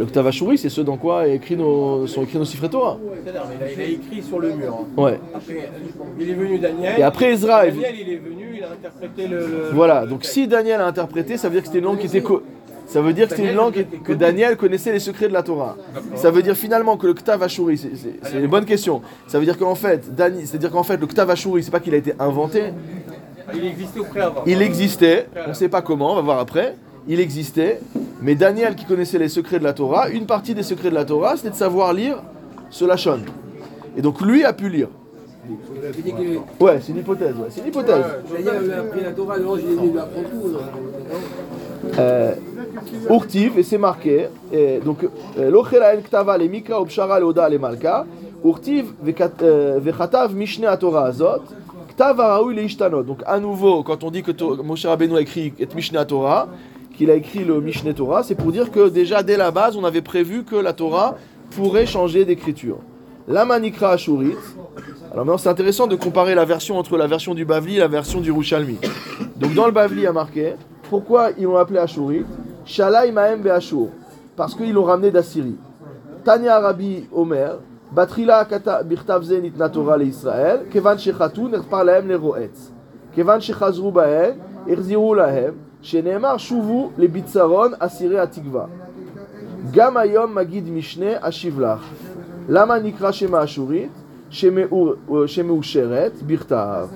c'est 0.55 0.69
ce 0.69 0.79
dans 0.81 0.95
quoi 0.95 1.27
est 1.27 1.35
écrit 1.35 1.57
nos, 1.57 2.07
sont 2.07 2.23
écrits 2.23 2.37
nos 2.37 2.45
Sifrei 2.45 2.69
Torah. 2.69 2.97
Il 3.25 3.81
a, 3.81 3.83
écrit 3.83 4.23
sur 4.23 4.39
le 4.39 4.53
mur. 4.53 4.73
hein. 4.73 5.01
Ouais. 5.01 5.19
Après, 5.33 5.69
il 6.17 6.29
est 6.29 6.33
venu 6.33 6.57
Daniel. 6.59 6.93
Et 6.97 7.03
après 7.03 7.33
Ezra. 7.33 7.65
Daniel, 7.65 7.93
il 7.99 8.13
est 8.13 8.15
venu, 8.17 8.53
il 8.55 8.63
a 8.63 8.71
interprété 8.71 9.27
le. 9.27 9.39
le- 9.39 9.69
Voilà, 9.73 10.05
donc 10.05 10.23
si 10.23 10.47
Daniel 10.47 10.79
a 10.79 10.87
interprété, 10.87 11.35
ça 11.35 11.49
veut 11.49 11.55
dire 11.55 11.61
que 11.63 11.67
c'était 11.67 11.79
une 11.79 11.85
langue 11.85 11.97
qui 11.97 12.07
était, 12.07 12.21
co- 12.21 12.41
Ça 12.87 13.01
veut 13.01 13.13
dire 13.13 13.27
que 13.27 13.35
c'est 13.35 13.41
une 13.41 13.47
Daniel 13.55 13.55
langue 13.57 13.85
que. 14.03 14.13
Daniel 14.13 14.57
connaissait 14.57 14.91
les 14.91 14.99
secrets 14.99 15.27
de 15.27 15.33
la 15.33 15.43
Torah. 15.43 15.75
Ça 16.15 16.31
veut 16.31 16.41
dire 16.43 16.55
finalement 16.55 16.97
que 16.97 17.07
le 17.07 17.13
Ktav 17.13 17.41
Ashuri, 17.43 17.77
c'est- 17.77 18.37
une 18.37 18.47
bonne 18.47 18.65
question. 18.65 19.01
Ça 19.27 19.39
veut 19.39 19.45
dire 19.45 19.57
qu'en 19.57 19.75
fait, 19.75 20.03
c'est-à-dire 20.45 20.71
qu'en 20.71 20.83
fait, 20.83 20.97
le 20.97 21.07
Ktav 21.07 21.29
Ashuri, 21.29 21.63
c'est 21.63 21.71
pas 21.71 21.79
qu'il 21.79 21.93
a 21.93 21.97
été 21.97 22.13
inventé, 22.19 22.63
Il 23.53 23.65
existait 23.65 23.99
au 23.99 24.03
préalable. 24.05 24.37
il 24.45 24.61
existait, 24.61 25.27
on 25.45 25.49
ne 25.49 25.53
sait 25.53 25.69
pas 25.69 25.81
comment, 25.81 26.13
on 26.13 26.15
va 26.15 26.21
voir 26.21 26.39
après, 26.39 26.75
il 27.07 27.19
existait, 27.19 27.79
mais 28.21 28.35
Daniel 28.35 28.75
qui 28.75 28.85
connaissait 28.85 29.19
les 29.19 29.29
secrets 29.29 29.59
de 29.59 29.63
la 29.63 29.73
Torah, 29.73 30.09
une 30.09 30.25
partie 30.25 30.53
des 30.55 30.63
secrets 30.63 30.89
de 30.89 30.95
la 30.95 31.05
Torah, 31.05 31.37
c'était 31.37 31.51
de 31.51 31.55
savoir 31.55 31.93
lire 31.93 32.17
ce 32.69 32.85
Lachon. 32.85 33.19
Et 33.97 34.01
donc 34.01 34.21
lui 34.21 34.43
a 34.43 34.53
pu 34.53 34.69
lire. 34.69 34.87
Ouais, 36.59 36.79
c'est 36.81 36.91
une 36.91 36.97
hypothèse, 36.99 37.35
ouais, 37.35 37.47
c'est 37.49 37.61
une 37.61 37.67
hypothèse. 37.67 38.03
Daniel 38.31 38.55
avait 38.55 38.73
appris 38.73 39.01
la 39.03 39.11
Torah, 39.11 39.35
alors 39.35 39.59
il 39.59 39.65
est 39.65 39.75
venu 39.75 39.91
lui 39.91 39.99
apprendre 39.99 40.27
tout. 40.29 40.57
Euh, 41.97 42.33
Urtiv, 43.09 43.57
et 43.57 43.63
c'est 43.63 43.77
marqué, 43.77 44.27
et 44.51 44.79
donc, 44.83 45.07
euh, 45.37 45.49
Lochelaen 45.49 46.01
Ktava 46.01 46.37
le 46.37 46.47
Mikra 46.47 46.81
Upshara 46.81 47.19
le 47.19 47.25
Oda 47.25 47.47
le 47.47 47.57
Malka, 47.57 48.05
Urtiv 48.43 48.85
vekat- 49.03 49.41
euh, 49.43 49.79
vechatav 49.81 50.35
Mishne 50.35 50.67
Torah 50.79 51.05
Azot, 51.05 51.43
Ktava 51.89 52.27
Raoui 52.27 52.55
le 52.55 52.63
Ishtanot. 52.63 53.03
Donc 53.03 53.21
à 53.25 53.39
nouveau, 53.39 53.83
quand 53.83 54.03
on 54.03 54.11
dit 54.11 54.23
que 54.23 54.31
Moshe 54.61 54.85
Rabbeinu 54.85 55.15
a 55.15 55.21
écrit 55.21 55.53
et 55.59 55.67
Mishne 55.75 56.03
Torah, 56.05 56.47
qu'il 56.97 57.09
a 57.11 57.15
écrit 57.15 57.45
le 57.45 57.61
Mishne 57.61 57.93
Torah, 57.93 58.23
c'est 58.23 58.35
pour 58.35 58.51
dire 58.51 58.71
que 58.71 58.89
déjà 58.89 59.23
dès 59.23 59.37
la 59.37 59.51
base, 59.51 59.77
on 59.77 59.83
avait 59.83 60.01
prévu 60.01 60.43
que 60.43 60.55
la 60.55 60.73
Torah 60.73 61.15
pourrait 61.51 61.85
changer 61.85 62.25
d'écriture. 62.25 62.77
La 63.27 63.45
Manikra 63.45 63.91
Ashurit, 63.91 64.35
alors 65.11 65.25
maintenant 65.25 65.37
c'est 65.37 65.49
intéressant 65.49 65.87
de 65.87 65.95
comparer 65.95 66.35
la 66.35 66.45
version 66.45 66.77
entre 66.77 66.97
la 66.97 67.07
version 67.07 67.33
du 67.33 67.45
Bavli 67.45 67.77
et 67.77 67.79
la 67.79 67.87
version 67.87 68.19
du 68.21 68.31
Rouchalmi. 68.31 68.77
Donc 69.37 69.53
dans 69.53 69.65
le 69.65 69.71
Bavli, 69.71 70.01
il 70.01 70.03
y 70.03 70.07
a 70.07 70.13
marqué 70.13 70.53
pourquoi 70.89 71.31
ils 71.37 71.43
l'ont 71.43 71.57
appelé 71.57 71.79
Ashuri? 71.79 72.25
Shalai 72.65 73.11
Mahem 73.11 73.41
Beashur. 73.41 73.89
Parce 74.35 74.53
qu'ils 74.53 74.73
l'ont 74.73 74.83
ramené 74.83 75.11
d'Assyrie. 75.11 75.57
Tanya 76.23 76.55
Arabi 76.55 77.07
Omer. 77.11 77.59
Batrila 77.91 78.47
Birtav 78.83 79.23
Zenit 79.23 79.53
Natora 79.57 79.97
le 79.97 80.05
Israël. 80.05 80.65
Kevan 80.71 80.97
Shechatun 80.97 81.53
Erpalahem 81.53 82.07
le 82.07 82.15
Roetz. 82.17 82.71
Kevan 83.15 83.39
Shechazru 83.39 83.91
Bahen. 83.91 84.35
Erziru 84.67 85.15
Lahem. 85.15 85.55
Shenemar 85.81 86.37
Shuvu 86.39 86.91
le 86.97 87.07
Bitsaron 87.07 87.71
Assyrie 87.79 88.17
Atikva. 88.17 88.69
Gamayom, 89.71 90.31
Magid 90.33 90.65
Mishne 90.67 91.19
Ashivlach. 91.21 91.81
Lama 92.47 92.79
Nikra 92.79 93.11
Shema 93.11 93.39
Ashurite. 93.41 93.89
Shemeusheret 94.29 96.13
euh, 96.21 96.23
Birtav. 96.23 96.89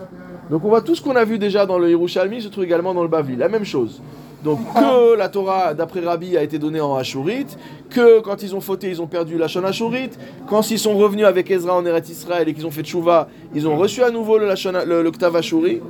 Donc 0.49 0.65
on 0.65 0.69
voit 0.69 0.81
tout 0.81 0.95
ce 0.95 1.01
qu'on 1.01 1.15
a 1.15 1.23
vu 1.25 1.37
déjà 1.37 1.65
dans 1.65 1.77
le 1.77 1.89
Yerushalmi 1.89 2.41
se 2.41 2.47
trouve 2.47 2.63
également 2.63 2.93
dans 2.93 3.03
le 3.03 3.07
Bavli, 3.07 3.35
la 3.35 3.49
même 3.49 3.65
chose. 3.65 4.01
Donc 4.43 4.59
que 4.73 5.17
la 5.17 5.27
Torah 5.27 5.73
d'après 5.73 5.99
Rabbi 5.99 6.37
a 6.37 6.43
été 6.43 6.57
donnée 6.59 6.79
en 6.79 6.95
Ashurite, 6.95 7.57
que 7.89 8.21
quand 8.21 8.41
ils 8.41 8.55
ont 8.55 8.61
fauté 8.61 8.89
ils 8.89 9.01
ont 9.01 9.07
perdu 9.07 9.37
la 9.37 9.47
Shon 9.49 9.63
Ashurite, 9.65 10.17
quand 10.47 10.71
ils 10.71 10.79
sont 10.79 10.97
revenus 10.97 11.25
avec 11.25 11.51
Ezra 11.51 11.75
en 11.75 11.85
Eretz 11.85 12.09
Israël 12.09 12.47
et 12.47 12.53
qu'ils 12.53 12.65
ont 12.65 12.71
fait 12.71 12.83
Tchouva, 12.83 13.27
ils 13.53 13.67
ont 13.67 13.75
reçu 13.77 14.01
à 14.01 14.11
nouveau 14.11 14.37
le, 14.37 14.47
Lashon- 14.47 14.85
le, 14.85 15.03
le 15.03 15.11
Ktav 15.11 15.35
Ashuri, 15.35 15.81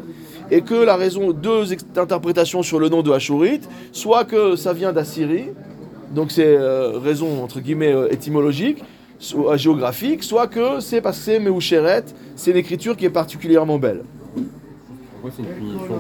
et 0.50 0.62
que 0.62 0.74
la 0.74 0.96
raison, 0.96 1.32
deux 1.32 1.72
interprétations 1.96 2.64
sur 2.64 2.80
le 2.80 2.90
nom 2.90 3.04
de 3.04 3.12
Ashurite, 3.12 3.70
soit 3.92 4.26
que 4.26 4.56
ça 4.56 4.74
vient 4.74 4.92
d'Assyrie, 4.92 5.50
donc 6.10 6.32
c'est 6.32 6.44
euh, 6.48 6.98
raison 6.98 7.44
entre 7.44 7.60
guillemets 7.60 7.94
euh, 7.94 8.12
étymologique, 8.12 8.84
soit 9.20 9.58
géographique, 9.58 10.24
soit 10.24 10.48
que 10.48 10.80
c'est 10.80 11.02
parce 11.02 11.20
que 11.20 11.24
c'est 11.26 11.40
Meoucheret, 11.40 12.06
c'est 12.36 12.50
une 12.50 12.58
écriture 12.58 12.98
qui 12.98 13.06
est 13.06 13.12
particulièrement 13.12 13.78
belle. 13.78 14.02
Pourquoi 15.22 15.32
c'est 15.36 15.42
une 15.44 15.56
punition 15.56 15.96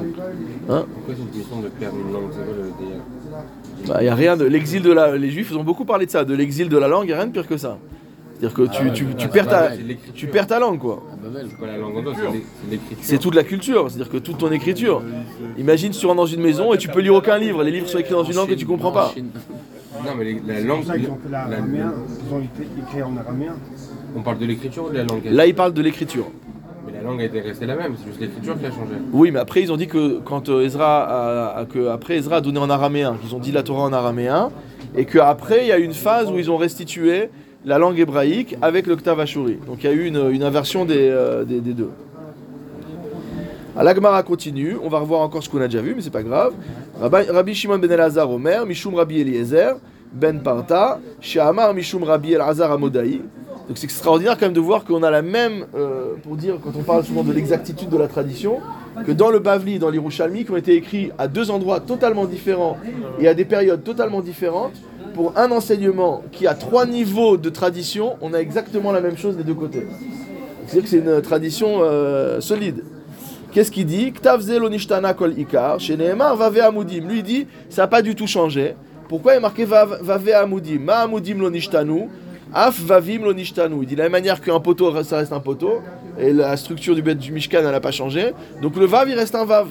Hein 0.69 0.85
Pourquoi 0.93 1.15
c'est 1.15 1.21
une 1.21 1.27
punition 1.27 1.59
de 1.61 1.67
perdre 1.69 1.97
une 1.97 2.13
langue 2.13 2.29
C'est 2.31 2.45
quoi 2.45 2.53
le 2.53 2.85
délire 2.85 3.01
Il 3.83 3.87
Bah, 3.89 4.03
y 4.03 4.07
a 4.07 4.15
rien 4.15 4.37
de 4.37 4.45
l'exil 4.45 4.81
de 4.81 4.91
la, 4.93 5.17
les 5.17 5.29
Juifs 5.29 5.53
ont 5.55 5.63
beaucoup 5.63 5.85
parlé 5.85 6.05
de 6.05 6.11
ça, 6.11 6.23
de 6.23 6.33
l'exil 6.33 6.69
de 6.69 6.77
la 6.77 6.87
langue, 6.87 7.05
il 7.05 7.09
y 7.09 7.13
a 7.13 7.17
rien 7.17 7.27
de 7.27 7.31
pire 7.31 7.47
que 7.47 7.57
ça. 7.57 7.77
C'est-à-dire 8.39 8.55
que 8.55 8.61
tu, 8.67 8.91
tu, 8.93 9.05
tu 9.17 9.27
perds 9.27 9.47
ta, 9.49 9.71
tu 10.13 10.27
perds 10.27 10.47
ta 10.47 10.59
langue 10.59 10.79
quoi. 10.79 11.03
C'est 11.49 11.57
quoi 11.57 11.67
la 11.67 11.77
langue 11.77 11.97
en 11.97 12.03
toi 12.03 12.13
C'est 12.15 12.31
l'é- 12.31 12.43
c'est 12.63 12.71
l'écriture. 12.71 12.97
C'est 13.01 13.17
toute 13.17 13.35
la 13.35 13.43
culture, 13.43 13.91
c'est-à-dire 13.91 14.09
que 14.09 14.17
toute 14.17 14.37
ton 14.37 14.49
écriture. 14.51 15.03
Imagine 15.57 15.91
si 15.91 15.99
tu 15.99 16.05
rentres 16.05 16.21
dans 16.21 16.25
une 16.25 16.41
maison 16.41 16.73
et 16.73 16.77
tu 16.77 16.87
peux 16.87 17.01
lire 17.01 17.13
aucun 17.15 17.37
livre, 17.37 17.61
les 17.63 17.71
livres 17.71 17.89
sont 17.89 17.97
écrits 17.97 18.13
dans 18.13 18.23
une 18.23 18.35
langue 18.35 18.47
que 18.49 18.53
tu 18.53 18.65
comprends 18.65 18.93
pas. 18.93 19.13
Non, 20.05 20.11
mais 20.17 20.23
les- 20.23 20.41
la 20.47 20.61
langue. 20.61 20.83
C'est 20.83 20.85
pour 20.85 20.93
ça 20.93 20.97
qu'ils 20.97 21.09
ont 21.09 21.17
fait 21.21 21.29
la- 21.29 21.47
l'araméen, 21.49 21.93
ils 22.29 22.33
ont 22.33 22.39
été 22.39 22.63
écrit 22.79 23.03
en 23.03 23.17
araméen. 23.17 23.55
On 24.15 24.21
parle 24.21 24.39
de 24.39 24.45
l'écriture 24.45 24.85
ou 24.85 24.89
de 24.89 24.95
la 24.97 25.03
langue 25.03 25.21
Là 25.25 25.45
il 25.45 25.53
parle 25.53 25.73
de 25.73 25.81
l'écriture. 25.81 26.25
La 26.93 27.01
langue 27.01 27.21
été 27.21 27.41
restée 27.41 27.65
la 27.65 27.75
même, 27.75 27.95
c'est 27.97 28.07
juste 28.07 28.21
l'écriture 28.21 28.59
qui 28.59 28.65
a 28.65 28.71
changé. 28.71 28.93
Oui, 29.11 29.31
mais 29.31 29.39
après 29.39 29.61
ils 29.61 29.71
ont 29.71 29.77
dit 29.77 29.87
que 29.87 30.19
quand 30.19 30.49
euh, 30.49 30.63
Ezra 30.63 31.57
a, 31.57 31.65
que 31.65 31.87
après 31.87 32.17
Ezra 32.17 32.37
a 32.37 32.41
donné 32.41 32.59
en 32.59 32.69
araméen, 32.69 33.17
qu'ils 33.21 33.35
ont 33.35 33.39
dit 33.39 33.51
la 33.51 33.63
Torah 33.63 33.83
en 33.83 33.93
araméen, 33.93 34.49
et 34.95 35.05
qu'après 35.05 35.61
il 35.63 35.67
y 35.67 35.71
a 35.71 35.77
une 35.77 35.93
phase 35.93 36.31
où 36.31 36.37
ils 36.37 36.49
ont 36.49 36.57
restitué 36.57 37.29
la 37.65 37.77
langue 37.77 37.99
hébraïque 37.99 38.57
avec 38.61 38.87
le 38.87 38.95
Ktav 38.95 39.19
Ashuri. 39.19 39.57
Donc 39.67 39.83
il 39.83 39.85
y 39.85 39.89
a 39.89 39.93
eu 39.93 40.05
une, 40.05 40.43
inversion 40.43 40.85
des, 40.85 41.09
euh, 41.09 41.43
des, 41.43 41.61
des 41.61 41.73
deux. 41.73 41.91
L'Agmara 43.81 44.23
continue, 44.23 44.75
on 44.83 44.89
va 44.89 44.99
revoir 44.99 45.21
encore 45.21 45.41
ce 45.41 45.49
qu'on 45.49 45.61
a 45.61 45.67
déjà 45.67 45.81
vu, 45.81 45.93
mais 45.95 46.01
c'est 46.01 46.09
pas 46.09 46.23
grave. 46.23 46.53
Rabbi, 46.99 47.55
Shimon 47.55 47.77
ben 47.77 47.89
Elazar 47.89 48.29
Omer, 48.29 48.65
Mishum 48.65 48.95
Rabbi 48.95 49.21
Eliezer, 49.21 49.75
Ben 50.11 50.41
Parta, 50.41 50.99
Shamar 51.21 51.73
Mishum 51.73 52.03
Rabbi 52.03 52.33
Elazar 52.33 52.71
Amodai. 52.71 53.21
Donc 53.69 53.77
c'est 53.77 53.83
extraordinaire 53.85 54.35
quand 54.35 54.47
même 54.47 54.53
de 54.53 54.59
voir 54.59 54.83
qu'on 54.83 55.03
a 55.03 55.11
la 55.11 55.21
même, 55.21 55.67
euh, 55.75 56.15
pour 56.23 56.35
dire, 56.35 56.55
quand 56.63 56.71
on 56.75 56.81
parle 56.81 57.05
souvent 57.05 57.23
de 57.23 57.31
l'exactitude 57.31 57.87
de 57.89 57.97
la 57.99 58.07
tradition, 58.07 58.57
que 59.05 59.11
dans 59.11 59.29
le 59.29 59.37
Bavli 59.37 59.77
dans 59.77 59.91
l'Irushalmi, 59.91 60.43
qui 60.43 60.49
ont 60.51 60.57
été 60.57 60.73
écrits 60.73 61.11
à 61.19 61.27
deux 61.27 61.51
endroits 61.51 61.79
totalement 61.79 62.25
différents 62.25 62.77
et 63.19 63.27
à 63.27 63.35
des 63.35 63.45
périodes 63.45 63.83
totalement 63.83 64.21
différentes, 64.21 64.73
pour 65.13 65.37
un 65.37 65.51
enseignement 65.51 66.23
qui 66.31 66.47
a 66.47 66.55
trois 66.55 66.87
niveaux 66.87 67.37
de 67.37 67.49
tradition, 67.49 68.15
on 68.21 68.33
a 68.33 68.39
exactement 68.39 68.91
la 68.91 69.01
même 69.01 69.17
chose 69.17 69.37
des 69.37 69.43
deux 69.43 69.53
côtés. 69.53 69.85
C'est-à-dire 70.65 70.83
que 70.83 70.89
c'est 70.89 70.97
une 70.97 71.21
tradition 71.21 71.81
euh, 71.81 72.41
solide. 72.41 72.83
Qu'est-ce 73.51 73.71
qu'il 73.71 73.85
dit? 73.85 74.11
Lui 77.01 77.23
dit, 77.23 77.47
ça 77.69 77.81
n'a 77.83 77.87
pas 77.87 78.01
du 78.01 78.15
tout 78.15 78.27
changé. 78.27 78.75
Pourquoi 79.07 79.33
il 79.33 79.37
est 79.37 79.41
marqué 79.41 79.65
vav- 79.65 80.01
vave 80.01 80.29
amudim? 80.29 80.79
Ma 80.79 81.07
nishtanu, 81.07 82.09
af 82.53 82.79
vavim 82.79 83.23
lo. 83.23 83.33
Il 83.33 83.85
dit 83.85 83.95
de 83.95 83.97
la 83.97 84.03
même 84.03 84.11
manière 84.11 84.41
qu'un 84.41 84.59
poteau, 84.59 85.03
ça 85.03 85.17
reste 85.17 85.33
un 85.33 85.39
poteau, 85.39 85.81
et 86.19 86.33
la 86.33 86.57
structure 86.57 86.95
du 86.95 87.01
bête 87.01 87.19
du 87.19 87.31
Mishkan, 87.31 87.61
n'a 87.61 87.79
pas 87.79 87.91
changé. 87.91 88.33
Donc 88.61 88.75
le 88.75 88.85
vav, 88.85 89.09
il 89.09 89.15
reste 89.15 89.35
un 89.35 89.45
vav. 89.45 89.67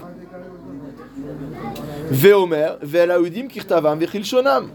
Veomer, 2.10 2.78
ve'elaudim 2.82 3.48
kirtavam 3.48 3.98
ve'chilshonam. 3.98 4.70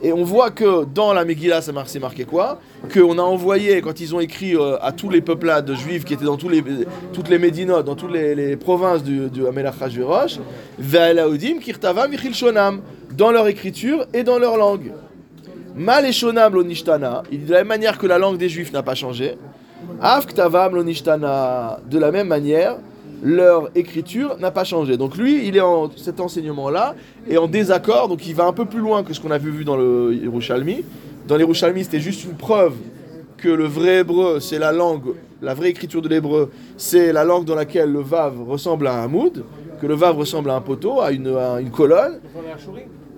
Et 0.00 0.12
on 0.12 0.22
voit 0.22 0.50
que 0.50 0.84
dans 0.84 1.12
la 1.12 1.24
Megillah, 1.24 1.60
ça 1.60 1.72
c'est 1.86 1.98
marqué 1.98 2.24
quoi? 2.24 2.60
Qu'on 2.92 3.18
a 3.18 3.22
envoyé, 3.22 3.80
quand 3.80 3.98
ils 4.00 4.14
ont 4.14 4.20
écrit 4.20 4.54
euh, 4.54 4.76
à 4.80 4.92
tous 4.92 5.10
les 5.10 5.20
peuplades 5.20 5.74
juifs 5.74 6.04
qui 6.04 6.14
étaient 6.14 6.24
dans 6.24 6.36
toutes 6.36 7.28
les 7.28 7.38
médinotes, 7.38 7.84
dans 7.84 7.96
toutes 7.96 8.12
les, 8.12 8.56
provinces 8.56 9.02
du, 9.02 9.28
du 9.28 9.44
Amelach 9.46 9.74
dans 13.16 13.32
leur 13.32 13.48
écriture 13.48 14.06
et 14.14 14.22
dans 14.22 14.38
leur 14.38 14.56
langue. 14.56 14.92
Mal 15.78 16.06
et 16.06 16.12
shonam 16.12 16.54
lo 16.54 16.64
nishtana, 16.64 17.22
il 17.30 17.38
dit 17.38 17.46
de 17.46 17.52
la 17.52 17.58
même 17.58 17.68
manière 17.68 17.98
que 17.98 18.06
la 18.08 18.18
langue 18.18 18.36
des 18.36 18.48
juifs 18.48 18.72
n'a 18.72 18.82
pas 18.82 18.96
changé. 18.96 19.36
Av 20.00 20.26
ktavam 20.26 20.74
lo 20.74 20.82
nishtana, 20.82 21.78
de 21.88 21.98
la 22.00 22.10
même 22.10 22.26
manière, 22.26 22.78
leur 23.22 23.70
écriture 23.76 24.36
n'a 24.40 24.50
pas 24.50 24.64
changé. 24.64 24.96
Donc 24.96 25.16
lui, 25.16 25.46
il 25.46 25.56
est 25.56 25.60
en 25.60 25.88
cet 25.96 26.18
enseignement-là 26.18 26.96
est 27.30 27.36
en 27.36 27.46
désaccord, 27.46 28.08
donc 28.08 28.26
il 28.26 28.34
va 28.34 28.46
un 28.46 28.52
peu 28.52 28.64
plus 28.64 28.80
loin 28.80 29.04
que 29.04 29.14
ce 29.14 29.20
qu'on 29.20 29.30
a 29.30 29.38
vu 29.38 29.64
dans 29.64 29.76
le 29.76 30.18
Yerushalmi. 30.20 30.84
Dans 31.28 31.36
l'Yerushalmi, 31.36 31.84
c'était 31.84 32.00
juste 32.00 32.24
une 32.24 32.34
preuve 32.34 32.74
que 33.36 33.48
le 33.48 33.66
vrai 33.66 33.98
hébreu, 33.98 34.40
c'est 34.40 34.58
la 34.58 34.72
langue, 34.72 35.14
la 35.40 35.54
vraie 35.54 35.68
écriture 35.68 36.02
de 36.02 36.08
l'hébreu, 36.08 36.50
c'est 36.76 37.12
la 37.12 37.22
langue 37.22 37.44
dans 37.44 37.54
laquelle 37.54 37.92
le 37.92 38.00
vav 38.00 38.42
ressemble 38.48 38.88
à 38.88 39.00
un 39.00 39.06
moud, 39.06 39.44
que 39.80 39.86
le 39.86 39.94
vav 39.94 40.16
ressemble 40.16 40.50
à 40.50 40.56
un 40.56 40.60
poteau, 40.60 41.00
à 41.00 41.12
une 41.12 41.70
colonne, 41.70 42.18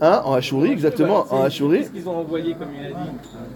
Hein, 0.02 0.22
en 0.24 0.32
hachouri, 0.32 0.70
exactement, 0.72 1.26
en 1.30 1.42
hachouri. 1.42 1.78
Qu'est-ce 1.80 1.90
qu'ils 1.90 2.08
ont 2.08 2.16
envoyé, 2.16 2.54
comme 2.54 2.68
il 2.78 2.86
a 2.86 2.88
dit 2.88 3.10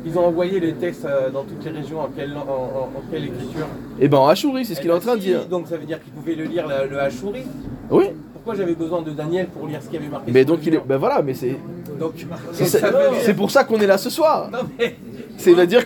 Ils 0.04 0.18
ont 0.18 0.26
envoyé 0.26 0.60
les 0.60 0.74
textes 0.74 1.06
euh, 1.06 1.30
dans 1.30 1.42
toutes 1.44 1.64
les 1.64 1.70
régions, 1.70 2.00
en 2.00 2.08
quelle, 2.14 2.36
en, 2.36 2.40
en- 2.40 2.82
en 2.98 3.02
quelle 3.10 3.24
écriture 3.24 3.66
Et 3.98 4.08
ben 4.08 4.18
en 4.18 4.28
hachouri, 4.28 4.64
c'est 4.66 4.74
ce 4.74 4.80
qu'il 4.82 4.90
est 4.90 4.94
en 4.94 5.00
train 5.00 5.14
de 5.16 5.20
dire. 5.20 5.46
Donc 5.46 5.66
ça 5.68 5.78
veut 5.78 5.86
dire 5.86 6.02
qu'ils 6.02 6.12
pouvaient 6.12 6.34
le 6.34 6.44
lire, 6.44 6.66
le, 6.68 6.90
le 6.90 7.00
Hachouri. 7.00 7.44
Oui, 7.90 8.06
Pourquoi 8.44 8.62
j'avais 8.62 8.74
besoin 8.74 9.00
de 9.00 9.10
Daniel 9.10 9.46
pour 9.46 9.66
lire 9.66 9.80
ce 9.82 9.88
qu'il 9.88 9.98
avait 9.98 10.08
marqué 10.08 10.30
mais 10.30 10.44
donc 10.44 10.60
il 10.66 10.74
est, 10.74 10.82
ben 10.86 10.98
voilà, 10.98 11.22
mais 11.22 11.32
c'est, 11.32 11.56
Donc, 11.98 12.12
c'est, 12.52 13.32
pour 13.32 13.50
ça 13.50 13.64
qu'on 13.64 13.78
est 13.78 13.86
là 13.86 13.96
ce 13.96 14.10
soir. 14.10 14.50
Non 14.52 14.58
mais... 14.78 14.96
C'est-à-dire 15.38 15.82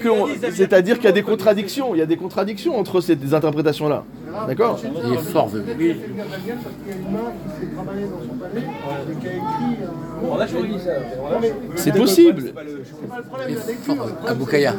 c'est-à-dire 0.52 0.96
qu'il 0.96 1.04
y 1.04 1.08
a 1.08 1.12
des 1.12 1.22
contradictions, 1.22 1.94
il 1.94 1.98
y 1.98 2.02
a 2.02 2.06
des 2.06 2.16
contradictions 2.16 2.76
entre 2.76 3.00
ces 3.00 3.14
des 3.14 3.32
interprétations-là. 3.32 4.02
D'accord? 4.48 4.76
Il 4.82 5.14
est 5.14 5.18
fort, 5.18 5.50
qu'il 5.50 5.96
a 10.40 10.46
Chouri. 10.48 10.74
C'est 11.76 11.94
possible, 11.94 12.52
Aboukaya. 14.26 14.74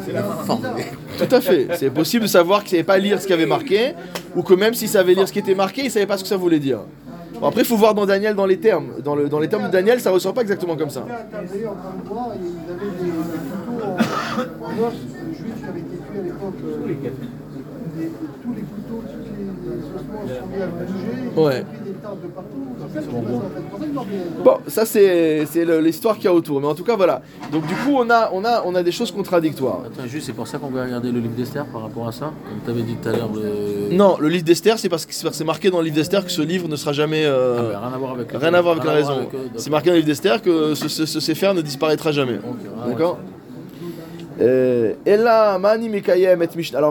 tout 1.17 1.35
à 1.35 1.39
fait. 1.39 1.67
C'est 1.77 1.91
possible 1.91 2.23
de 2.23 2.29
savoir 2.29 2.65
qu'il 2.65 2.73
ne 2.77 2.83
savait 2.83 2.83
pas 2.83 2.97
lire 2.97 3.21
ce 3.21 3.25
qui 3.27 3.31
avait 3.31 3.45
marqué, 3.45 3.93
ou 4.35 4.43
que 4.43 4.53
même 4.53 4.73
s'il 4.73 4.89
savait 4.89 5.13
lire 5.13 5.29
ce 5.29 5.33
qui 5.33 5.39
était 5.39 5.55
marqué, 5.55 5.81
il 5.83 5.85
ne 5.85 5.91
savait 5.91 6.05
pas 6.05 6.17
ce 6.17 6.23
que 6.23 6.29
ça 6.29 6.37
voulait 6.37 6.59
dire. 6.59 6.79
Après, 7.41 7.61
il 7.61 7.65
faut 7.67 7.77
voir 7.77 7.93
dans 7.93 8.05
Daniel, 8.05 8.35
dans 8.35 8.45
les 8.45 8.57
termes. 8.57 9.01
Dans, 9.03 9.15
le, 9.15 9.29
dans 9.29 9.39
les 9.39 9.47
termes 9.47 9.67
de 9.67 9.71
Daniel, 9.71 9.99
ça 9.99 10.11
ressort 10.11 10.33
pas 10.33 10.41
exactement 10.41 10.75
comme 10.75 10.89
ça. 10.89 11.05
Bien- 20.09 21.63
Bon, 24.43 24.57
ça 24.67 24.85
c'est 24.85 25.45
l'histoire 25.81 26.15
qu'il 26.15 26.25
y 26.25 26.27
a 26.27 26.33
autour. 26.33 26.59
Mais 26.61 26.67
en 26.67 26.75
tout 26.75 26.83
cas, 26.83 26.95
voilà. 26.95 27.21
Donc 27.51 27.65
du 27.67 27.73
coup, 27.75 27.91
on 27.95 28.09
a, 28.09 28.29
on 28.33 28.43
a, 28.45 28.63
on 28.65 28.75
a 28.75 28.83
des 28.83 28.91
choses 28.91 29.11
contradictoires. 29.11 29.81
Attends, 29.85 30.07
juste, 30.07 30.27
c'est 30.27 30.33
pour 30.33 30.47
ça 30.47 30.57
qu'on 30.57 30.69
va 30.69 30.83
regarder 30.83 31.11
le 31.11 31.19
livre 31.19 31.35
d'Esther 31.35 31.65
par 31.65 31.81
rapport 31.83 32.07
à 32.07 32.11
ça 32.11 32.25
Comme 32.47 32.59
tu 32.65 32.69
avais 32.71 32.81
dit 32.81 32.95
tout 33.01 33.09
à 33.09 33.11
l'heure, 33.13 33.29
le. 33.33 33.95
Non, 33.95 34.17
le 34.19 34.29
livre 34.29 34.43
d'Esther, 34.43 34.77
c'est 34.79 34.89
parce 34.89 35.05
que 35.05 35.13
c'est 35.13 35.43
marqué 35.43 35.69
dans 35.69 35.79
le 35.79 35.85
livre 35.85 35.95
d'Esther 35.95 36.23
que 36.25 36.31
ce 36.31 36.41
livre 36.41 36.67
ne 36.67 36.75
sera 36.75 36.93
jamais... 36.93 37.23
euh, 37.25 37.73
Ah, 37.75 37.79
rien 37.87 37.93
à 37.93 37.97
voir 37.97 38.11
avec 38.13 38.31
Rien 38.31 38.53
à 38.53 38.61
voir 38.61 38.73
avec 38.73 38.85
la 38.85 38.93
raison. 38.93 39.19
euh, 39.33 39.37
C'est 39.57 39.69
marqué 39.69 39.87
dans 39.89 39.93
le 39.93 39.97
livre 39.99 40.07
d'Esther 40.07 40.41
que 40.41 40.73
ce, 40.75 40.87
ce, 40.87 41.05
ce 41.05 41.19
Sefer 41.19 41.53
ne 41.53 41.61
disparaîtra 41.61 42.11
jamais. 42.11 42.39
Ah 42.43 42.85
ouais. 42.85 42.91
D'accord 42.91 43.17
Et 43.17 43.19
là, 43.19 43.25
Mani 43.25 43.97
Mekayem 43.99 44.13
et 44.13 44.17
Mishnah. 44.17 44.28
Alors 44.39 45.59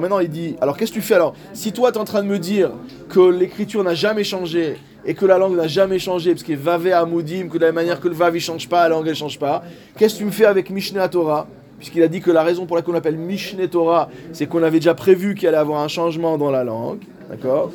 maintenant, 0.01 0.19
il 0.19 0.29
dit 0.29 0.57
Alors 0.61 0.77
qu'est-ce 0.77 0.93
que 0.93 0.97
tu 0.97 1.03
fais 1.03 1.15
alors 1.15 1.35
Si 1.55 1.73
toi, 1.73 1.91
tu 1.93 1.99
es 1.99 2.01
en 2.01 2.05
train 2.05 2.23
de 2.23 2.29
me 2.29 2.39
dire 2.39 2.73
que 3.09 3.21
l'écriture 3.21 3.83
n'a 3.83 3.95
jamais 3.95 4.25
changé 4.25 4.77
et 5.07 5.15
que 5.15 5.25
la 5.25 5.39
langue 5.39 5.57
n'a 5.57 5.67
jamais 5.67 5.99
changé, 5.99 6.33
parce 6.33 6.43
qu'il 6.43 6.59
Vavé 6.59 6.93
Amoudim, 6.93 7.49
que 7.49 7.55
de 7.55 7.61
la 7.61 7.67
même 7.69 7.77
manière 7.77 8.01
que 8.01 8.09
le 8.09 8.15
Vav 8.15 8.37
il 8.37 8.41
change 8.41 8.69
pas, 8.69 8.83
la 8.83 8.91
langue 8.91 9.09
elle 9.09 9.15
change 9.15 9.39
pas, 9.39 9.63
qu'est-ce 9.97 10.15
que 10.15 10.19
tu 10.19 10.25
me 10.27 10.31
fais 10.31 10.45
avec 10.45 10.69
Mishnah 10.71 11.09
Torah 11.09 11.47
Puisqu'il 11.79 12.03
a 12.03 12.09
dit 12.09 12.21
que 12.21 12.33
la 12.33 12.43
raison 12.43 12.67
pour 12.67 12.77
laquelle 12.77 12.95
on 12.95 12.99
appelle 12.99 13.17
Mishneh 13.17 13.69
Torah, 13.69 14.11
c'est 14.33 14.47
qu'on 14.47 14.65
avait 14.65 14.81
déjà 14.81 14.95
prévu 14.95 15.37
qu'il 15.37 15.49
allait 15.49 15.57
avoir 15.57 15.81
un 15.81 15.89
changement 15.89 16.37
dans 16.37 16.51
la 16.51 16.65
langue. 16.65 16.99
D'accord 17.31 17.71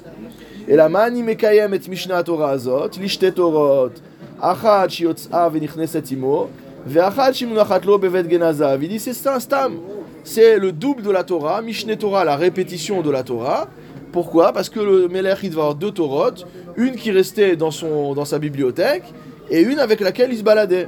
Et 0.67 0.75
la 0.75 0.89
Mani 0.89 1.23
Mekayem 1.23 1.73
et 1.73 1.79
Mishnah 1.89 2.21
Torah 2.21 2.51
Azot, 2.51 2.89
Lishte 2.99 3.33
Torot, 3.33 3.91
Achat 4.41 4.89
Shiotza 4.89 5.47
Venichneset 5.47 6.03
Imo, 6.11 6.49
Il 6.85 6.91
dit 8.89 8.99
c'est 8.99 9.13
ça, 9.13 9.39
Stam. 9.39 9.79
C'est 10.23 10.57
le 10.57 10.71
double 10.71 11.01
de 11.01 11.11
la 11.11 11.23
Torah, 11.23 11.61
Mishneh 11.61 11.97
Torah, 11.97 12.25
la 12.25 12.35
répétition 12.35 13.01
de 13.01 13.09
la 13.09 13.23
Torah. 13.23 13.67
Pourquoi? 14.11 14.53
Parce 14.53 14.69
que 14.69 14.79
le 14.79 15.07
Melech 15.07 15.39
il 15.43 15.51
va 15.51 15.61
avoir 15.61 15.75
deux 15.75 15.91
Torot, 15.91 16.45
une 16.77 16.95
qui 16.95 17.11
restait 17.11 17.55
dans, 17.55 17.71
son, 17.71 18.13
dans 18.13 18.25
sa 18.25 18.37
bibliothèque 18.37 19.03
et 19.49 19.61
une 19.61 19.79
avec 19.79 20.01
laquelle 20.01 20.31
il 20.31 20.37
se 20.37 20.43
baladait. 20.43 20.87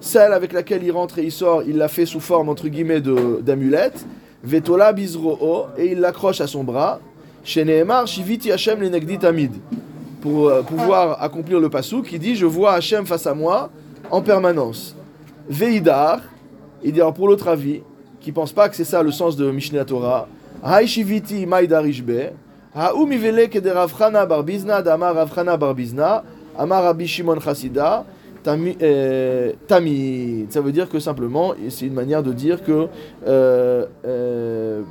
Celle 0.00 0.32
avec 0.32 0.52
laquelle 0.52 0.84
il 0.84 0.90
rentre 0.90 1.18
et 1.18 1.24
il 1.24 1.32
sort, 1.32 1.62
il 1.66 1.76
l'a 1.76 1.88
fait 1.88 2.06
sous 2.06 2.20
forme 2.20 2.48
entre 2.48 2.68
guillemets 2.68 3.00
d'amulette. 3.00 4.06
Vetola 4.42 4.94
et 5.76 5.86
il 5.86 6.00
l'accroche 6.00 6.40
à 6.40 6.46
son 6.46 6.64
bras. 6.64 7.00
Sheneemar 7.44 8.06
shiviti 8.06 8.52
Hashem 8.52 8.80
lenegdi 8.80 9.18
tamid. 9.18 9.52
Pour 10.20 10.48
euh, 10.48 10.62
pouvoir 10.62 11.22
accomplir 11.22 11.60
le 11.60 11.68
pasuk, 11.68 12.06
qui 12.06 12.18
dit 12.18 12.34
Je 12.34 12.46
vois 12.46 12.72
Hashem 12.72 13.06
face 13.06 13.26
à 13.26 13.34
moi 13.34 13.70
en 14.10 14.20
permanence. 14.20 14.96
Veidar, 15.48 16.20
il 16.82 16.92
dit 16.92 17.00
alors 17.00 17.14
pour 17.14 17.28
l'autre 17.28 17.48
avis, 17.48 17.82
qui 18.20 18.32
pense 18.32 18.52
pas 18.52 18.68
que 18.68 18.76
c'est 18.76 18.84
ça 18.84 19.02
le 19.02 19.12
sens 19.12 19.36
de 19.36 19.50
Mishneh 19.50 19.84
Torah, 19.84 20.26
Hai 20.64 20.86
shiviti 20.86 21.46
maïda 21.46 21.80
rishbe, 21.80 22.32
Ha'u 22.74 23.06
mivele 23.06 23.48
kede 23.48 23.68
Rav 23.68 23.92
Chana 23.96 24.26
bar 24.26 24.42
Bizna, 24.42 24.82
d'Amar 24.82 25.14
Rav 25.14 25.32
Chana 25.34 25.56
bar 25.56 25.74
Bizna, 25.74 26.24
Amar 26.58 26.82
Rabbi 26.82 27.06
Shimon 27.06 27.38
Chassida, 27.40 28.04
Tami- 28.44 28.76
euh, 28.82 29.52
Tamid. 29.68 30.50
Ça 30.50 30.60
veut 30.60 30.72
dire 30.72 30.88
que 30.88 30.98
simplement, 30.98 31.54
c'est 31.70 31.86
une 31.86 31.94
manière 31.94 32.22
de 32.24 32.32
dire 32.32 32.62
que. 32.64 32.88
euh, 33.26 34.82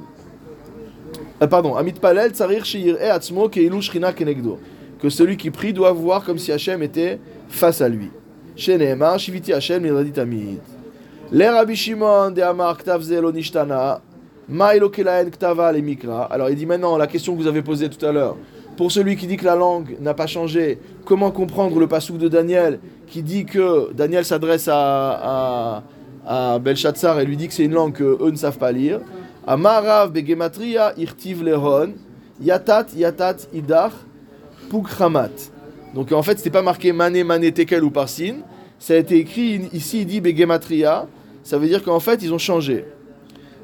pardon, 1.49 1.75
Amit 1.75 1.93
Palel, 1.93 2.31
Tsarir 2.31 2.65
Shir 2.65 2.95
E 2.95 3.09
Atzmo 3.11 3.49
Keilu 3.49 3.81
Shrina 3.81 4.13
Kenegdo. 4.13 4.57
Que 4.99 5.09
celui 5.09 5.37
qui 5.37 5.51
prie 5.51 5.73
doit 5.73 5.91
voir 5.91 6.23
comme 6.23 6.37
si 6.37 6.51
Hachem 6.51 6.81
était 6.81 7.19
face 7.49 7.81
à 7.81 7.89
lui. 7.89 8.09
Alors 16.29 16.49
il 16.49 16.55
dit 16.55 16.65
maintenant 16.65 16.97
la 16.97 17.07
question 17.07 17.35
que 17.35 17.41
vous 17.41 17.47
avez 17.47 17.61
posée 17.61 17.89
tout 17.89 18.05
à 18.05 18.11
l'heure. 18.11 18.37
Pour 18.75 18.91
celui 18.91 19.15
qui 19.15 19.27
dit 19.27 19.37
que 19.37 19.45
la 19.45 19.55
langue 19.55 19.97
n'a 19.99 20.13
pas 20.13 20.27
changé, 20.27 20.79
comment 21.05 21.31
comprendre 21.31 21.79
le 21.79 21.87
passouk 21.87 22.17
de 22.17 22.27
Daniel 22.27 22.79
qui 23.07 23.21
dit 23.23 23.45
que 23.45 23.91
Daniel 23.93 24.23
s'adresse 24.25 24.67
à, 24.67 25.83
à, 26.25 26.53
à 26.53 26.59
Belshazzar 26.59 27.19
et 27.19 27.25
lui 27.25 27.37
dit 27.37 27.47
que 27.47 27.53
c'est 27.53 27.65
une 27.65 27.73
langue 27.73 27.93
qu'eux 27.93 28.31
ne 28.31 28.35
savent 28.35 28.57
pas 28.57 28.71
lire? 28.71 29.01
Amarav 29.45 30.11
Begematria 30.11 30.93
Irtiv 30.97 31.43
Leron, 31.43 31.93
Yatat 32.41 32.87
Yatat 32.95 33.37
Idach 33.53 33.93
Pukramat. 34.69 35.29
Donc 35.93 36.11
en 36.11 36.23
fait, 36.23 36.37
c'était 36.37 36.49
pas 36.49 36.61
marqué 36.61 36.91
Mané 36.91 37.23
Mané 37.23 37.51
Tekel 37.51 37.83
ou 37.83 37.89
Parsin. 37.91 38.35
Ça 38.79 38.93
a 38.93 38.97
été 38.97 39.17
écrit 39.17 39.61
ici, 39.73 40.01
il 40.01 40.05
dit 40.05 40.21
Begematria. 40.21 41.07
Ça 41.43 41.57
veut 41.57 41.67
dire 41.67 41.83
qu'en 41.83 41.99
fait, 41.99 42.21
ils 42.21 42.33
ont 42.33 42.37
changé. 42.37 42.85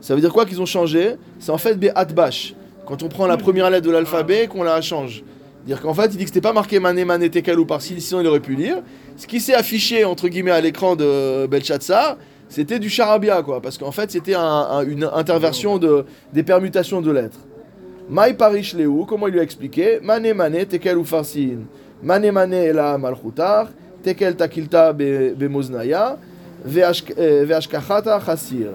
Ça 0.02 0.16
veut 0.16 0.22
dire 0.22 0.34
quoi 0.34 0.46
qu'ils 0.46 0.62
ont 0.62 0.66
changé? 0.66 1.16
C'est 1.40 1.52
en 1.52 1.58
fait 1.58 1.76
Be'atbash. 1.76 2.56
Quand 2.86 3.04
on 3.04 3.10
prend 3.10 3.28
la 3.28 3.38
première 3.38 3.70
lettre 3.70 3.86
de 3.88 3.92
l'alphabet, 3.92 4.48
qu'on 4.48 4.64
la 4.64 4.82
change. 4.82 5.24
Dire 5.66 5.82
qu'en 5.82 5.94
fait, 5.94 6.08
il 6.08 6.18
dit 6.18 6.24
que 6.26 6.30
c'était 6.30 6.42
pas 6.42 6.52
marqué 6.52 6.80
Mané 6.80 7.06
Mané 7.06 7.30
Tekel 7.30 7.58
ou 7.60 7.66
Parsin, 7.66 7.96
sinon 8.00 8.20
il 8.22 8.28
aurait 8.28 8.42
pu 8.42 8.56
lire. 8.56 8.78
Ce 9.16 9.28
qui 9.28 9.40
s'est 9.40 9.54
affiché 9.54 10.04
entre 10.04 10.28
guillemets 10.28 10.52
à 10.52 10.60
l'écran 10.60 10.96
de 10.98 11.46
Belshazzar, 11.48 12.18
c'était 12.50 12.80
du 12.80 12.90
charabia, 12.90 13.42
quoi. 13.44 13.62
Parce 13.62 13.78
qu'en 13.78 13.92
fait, 13.92 14.12
c'était 14.12 14.36
un- 14.36 14.42
un- 14.42 14.84
une 14.86 15.06
interversion 15.14 15.78
de, 15.78 16.06
des 16.34 16.44
permutations 16.44 17.02
de 17.02 17.12
lettres. 17.12 17.40
Maï 18.10 18.34
Parish 18.34 18.74
Léou, 18.76 19.06
comment 19.06 19.28
il 19.28 19.34
lui 19.34 19.40
a 19.40 19.44
expliqué 19.44 20.00
Mané 20.02 20.34
Mané 20.34 20.66
Tekel 20.66 20.98
ou 20.98 21.04
Farsin. 21.06 21.60
Mané 22.02 22.32
Mané 22.32 22.74
la 22.74 22.98
Malchutar. 22.98 23.70
Tekel 24.04 24.36
Takilta 24.36 24.92
be 24.94 25.34
be 25.36 25.46
Moznaya. 25.50 26.18
Ve'ashk- 26.68 27.14
euh, 27.18 27.46
Ve'ashkachata 27.46 28.20
Chassir. 28.26 28.72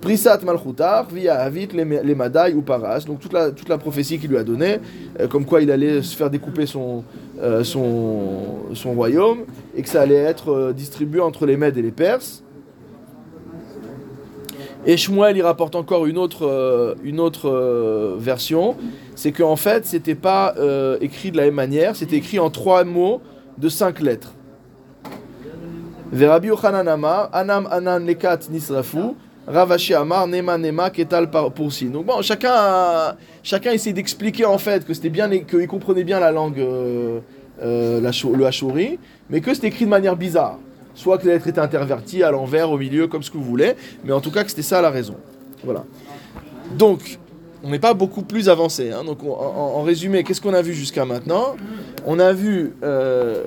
Prisat 0.00 0.38
Malchutar, 0.44 1.08
via 1.12 1.34
Havit, 1.40 1.68
les 1.74 1.84
les 1.84 2.14
Madaï 2.14 2.54
ou 2.54 2.62
Paras. 2.62 3.04
Donc 3.06 3.20
toute 3.20 3.32
la, 3.32 3.50
toute 3.50 3.68
la 3.68 3.78
prophétie 3.78 4.18
qu'il 4.18 4.30
lui 4.30 4.38
a 4.38 4.44
donnée, 4.44 4.78
euh, 5.20 5.26
comme 5.26 5.44
quoi 5.44 5.60
il 5.60 5.70
allait 5.70 6.02
se 6.02 6.16
faire 6.16 6.30
découper 6.30 6.66
son, 6.66 7.02
euh, 7.42 7.64
son, 7.64 8.74
son 8.74 8.92
royaume 8.92 9.40
et 9.76 9.82
que 9.82 9.88
ça 9.88 10.02
allait 10.02 10.14
être 10.14 10.50
euh, 10.52 10.72
distribué 10.72 11.20
entre 11.20 11.44
les 11.46 11.56
Mèdes 11.56 11.76
et 11.76 11.82
les 11.82 11.90
Perses. 11.90 12.42
Et 14.88 14.96
Shmuel 14.96 15.36
il 15.36 15.42
rapporte 15.42 15.76
encore 15.76 16.06
une 16.06 16.16
autre, 16.16 16.46
euh, 16.46 16.94
une 17.04 17.20
autre 17.20 17.50
euh, 17.50 18.16
version, 18.18 18.74
c'est 19.14 19.32
qu'en 19.32 19.54
fait 19.54 19.84
c'était 19.84 20.14
pas 20.14 20.54
euh, 20.56 20.96
écrit 21.02 21.30
de 21.30 21.36
la 21.36 21.44
même 21.44 21.54
manière, 21.54 21.94
c'était 21.94 22.16
écrit 22.16 22.38
en 22.38 22.48
trois 22.48 22.84
mots 22.84 23.20
de 23.58 23.68
cinq 23.68 24.00
lettres. 24.00 24.32
Verabi 26.10 26.48
Yochanan 26.48 26.88
Amar, 26.88 27.28
Anam 27.34 27.68
Anan 27.70 28.06
Lekat 28.06 28.38
Nisrafu, 28.50 29.12
Ravashi 29.46 29.92
Amar, 29.92 30.26
Nema 30.26 30.56
Nema 30.56 30.88
Ketal 30.88 31.28
Poursi. 31.54 31.90
Donc 31.90 32.06
bon, 32.06 32.22
chacun, 32.22 33.14
chacun 33.42 33.72
essaie 33.72 33.92
d'expliquer 33.92 34.46
en 34.46 34.56
fait 34.56 34.86
que 34.86 34.94
c'était 34.94 35.10
bien, 35.10 35.28
qu'il 35.28 35.68
comprenait 35.68 36.04
bien 36.04 36.18
la 36.18 36.32
langue, 36.32 36.64
le 37.62 38.44
Hachori, 38.46 38.98
mais 39.28 39.42
que 39.42 39.52
c'était 39.52 39.68
écrit 39.68 39.84
de 39.84 39.90
manière 39.90 40.16
bizarre. 40.16 40.58
Soit 40.98 41.18
que 41.18 41.26
les 41.26 41.34
lettres 41.34 41.46
étaient 41.46 41.60
interverties 41.60 42.24
à 42.24 42.32
l'envers, 42.32 42.72
au 42.72 42.76
milieu, 42.76 43.06
comme 43.06 43.22
ce 43.22 43.30
que 43.30 43.36
vous 43.38 43.44
voulez, 43.44 43.74
mais 44.04 44.10
en 44.12 44.20
tout 44.20 44.32
cas 44.32 44.42
que 44.42 44.50
c'était 44.50 44.62
ça 44.62 44.82
la 44.82 44.90
raison. 44.90 45.14
Voilà. 45.62 45.84
Donc, 46.76 47.20
on 47.62 47.70
n'est 47.70 47.78
pas 47.78 47.94
beaucoup 47.94 48.22
plus 48.22 48.48
avancé. 48.48 48.90
hein. 48.90 49.04
Donc, 49.04 49.22
on- 49.22 49.32
en, 49.32 49.78
en 49.78 49.82
résumé, 49.82 50.24
qu'est-ce 50.24 50.40
qu'on 50.40 50.54
a 50.54 50.60
vu 50.62 50.74
jusqu'à 50.74 51.04
maintenant? 51.04 51.54
On 52.04 52.18
a 52.18 52.32
vu 52.32 52.72
euh, 52.82 53.44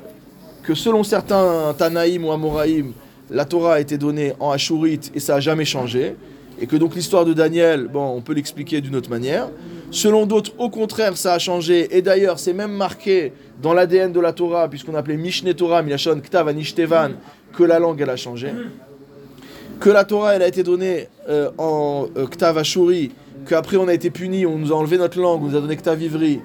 que 0.64 0.74
selon 0.74 1.04
certains 1.04 1.74
Tanaïm 1.78 2.24
ou 2.24 2.32
Amoraïm, 2.32 2.94
la 3.30 3.44
Torah 3.44 3.74
a 3.76 3.80
été 3.82 3.98
donnée 3.98 4.32
en 4.40 4.52
Ashurite 4.52 5.12
et 5.14 5.20
ça 5.20 5.34
n'a 5.36 5.40
jamais 5.42 5.66
changé. 5.66 6.16
Et 6.60 6.68
que 6.68 6.76
donc 6.76 6.96
l'histoire 6.96 7.26
de 7.26 7.34
Daniel, 7.34 7.88
bon, 7.88 8.16
on 8.16 8.22
peut 8.22 8.34
l'expliquer 8.34 8.82
d'une 8.82 8.96
autre 8.96 9.10
manière. 9.10 9.50
Selon 9.90 10.26
d'autres, 10.26 10.52
au 10.58 10.70
contraire, 10.70 11.18
ça 11.18 11.34
a 11.34 11.40
changé. 11.40 11.96
Et 11.98 12.02
d'ailleurs, 12.02 12.40
c'est 12.40 12.54
même 12.54 12.72
marqué 12.72 13.34
dans 13.62 13.74
l'ADN 13.74 14.12
de 14.12 14.20
la 14.20 14.34
Torah, 14.34 14.70
puisqu'on 14.70 14.96
appelait 14.96 15.18
Mishneh 15.18 15.54
Torah, 15.54 15.82
Milachon 15.82 16.20
Ktav 16.20 16.48
Anishdevan, 16.48 17.14
que 17.54 17.64
la 17.64 17.80
langue, 17.80 18.00
elle 18.02 18.10
a 18.10 18.16
changé. 18.16 18.50
Que 19.80 19.90
la 19.90 20.06
Torah, 20.06 20.36
elle 20.36 20.44
a 20.44 20.48
été 20.48 20.64
donnée 20.64 21.08
euh, 21.28 21.50
en 21.58 22.08
euh, 22.16 22.28
Ktav 22.28 22.58
Ashuri, 22.58 23.12
qu'après 23.48 23.78
on 23.78 23.88
a 23.88 23.94
été 23.94 24.12
puni, 24.12 24.46
on 24.46 24.58
nous 24.58 24.72
a 24.72 24.76
enlevé 24.76 24.98
notre 24.98 25.20
langue, 25.20 25.44
on 25.44 25.48
nous 25.48 25.58
a 25.58 25.62
donné 25.62 25.76
Ktav 25.76 26.02
Ivri. 26.02 26.40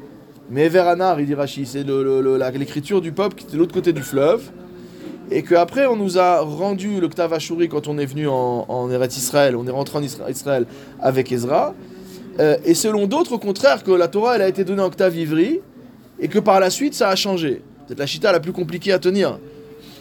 Mais 0.49 0.69
Veranar, 0.69 1.21
il 1.21 1.27
dit 1.27 1.35
Rashi, 1.35 1.67
c'est 1.67 1.85
l'écriture 1.85 3.01
du 3.01 3.13
peuple 3.13 3.35
qui 3.37 3.45
était 3.45 3.55
de 3.55 3.59
l'autre 3.59 3.75
côté 3.75 3.93
du 3.93 4.03
fleuve. 4.03 4.51
Et 5.31 5.43
qu'après, 5.43 5.87
on 5.87 5.97
nous 5.97 6.19
a 6.19 6.41
rendu 6.41 7.01
le 7.01 7.09
Ktav 7.09 7.33
Ashuri 7.33 7.69
quand 7.69 7.89
on 7.89 7.99
est 7.99 8.07
venu 8.07 8.29
en, 8.29 8.65
en 8.69 8.91
Eretz 8.91 9.17
Israël, 9.17 9.57
on 9.57 9.67
est 9.67 9.71
rentré 9.71 9.99
en 9.99 10.03
Isra- 10.03 10.31
Israël 10.31 10.67
avec 11.01 11.33
Ezra. 11.33 11.75
Euh, 12.39 12.57
et 12.65 12.75
selon 12.75 13.07
d'autres, 13.07 13.33
au 13.33 13.39
contraire, 13.39 13.83
que 13.83 13.91
la 13.91 14.09
Torah, 14.09 14.37
elle 14.37 14.43
a 14.43 14.49
été 14.49 14.63
donnée 14.63 14.83
en 14.83 14.91
Ktav 14.91 15.17
Ivri, 15.17 15.61
et 16.21 16.29
que 16.29 16.39
par 16.39 16.61
la 16.61 16.71
suite, 16.71 16.95
ça 16.95 17.09
a 17.09 17.17
changé. 17.17 17.63
C'est 17.89 17.99
la 17.99 18.07
chita 18.07 18.31
la 18.31 18.41
plus 18.41 18.53
compliquée 18.53 18.93
à 18.93 18.99
tenir. 18.99 19.39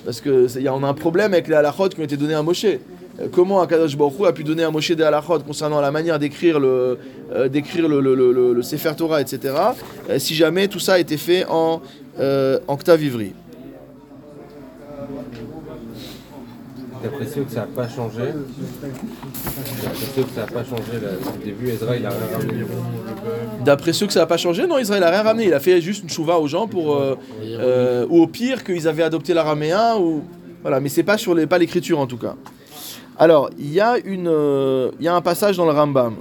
Parce 0.05 0.21
que 0.21 0.45
a- 0.67 0.71
un 0.71 0.93
problème 0.93 1.33
avec 1.33 1.47
les 1.47 1.55
halachot 1.55 1.89
qui 1.89 1.99
ont 2.01 2.03
été 2.03 2.17
donnés 2.17 2.35
à 2.35 2.43
Moshe. 2.43 2.65
euh, 2.65 3.27
comment 3.31 3.61
Akadosh 3.61 3.97
Baruch 3.97 4.27
a 4.27 4.31
pu 4.33 4.43
donner 4.43 4.63
à 4.63 4.69
Moshe 4.69 4.91
des 4.91 5.03
halachot 5.03 5.39
concernant 5.39 5.81
la 5.81 5.89
manière 5.89 6.19
d'écrire 6.19 6.59
le, 6.59 6.99
euh, 7.33 8.61
Sefer 8.61 8.91
Torah, 8.95 9.21
etc. 9.21 9.39
euh, 10.09 10.19
si 10.19 10.35
jamais 10.35 10.67
tout 10.67 10.79
ça 10.79 10.93
a 10.93 10.99
été 10.99 11.17
fait 11.17 11.45
en, 11.49 11.81
en 12.19 12.73
octave 12.73 13.03
ivri? 13.03 13.33
D'après 17.05 17.25
ceux 17.27 17.43
que 17.43 17.51
ça 17.51 17.59
n'a 17.61 17.67
pas 17.67 17.87
changé, 17.87 18.23
d'après 19.83 20.05
ceux 20.15 20.23
que 20.23 20.29
ça 20.33 20.41
n'a 20.41 20.47
pas 20.47 20.63
changé 20.63 20.93
là, 20.93 21.09
au 21.33 21.45
début, 21.45 21.69
Ezra 21.69 21.95
il 21.95 22.05
a 22.05 22.09
rien 22.09 22.19
ramené. 22.33 22.65
D'après 23.63 23.93
ceux 23.93 24.07
que 24.07 24.13
ça 24.13 24.21
n'a 24.21 24.25
pas 24.25 24.37
changé, 24.37 24.65
non, 24.65 24.79
Israël 24.79 25.01
n'a 25.01 25.11
rien 25.11 25.21
ramené. 25.21 25.45
Il 25.45 25.53
a 25.53 25.59
fait 25.59 25.79
juste 25.81 26.01
une 26.01 26.09
chouva 26.09 26.39
aux 26.39 26.47
gens 26.47 26.67
pour. 26.67 26.95
euh, 26.95 27.15
euh, 27.43 28.07
ou 28.09 28.23
au 28.23 28.27
pire, 28.27 28.63
qu'ils 28.63 28.87
avaient 28.87 29.03
adopté 29.03 29.35
l'araméen. 29.35 29.97
Ou... 29.97 30.23
Voilà, 30.63 30.79
mais 30.79 30.89
c'est 30.89 31.03
pas 31.03 31.19
sur 31.19 31.35
les, 31.35 31.45
pas 31.45 31.59
l'écriture 31.59 31.99
en 31.99 32.07
tout 32.07 32.17
cas. 32.17 32.35
Alors, 33.19 33.51
il 33.59 33.71
y, 33.71 33.79
a 33.79 33.97
une, 34.03 34.27
euh, 34.27 34.89
y 34.99 35.07
a 35.07 35.15
un 35.15 35.21
passage 35.21 35.57
dans 35.57 35.65
le 35.65 35.71
Rambam 35.71 36.15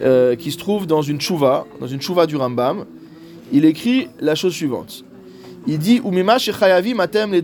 euh, 0.00 0.36
qui 0.36 0.52
se 0.52 0.56
trouve 0.56 0.86
dans 0.86 1.02
une 1.02 1.20
chouva, 1.20 1.66
dans 1.80 1.88
une 1.88 2.00
chouva 2.00 2.26
du 2.26 2.36
Rambam. 2.36 2.84
Il 3.52 3.64
écrit 3.64 4.08
la 4.20 4.34
chose 4.34 4.54
suivante. 4.54 5.04
Il 5.66 5.78
dit 5.78 6.00
Umima 6.04 6.38
matem 6.94 7.32
le 7.32 7.42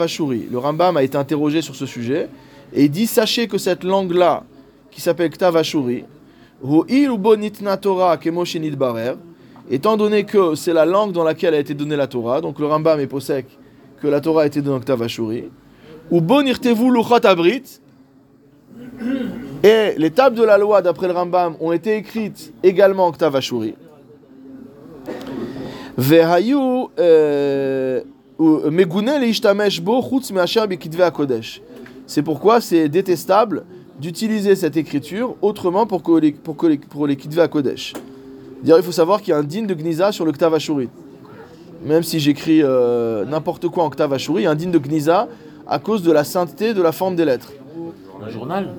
ashuri. 0.00 0.48
Le 0.50 0.58
Rambam 0.58 0.96
a 0.96 1.02
été 1.02 1.16
interrogé 1.16 1.62
sur 1.62 1.74
ce 1.74 1.86
sujet 1.86 2.28
et 2.72 2.84
il 2.84 2.90
dit 2.90 3.06
Sachez 3.06 3.48
que 3.48 3.58
cette 3.58 3.84
langue-là, 3.84 4.44
qui 4.90 5.00
s'appelle 5.00 5.30
Ktav 5.30 5.56
Ashuri, 5.56 6.04
étant 9.70 9.96
donné 9.96 10.24
que 10.24 10.54
c'est 10.54 10.72
la 10.72 10.84
langue 10.84 11.12
dans 11.12 11.24
laquelle 11.24 11.54
a 11.54 11.58
été 11.58 11.74
donnée 11.74 11.96
la 11.96 12.06
Torah, 12.06 12.40
donc 12.40 12.58
le 12.58 12.66
Rambam 12.66 13.00
est 13.00 13.06
possèque 13.06 13.48
que 14.00 14.06
la 14.08 14.20
Torah 14.20 14.42
a 14.42 14.46
été 14.46 14.60
donnée 14.60 14.76
en 14.76 14.80
Ktav 14.80 15.02
Ashuri, 15.02 15.44
ou 16.10 16.20
bo 16.20 16.42
nirtevu 16.42 16.92
luchot 16.92 17.24
abrit, 17.24 17.80
et 19.62 19.94
les 19.96 20.10
tables 20.10 20.36
de 20.36 20.44
la 20.44 20.58
loi, 20.58 20.82
d'après 20.82 21.06
le 21.08 21.14
Rambam, 21.14 21.56
ont 21.60 21.72
été 21.72 21.96
écrites 21.96 22.52
également 22.62 23.06
en 23.06 23.12
Ktav 23.12 23.34
Ashuri. 23.36 23.74
Vehayu 25.06 25.06
euh, 25.06 25.12
ou- 25.12 25.83
megune 25.83 25.83
leishtamesh 25.83 25.83
bo 25.83 25.83
chutz 25.83 25.83
me'asher 25.83 25.83
bekitve 25.83 25.83
C'est 32.06 32.22
pourquoi 32.22 32.60
c'est 32.60 32.88
détestable 32.88 33.64
d'utiliser 34.00 34.56
cette 34.56 34.76
écriture 34.76 35.36
autrement 35.40 35.86
pour, 35.86 36.18
les, 36.18 36.32
pour, 36.32 36.56
les, 36.68 36.78
pour 36.78 37.06
les 37.06 37.16
Kodesh. 37.16 37.92
Dire, 38.62 38.76
il 38.76 38.82
faut 38.82 38.92
savoir 38.92 39.22
qu'il 39.22 39.30
y 39.30 39.34
a 39.34 39.38
un 39.38 39.44
din 39.44 39.62
de 39.62 39.74
Gniza 39.74 40.10
sur 40.10 40.24
le 40.24 40.32
Ktav. 40.32 40.58
Même 41.84 42.02
si 42.02 42.18
j'écris 42.18 42.60
euh, 42.62 43.24
n'importe 43.24 43.68
quoi 43.68 43.84
en 43.84 43.90
Ktav 43.90 44.16
il 44.36 44.40
y 44.40 44.46
a 44.46 44.50
un 44.50 44.54
din 44.56 44.70
de 44.70 44.78
Gniza 44.78 45.28
à 45.66 45.78
cause 45.78 46.02
de 46.02 46.10
la 46.10 46.24
sainteté 46.24 46.74
de 46.74 46.82
la 46.82 46.90
forme 46.90 47.14
des 47.14 47.24
lettres. 47.24 47.52
Journal? 48.30 48.70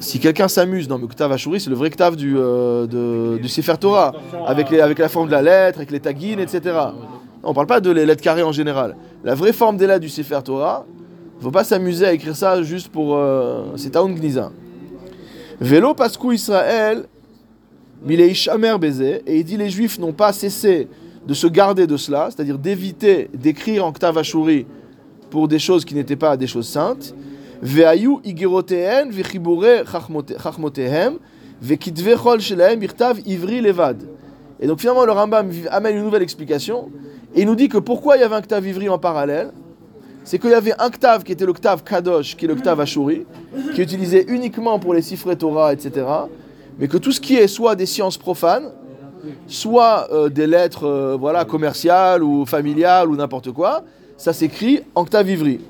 Si 0.00 0.18
quelqu'un 0.18 0.48
s'amuse 0.48 0.88
dans 0.88 0.96
le 0.96 1.06
Ktav 1.06 1.30
Ashuri, 1.30 1.60
c'est 1.60 1.68
le 1.68 1.76
vrai 1.76 1.90
Ktav 1.90 2.16
du, 2.16 2.34
euh, 2.36 3.36
du 3.36 3.48
Sefer 3.48 3.74
Torah, 3.78 4.12
avec, 4.46 4.70
la 4.70 5.08
forme 5.10 5.26
de 5.26 5.32
la 5.32 5.42
lettre, 5.42 5.78
avec 5.78 5.90
les 5.90 6.00
tagines, 6.00 6.40
etc. 6.40 6.74
On 7.42 7.52
parle 7.52 7.66
pas 7.66 7.80
de 7.80 7.90
les 7.90 8.06
lettres 8.06 8.22
carrées 8.22 8.42
en 8.42 8.52
général. 8.52 8.96
La 9.24 9.34
vraie 9.34 9.52
forme 9.52 9.76
des 9.76 9.86
lettres 9.86 10.00
du 10.00 10.08
Sefer 10.08 10.40
Torah, 10.42 10.86
faut 11.40 11.50
pas 11.50 11.64
s'amuser 11.64 12.06
à 12.06 12.12
écrire 12.12 12.34
ça 12.34 12.62
juste 12.62 12.88
pour. 12.88 13.14
euh, 13.14 13.72
c'est 13.76 13.90
Taoun 13.90 14.14
Gniza. 14.14 14.50
Vélo 15.60 15.92
Pascou 15.92 16.32
Israël, 16.32 17.04
Milei 18.02 18.32
Shamer 18.32 18.78
Bézé, 18.78 19.22
et 19.26 19.38
il 19.38 19.44
dit 19.44 19.58
les 19.58 19.68
Juifs 19.68 19.98
n'ont 19.98 20.12
pas 20.12 20.32
cessé 20.32 20.88
de 21.26 21.34
se 21.34 21.46
garder 21.46 21.86
de 21.86 21.98
cela, 21.98 22.30
c'est-à-dire 22.30 22.58
d'éviter 22.58 23.28
d'écrire 23.34 23.84
en 23.84 23.92
Ktav 23.92 24.16
Ashuri 24.16 24.66
pour 25.28 25.46
des 25.46 25.58
choses 25.58 25.84
qui 25.84 25.94
n'étaient 25.94 26.16
pas 26.16 26.38
des 26.38 26.46
choses 26.46 26.68
saintes. 26.68 27.14
Et 34.60 34.66
donc 34.66 34.80
finalement 34.80 35.04
le 35.04 35.12
Rambam 35.12 35.50
amène 35.70 35.96
une 35.96 36.04
nouvelle 36.04 36.22
explication 36.22 36.90
et 37.34 37.42
il 37.42 37.46
nous 37.46 37.54
dit 37.54 37.68
que 37.68 37.78
pourquoi 37.78 38.16
il 38.16 38.20
y 38.20 38.22
avait 38.22 38.34
un 38.34 38.42
Ktav 38.42 38.66
ivri 38.66 38.88
en 38.88 38.98
parallèle? 38.98 39.52
C'est 40.24 40.38
qu'il 40.38 40.50
y 40.50 40.54
avait 40.54 40.74
un 40.78 40.90
Ktav 40.90 41.22
qui 41.22 41.32
était 41.32 41.46
le 41.46 41.52
Ktav 41.52 41.82
Kadosh, 41.82 42.36
qui 42.36 42.44
est 42.44 42.48
le 42.48 42.54
Ktav 42.54 42.80
Ashuri, 42.80 43.26
qui 43.74 43.80
est 43.80 43.84
utilisé 43.84 44.24
uniquement 44.28 44.78
pour 44.78 44.94
les 44.94 45.02
chiffres 45.02 45.32
Torah, 45.34 45.72
etc. 45.72 46.06
Mais 46.78 46.88
que 46.88 46.96
tout 46.98 47.12
ce 47.12 47.20
qui 47.20 47.36
est 47.36 47.46
soit 47.46 47.76
des 47.76 47.86
sciences 47.86 48.18
profanes, 48.18 48.70
soit 49.46 50.08
euh, 50.12 50.28
des 50.28 50.46
lettres 50.46 50.86
euh, 50.86 51.16
voilà, 51.18 51.44
commerciales 51.44 52.22
ou 52.22 52.46
familiales 52.46 53.08
ou 53.08 53.16
n'importe 53.16 53.52
quoi, 53.52 53.84
ça 54.16 54.32
s'écrit 54.32 54.82
en 54.94 55.04
Ktav 55.04 55.28
Ivri. 55.28 55.60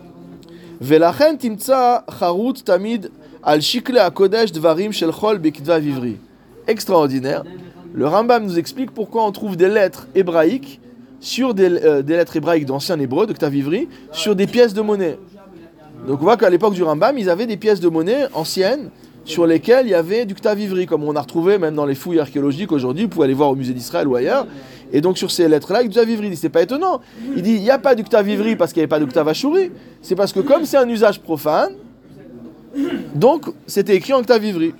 Extraordinaire. 6.66 7.44
Le 7.92 8.06
Rambam 8.06 8.44
nous 8.44 8.58
explique 8.58 8.90
pourquoi 8.92 9.26
on 9.26 9.30
trouve 9.30 9.58
des 9.58 9.68
lettres 9.68 10.08
hébraïques 10.14 10.80
sur 11.20 11.52
des, 11.52 11.70
euh, 11.84 12.02
lettres 12.02 12.36
hébraïques 12.36 12.64
d'ancien 12.64 12.98
hébreu, 12.98 13.26
de 13.26 13.34
Ktav 13.34 13.54
Ivri, 13.54 13.88
sur 14.10 14.34
des 14.34 14.46
pièces 14.46 14.72
de 14.72 14.80
monnaie. 14.80 15.18
Donc 16.06 16.22
on 16.22 16.24
voit 16.24 16.38
qu'à 16.38 16.48
l'époque 16.48 16.72
du 16.72 16.82
Rambam, 16.82 17.18
ils 17.18 17.28
avaient 17.28 17.46
des 17.46 17.58
pièces 17.58 17.80
de 17.80 17.88
monnaie 17.90 18.24
anciennes 18.32 18.88
sur 19.26 19.46
lesquelles 19.46 19.86
il 19.86 19.90
y 19.90 19.94
avait 19.94 20.24
du 20.24 20.34
Ktav 20.34 20.58
Ivri, 20.58 20.86
comme 20.86 21.04
on 21.04 21.14
a 21.14 21.20
retrouvé 21.20 21.58
même 21.58 21.74
dans 21.74 21.84
les 21.84 21.94
fouilles 21.94 22.20
archéologiques 22.20 22.72
aujourd'hui, 22.72 23.04
vous 23.04 23.10
pouvez 23.10 23.26
aller 23.26 23.34
voir 23.34 23.50
au 23.50 23.54
musée 23.54 23.74
d'Israël 23.74 24.08
ou 24.08 24.16
ailleurs. 24.16 24.46
Et 24.92 25.00
donc 25.00 25.18
sur 25.18 25.30
ces 25.30 25.48
lettres-là, 25.48 25.82
il 25.82 25.94
y 25.94 25.98
a 25.98 26.02
Ivri. 26.02 26.36
C'est 26.36 26.48
pas 26.48 26.62
étonnant. 26.62 27.00
Il 27.36 27.42
dit, 27.42 27.54
il 27.54 27.62
n'y 27.62 27.70
a 27.70 27.78
pas 27.78 27.94
du 27.94 28.02
Ktav 28.02 28.28
Ivri 28.28 28.56
parce 28.56 28.72
qu'il 28.72 28.80
n'y 28.80 28.84
avait 28.84 28.88
pas 28.88 29.00
de 29.00 29.04
Ktav 29.06 29.28
Ashuri. 29.28 29.70
C'est 30.02 30.16
parce 30.16 30.32
que 30.32 30.40
comme 30.40 30.64
c'est 30.64 30.76
un 30.76 30.88
usage 30.88 31.20
profane, 31.20 31.74
donc 33.14 33.46
c'était 33.66 33.96
écrit 33.96 34.12
en 34.12 34.22
Ktav 34.22 34.44
Ivri. 34.44 34.74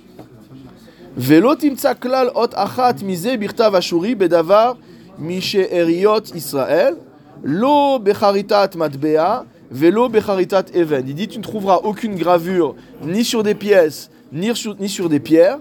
Velo 1.15 1.55
klal 1.99 2.31
ot 2.35 2.53
achat 2.55 2.95
mize 3.03 3.37
birtav 3.37 3.75
ashuri 3.75 4.15
bedavar 4.15 4.77
mishe'eriot 5.19 6.33
Israël 6.33 6.95
lo 7.43 7.99
becharitat 7.99 8.69
matbea 8.77 9.45
velo 9.69 10.07
becharitat 10.07 10.73
even. 10.73 11.05
Il 11.07 11.15
dit 11.15 11.27
tu 11.27 11.37
ne 11.37 11.43
trouveras 11.43 11.81
aucune 11.83 12.15
gravure 12.15 12.75
ni 13.03 13.25
sur 13.25 13.43
des 13.43 13.55
pièces 13.55 14.09
ni 14.31 14.55
sur, 14.55 14.75
ni 14.79 14.87
sur 14.87 15.09
des 15.09 15.19
pierres. 15.19 15.59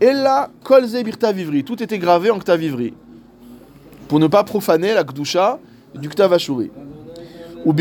Et 0.00 0.12
là, 0.12 0.48
kol 0.64 0.86
ze 0.86 1.02
birtav 1.02 1.38
ivri. 1.38 1.62
Tout 1.62 1.82
était 1.82 1.98
gravé 1.98 2.30
en 2.30 2.38
ktav 2.38 2.62
ivri. 2.62 2.94
Pour 4.08 4.18
ne 4.18 4.26
pas 4.26 4.44
profaner 4.44 4.94
la 4.94 5.04
kdusha 5.04 5.58
du 5.94 6.08
ktav 6.08 6.32
ashuri. 6.32 6.70
Ou 7.64 7.72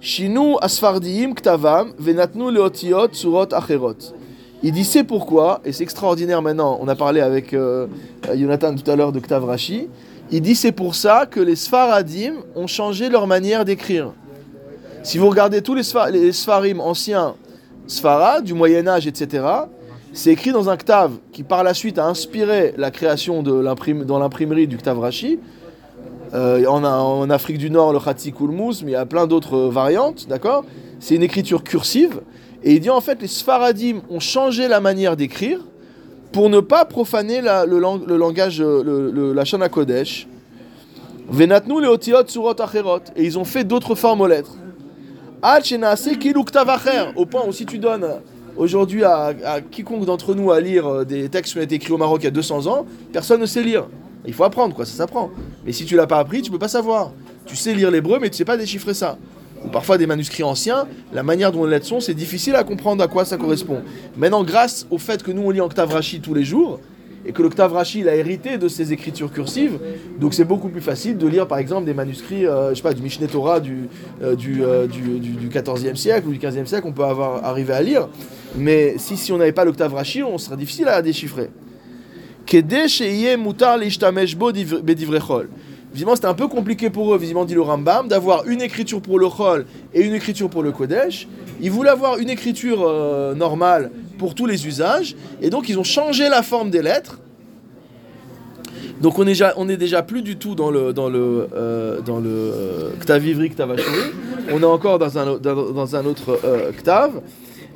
shinu 0.00 0.56
asfardiim 0.60 1.34
ktavam 1.34 1.92
venatnu 1.98 2.50
leotiot 2.50 3.12
surot 3.12 3.52
acherot. 3.52 4.12
Il 4.62 4.72
dit 4.72 4.84
c'est 4.84 5.04
pourquoi, 5.04 5.60
et 5.64 5.72
c'est 5.72 5.82
extraordinaire 5.82 6.42
maintenant, 6.42 6.78
on 6.80 6.88
a 6.88 6.94
parlé 6.94 7.20
avec 7.20 7.52
euh, 7.52 7.86
Jonathan 8.34 8.74
tout 8.74 8.90
à 8.90 8.96
l'heure 8.96 9.12
de 9.12 9.20
Ktav 9.20 9.44
Rashi, 9.44 9.88
il 10.32 10.40
dit 10.40 10.54
c'est 10.54 10.72
pour 10.72 10.94
ça 10.94 11.26
que 11.26 11.40
les 11.40 11.56
Sfaradim 11.56 12.34
ont 12.54 12.66
changé 12.66 13.08
leur 13.08 13.26
manière 13.26 13.64
d'écrire. 13.64 14.12
Si 15.02 15.18
vous 15.18 15.28
regardez 15.28 15.60
tous 15.62 15.74
les, 15.74 15.82
Sfa- 15.82 16.10
les 16.10 16.32
Sfarim 16.32 16.80
anciens, 16.80 17.34
Sfara, 17.86 18.40
du 18.40 18.54
Moyen-Âge, 18.54 19.06
etc., 19.06 19.44
c'est 20.16 20.30
écrit 20.30 20.50
dans 20.50 20.70
un 20.70 20.78
Ktav 20.78 21.12
qui 21.30 21.42
par 21.42 21.62
la 21.62 21.74
suite 21.74 21.98
a 21.98 22.06
inspiré 22.06 22.72
la 22.78 22.90
création 22.90 23.42
de 23.42 23.62
dans 24.04 24.18
l'imprimerie 24.18 24.66
du 24.66 24.78
Ktav 24.78 24.98
Rashi. 24.98 25.38
Euh, 26.34 26.66
en, 26.66 27.30
Afrique 27.30 27.58
du 27.58 27.70
Nord, 27.70 27.92
le 27.92 28.00
Khatzik 28.00 28.40
ou 28.40 28.46
le 28.46 28.52
Mousse, 28.52 28.82
mais 28.82 28.92
il 28.92 28.94
y 28.94 28.96
a 28.96 29.06
plein 29.06 29.26
d'autres 29.26 29.58
variantes, 29.68 30.26
d'accord? 30.26 30.64
C'est 30.98 31.14
une 31.14 31.22
écriture 31.22 31.62
cursive. 31.62 32.20
Et 32.64 32.72
il 32.72 32.80
dit 32.80 32.90
en 32.90 33.00
fait, 33.00 33.20
les 33.20 33.28
Sfaradim 33.28 34.00
ont 34.10 34.18
changé 34.18 34.66
la 34.68 34.80
manière 34.80 35.16
d'écrire 35.16 35.60
pour 36.32 36.48
ne 36.48 36.60
pas 36.60 36.84
profaner 36.86 37.42
le, 37.42 37.78
lang- 37.78 38.04
le 38.04 38.16
langage, 38.16 38.60
euh, 38.60 38.82
le, 39.12 39.32
la 39.34 39.44
Shana 39.44 39.68
Kodesh. 39.68 40.26
Venatnu 41.28 41.80
le 41.80 41.88
otiot 41.88 42.26
surot 42.26 42.58
acherot. 42.58 43.00
Et 43.16 43.24
ils 43.24 43.38
ont 43.38 43.44
fait 43.44 43.64
d'autres 43.64 43.94
formes 43.94 44.22
aux 44.22 44.26
lettres. 44.26 44.56
Al. 45.42 45.62
Au 47.16 47.26
point 47.26 47.42
où 47.46 47.52
si 47.52 47.66
tu 47.66 47.78
donnes 47.78 48.06
aujourd'hui 48.56 49.04
à, 49.04 49.34
quiconque 49.70 50.04
d'entre 50.04 50.34
nous 50.34 50.50
à 50.50 50.60
lire 50.60 50.86
euh, 50.86 51.04
des 51.04 51.28
textes 51.28 51.52
qui 51.52 51.58
ont 51.58 51.62
été 51.62 51.76
écrits 51.76 51.92
au 51.92 51.98
Maroc 51.98 52.20
il 52.22 52.24
y 52.24 52.28
a 52.28 52.32
200 52.32 52.66
ans, 52.66 52.86
personne 53.12 53.40
ne 53.40 53.46
sait 53.46 53.62
lire. 53.62 53.86
Il 54.26 54.34
faut 54.34 54.44
apprendre, 54.44 54.74
quoi, 54.74 54.84
ça 54.84 54.96
s'apprend. 54.96 55.30
Mais 55.64 55.72
si 55.72 55.84
tu 55.84 55.96
l'as 55.96 56.06
pas 56.06 56.18
appris, 56.18 56.42
tu 56.42 56.50
peux 56.50 56.58
pas 56.58 56.68
savoir. 56.68 57.12
Tu 57.46 57.54
sais 57.54 57.74
lire 57.74 57.90
l'hébreu, 57.90 58.18
mais 58.20 58.28
tu 58.28 58.36
sais 58.36 58.44
pas 58.44 58.56
déchiffrer 58.56 58.94
ça. 58.94 59.18
Ou 59.64 59.68
parfois 59.68 59.98
des 59.98 60.06
manuscrits 60.06 60.42
anciens, 60.42 60.86
la 61.12 61.22
manière 61.22 61.52
dont 61.52 61.64
les 61.64 61.70
lettres 61.70 61.86
sont, 61.86 62.00
c'est 62.00 62.14
difficile 62.14 62.56
à 62.56 62.64
comprendre 62.64 63.02
à 63.02 63.08
quoi 63.08 63.24
ça 63.24 63.36
correspond. 63.36 63.82
Maintenant, 64.16 64.42
grâce 64.42 64.86
au 64.90 64.98
fait 64.98 65.22
que 65.22 65.30
nous 65.30 65.42
on 65.42 65.50
lit 65.50 65.60
en 65.60 65.68
Ktav 65.68 65.92
Rashi 65.92 66.20
tous 66.20 66.34
les 66.34 66.44
jours, 66.44 66.80
et 67.26 67.32
que 67.32 67.42
l'Octave 67.42 67.72
Rachid 67.72 68.06
a 68.06 68.14
hérité 68.14 68.56
de 68.56 68.68
ses 68.68 68.92
écritures 68.92 69.32
cursives. 69.32 69.78
Donc 70.18 70.32
c'est 70.32 70.44
beaucoup 70.44 70.68
plus 70.68 70.80
facile 70.80 71.18
de 71.18 71.26
lire 71.26 71.46
par 71.46 71.58
exemple 71.58 71.84
des 71.84 71.94
manuscrits, 71.94 72.46
euh, 72.46 72.70
je 72.70 72.76
sais 72.76 72.82
pas, 72.82 72.94
du 72.94 73.02
Mishneh 73.02 73.26
Torah 73.26 73.60
du, 73.60 73.88
euh, 74.22 74.36
du, 74.36 74.62
euh, 74.62 74.86
siècle 75.94 76.28
ou 76.28 76.32
du 76.32 76.38
15e 76.38 76.66
siècle, 76.66 76.86
on 76.86 76.92
peut 76.92 77.04
avoir, 77.04 77.44
arriver 77.44 77.72
à 77.72 77.82
lire. 77.82 78.08
Mais 78.56 78.94
si, 78.98 79.16
si 79.16 79.32
on 79.32 79.38
n'avait 79.38 79.52
pas 79.52 79.64
l'Octave 79.64 79.94
Rachid, 79.94 80.22
on 80.22 80.38
serait 80.38 80.56
difficile 80.56 80.88
à 80.88 81.02
déchiffrer. 81.02 81.50
Visiblement, 85.92 86.14
c'était 86.14 86.28
un 86.28 86.34
peu 86.34 86.46
compliqué 86.46 86.90
pour 86.90 87.14
eux, 87.14 87.18
visiblement 87.18 87.44
dit 87.46 87.54
le 87.54 87.62
Rambam, 87.62 88.06
d'avoir 88.06 88.46
une 88.46 88.60
écriture 88.60 89.00
pour 89.00 89.18
le 89.18 89.28
Chol 89.28 89.64
et 89.94 90.02
une 90.02 90.14
écriture 90.14 90.50
pour 90.50 90.62
le 90.62 90.70
Kodesh. 90.70 91.26
Ils 91.60 91.70
voulaient 91.70 91.90
avoir 91.90 92.18
une 92.18 92.28
écriture 92.28 92.84
euh, 92.86 93.34
normale 93.34 93.90
pour 94.18 94.34
tous 94.34 94.46
les 94.46 94.66
usages, 94.66 95.16
et 95.40 95.50
donc 95.50 95.68
ils 95.68 95.78
ont 95.78 95.84
changé 95.84 96.28
la 96.28 96.42
forme 96.42 96.70
des 96.70 96.82
lettres. 96.82 97.18
Donc 99.00 99.18
on 99.18 99.22
est 99.22 99.26
déjà, 99.26 99.52
on 99.56 99.68
est 99.68 99.76
déjà 99.76 100.02
plus 100.02 100.22
du 100.22 100.36
tout 100.36 100.54
dans 100.54 100.70
le 100.70 100.92
dans 100.92 101.08
le 101.08 101.48
euh, 101.54 102.00
dans 102.00 102.18
le 102.18 102.30
euh, 102.30 102.90
Ktav 103.00 103.26
Ivri, 103.26 103.50
Ktav 103.50 103.72
Ashuri. 103.72 104.12
On 104.52 104.62
est 104.62 104.64
encore 104.64 104.98
dans 104.98 105.18
un, 105.18 105.36
dans, 105.36 105.72
dans 105.72 105.96
un 105.96 106.06
autre 106.06 106.38
euh, 106.44 106.72
Ktav. 106.72 107.20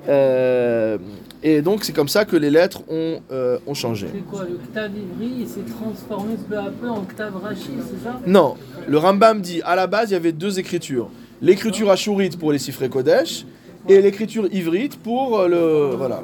Euh, 0.09 0.97
et 1.43 1.61
donc 1.61 1.84
c'est 1.84 1.93
comme 1.93 2.09
ça 2.09 2.24
que 2.24 2.36
les 2.36 2.49
lettres 2.49 2.80
ont, 2.88 3.20
euh, 3.30 3.59
ont 3.66 3.74
changé. 3.74 4.07
C'est 4.12 4.30
quoi 4.30 4.45
Le 4.45 4.57
Ktav 4.57 4.91
Ivri, 4.97 5.47
s'est 5.47 5.61
transformé 5.78 6.36
peu 6.49 6.57
à 6.57 6.70
peu 6.70 6.88
en 6.88 7.03
Ktav 7.03 7.36
Rashi, 7.36 7.72
c'est 7.86 8.03
ça? 8.03 8.18
Non, 8.26 8.57
le 8.88 8.97
Rambam 8.97 9.43
dit 9.43 9.61
à 9.64 9.76
la 9.76 9.86
base 9.86 10.11
il 10.11 10.14
y 10.14 10.16
avait 10.16 10.32
deux 10.32 10.59
écritures. 10.59 11.11
L'écriture 11.43 11.91
ashurite 11.91 12.38
pour 12.38 12.51
les 12.53 12.59
Sifrei 12.59 12.88
Kodesh 12.88 13.45
et 13.88 14.00
l'écriture 14.00 14.46
ivrite 14.52 14.98
pour 15.02 15.38
euh, 15.38 15.48
le 15.48 15.96
voilà. 15.96 16.20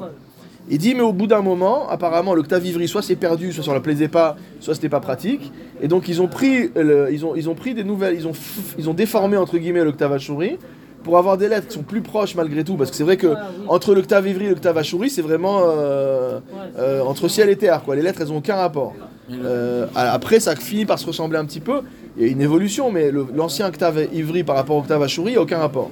Il 0.69 0.79
dit 0.79 0.93
mais 0.95 1.01
au 1.01 1.13
bout 1.13 1.27
d'un 1.27 1.41
moment, 1.41 1.87
apparemment 1.89 2.33
le 2.33 2.43
Ktav 2.43 2.65
Ivri 2.65 2.87
soit 2.89 3.01
c'est 3.01 3.15
perdu, 3.15 3.53
soit 3.53 3.63
ça 3.63 3.71
leur 3.71 3.81
plaisait 3.81 4.09
pas, 4.09 4.35
soit 4.59 4.75
c'était 4.75 4.89
pas 4.89 4.99
pratique. 4.99 5.51
Et 5.81 5.87
donc 5.87 6.09
ils 6.09 6.21
ont 6.21 6.27
pris 6.27 6.69
le- 6.75 7.07
ils 7.11 7.25
ont 7.25 7.35
ils 7.35 7.49
ont 7.49 7.55
pris 7.55 7.73
des 7.73 7.83
nouvelles, 7.85 8.15
ils 8.15 8.27
ont 8.27 8.33
ils 8.77 8.89
ont 8.89 8.93
déformé 8.93 9.37
entre 9.37 9.57
guillemets 9.57 9.83
le 9.85 9.91
Ktav 9.93 10.11
Ashuri 10.13 10.57
pour 11.03 11.17
avoir 11.17 11.37
des 11.37 11.47
lettres 11.47 11.67
qui 11.67 11.75
sont 11.75 11.83
plus 11.83 12.01
proches 12.01 12.35
malgré 12.35 12.65
tout 12.65 12.75
parce 12.75 12.91
que 12.91 12.97
c'est 12.97 13.05
vrai 13.05 13.15
que 13.15 13.33
entre 13.69 13.95
le 13.95 14.01
Ktav 14.01 14.27
Ivri 14.27 14.47
et 14.47 14.49
le 14.49 14.55
Ktav 14.55 14.77
Ashuri, 14.77 15.09
c'est 15.09 15.21
vraiment 15.21 15.61
euh, 15.63 16.39
euh, 16.77 17.01
entre 17.01 17.29
ciel 17.29 17.49
et 17.49 17.55
terre 17.55 17.81
quoi. 17.83 17.95
Les 17.95 18.01
lettres 18.01 18.19
elles 18.21 18.31
ont 18.33 18.37
aucun 18.37 18.55
rapport. 18.55 18.93
Euh, 19.31 19.85
après, 19.95 20.39
ça 20.39 20.55
finit 20.55 20.85
par 20.85 20.99
se 20.99 21.05
ressembler 21.05 21.37
un 21.37 21.45
petit 21.45 21.59
peu. 21.59 21.81
Il 22.17 22.25
y 22.25 22.29
a 22.29 22.31
une 22.31 22.41
évolution, 22.41 22.91
mais 22.91 23.11
l'ancien 23.35 23.67
octave 23.67 24.07
ivri 24.13 24.43
par 24.43 24.55
rapport 24.57 24.75
au 24.77 24.79
octave 24.79 25.01
ashuri, 25.03 25.31
il 25.31 25.33
n'y 25.33 25.37
a 25.37 25.41
aucun 25.41 25.59
rapport. 25.59 25.91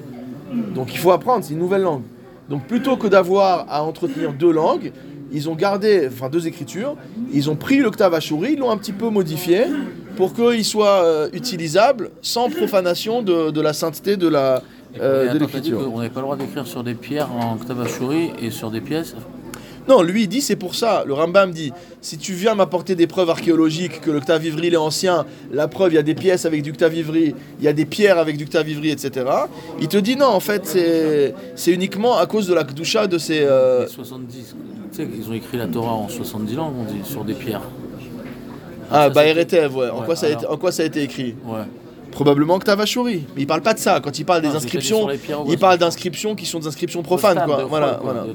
Donc 0.74 0.94
il 0.94 0.98
faut 0.98 1.12
apprendre, 1.12 1.44
c'est 1.44 1.54
une 1.54 1.60
nouvelle 1.60 1.82
langue. 1.82 2.04
Donc 2.50 2.68
plutôt 2.68 2.98
que 2.98 3.08
d'avoir 3.08 3.66
à 3.70 3.84
entretenir 3.84 4.34
deux 4.34 4.52
langues, 4.52 4.92
ils 5.32 5.50
ont 5.50 5.56
gardé, 5.56 6.08
enfin 6.08 6.30
deux 6.30 6.48
écritures, 6.48 6.96
ils 7.34 7.50
ont 7.50 7.56
pris 7.56 7.80
l'octave 7.80 8.14
ashuri, 8.14 8.54
ils 8.54 8.60
l'ont 8.60 8.70
un 8.70 8.78
petit 8.78 8.94
peu 8.94 9.10
modifié 9.10 9.66
pour 10.16 10.34
qu'il 10.34 10.64
soit 10.64 11.04
euh, 11.04 11.30
utilisable 11.34 12.12
sans 12.22 12.50
profanation 12.50 13.22
de, 13.22 13.52
de 13.52 13.62
la 13.62 13.74
sainteté 13.74 14.18
de 14.18 14.28
la 14.28 14.62
euh, 15.02 15.34
de 15.34 15.40
l'écriture. 15.40 15.84
qu'on 15.92 15.98
n'avait 15.98 16.10
pas 16.10 16.22
le 16.22 16.26
droit 16.26 16.38
d'écrire 16.38 16.66
sur 16.66 16.84
des 16.84 16.94
pierres 16.94 17.30
en 17.34 17.58
Ktabashuri 17.58 18.32
et 18.42 18.50
sur 18.50 18.72
des 18.72 18.80
pièces 18.80 19.16
Non, 19.88 20.02
lui 20.02 20.24
il 20.24 20.28
dit 20.28 20.42
c'est 20.42 20.56
pour 20.56 20.74
ça. 20.76 21.04
Le 21.06 21.14
Rambam 21.14 21.52
dit 21.52 21.72
si 22.02 22.18
tu 22.18 22.34
viens 22.34 22.56
m'apporter 22.56 22.96
des 22.96 23.08
preuves 23.08 23.30
archéologiques 23.30 24.02
que 24.02 24.10
l'octave 24.12 24.44
ivri 24.46 24.68
il 24.68 24.74
est 24.74 24.78
ancien, 24.78 25.26
la 25.52 25.68
preuve 25.68 25.92
il 25.94 25.96
y 25.96 26.00
a 26.00 26.04
des 26.04 26.16
pièces 26.16 26.46
avec 26.46 26.62
du 26.64 26.72
octave 26.72 26.96
ivri, 26.96 27.36
il 27.60 27.66
y 27.66 27.68
a 27.68 27.74
des 27.74 27.86
pierres 27.86 28.18
avec 28.18 28.38
du 28.38 28.46
octave 28.46 28.68
ivri, 28.70 28.90
etc. 28.90 29.26
Il 29.80 29.88
te 29.88 29.98
dit 29.98 30.16
non, 30.16 30.28
en 30.28 30.40
fait 30.40 30.66
c'est 31.56 31.72
uniquement 31.72 32.18
à 32.18 32.26
cause 32.26 32.48
de 32.48 32.54
la 32.54 32.64
kedusha 32.64 33.08
de 33.08 33.18
ces. 33.18 33.42
euh, 33.42 33.84
Les 33.86 33.92
70. 33.92 34.56
Tu 34.92 34.98
sais 35.02 35.08
qu'ils 35.08 35.30
ont 35.30 35.34
écrit 35.34 35.58
la 35.58 35.68
Torah 35.68 35.94
en 35.94 36.08
70 36.10 36.56
langues, 36.56 36.74
on 36.80 36.84
dit, 36.92 37.00
sur 37.04 37.24
des 37.26 37.34
pierres. 37.34 37.62
Ah, 38.90 39.04
Ça, 39.06 39.10
Baeretev, 39.10 39.76
ouais. 39.76 39.90
En, 39.90 40.02
quoi 40.04 40.16
ça 40.16 40.28
a 40.28 40.30
été, 40.30 40.46
en 40.46 40.58
quoi 40.58 40.72
ça 40.72 40.84
a 40.84 40.86
été 40.86 41.02
écrit? 41.04 41.36
Ouais. 41.46 41.62
Probablement 42.16 42.56
octave 42.56 42.80
ashuri. 42.80 43.26
Mais 43.36 43.42
il 43.42 43.48
parle 43.48 43.62
pas 43.62 43.74
de 43.74 43.80
ça. 43.80 44.00
Quand 44.00 44.18
il 44.18 44.24
parle 44.24 44.42
des 44.42 44.48
Non, 44.48 44.56
inscriptions, 44.56 45.10
il 45.50 45.58
parle 45.58 45.78
d'inscriptions 45.78 46.34
qui 46.34 46.46
sont 46.46 46.60
des 46.60 46.68
inscriptions 46.68 47.04
profanes, 47.04 47.42
quoi. 47.46 47.58
de 47.58 47.64
Voilà, 47.64 48.00
quoi, 48.02 48.14
voilà. 48.14 48.26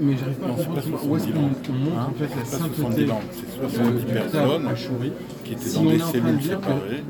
Mais 0.00 0.12
j'arrive 0.18 0.34
pas 0.36 0.46
à 0.46 0.50
comprendre 0.50 1.08
où 1.08 1.16
est-ce 1.16 1.24
qu'on 1.24 1.38
on 1.38 1.78
montre 1.78 2.08
en 2.08 2.12
fait 2.12 2.28
la 2.38 2.44
sainteté 2.44 3.06
C'est 3.32 3.62
de 3.62 3.68
70 3.70 4.04
Ktav 4.04 4.12
personnes 4.12 4.70
qui 5.44 5.52
étaient 5.52 5.64
si 5.64 5.74
dans 5.76 5.84
des 5.84 5.98
cellules 5.98 6.38
dire 6.38 6.60
que 6.60 6.66
séparées. 6.66 7.02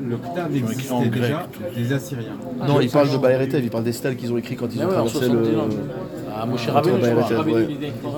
écrit 0.55 0.91
en 0.91 1.01
existait 1.01 1.09
grec, 1.09 1.35
déjà 1.75 1.87
des 1.89 1.93
Assyriens. 1.93 2.37
Non, 2.67 2.79
il 2.79 2.89
parle 2.89 3.11
de 3.11 3.17
Baeretev, 3.17 3.63
il 3.63 3.69
parle 3.69 3.83
des 3.83 3.91
stèles 3.91 4.15
qu'ils 4.15 4.31
ont 4.31 4.37
écrits 4.37 4.55
quand 4.55 4.73
ils 4.73 4.81
ont 4.81 4.87
traversé 4.87 5.19
70 5.19 5.51
le. 5.51 5.59
Ah, 6.37 6.45
Moshe 6.45 6.67
Rabbeinu, 6.67 7.01
ouais. 7.01 7.67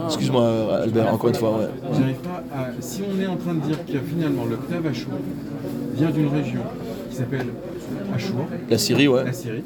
Excuse-moi, 0.05 0.75
Albert, 0.83 1.13
encore 1.13 1.29
une 1.29 1.35
fois, 1.35 1.57
ouais. 1.57 1.67
J'arrive 1.91 2.15
pas 2.17 2.43
à. 2.55 2.67
Si 2.79 3.01
on 3.01 3.19
est 3.19 3.27
en 3.27 3.35
train 3.35 3.55
de 3.55 3.61
dire 3.61 3.77
que 3.85 3.99
finalement 3.99 4.45
le 4.45 4.57
Ktav 4.57 4.87
Ashur 4.87 5.09
vient 5.95 6.09
d'une 6.09 6.29
région 6.29 6.61
s'appelle 7.17 7.47
Ashur, 8.13 8.35
La 8.69 8.77
Syrie, 8.77 9.07
ouais. 9.07 9.23
la 9.25 9.33
Syrie, 9.33 9.63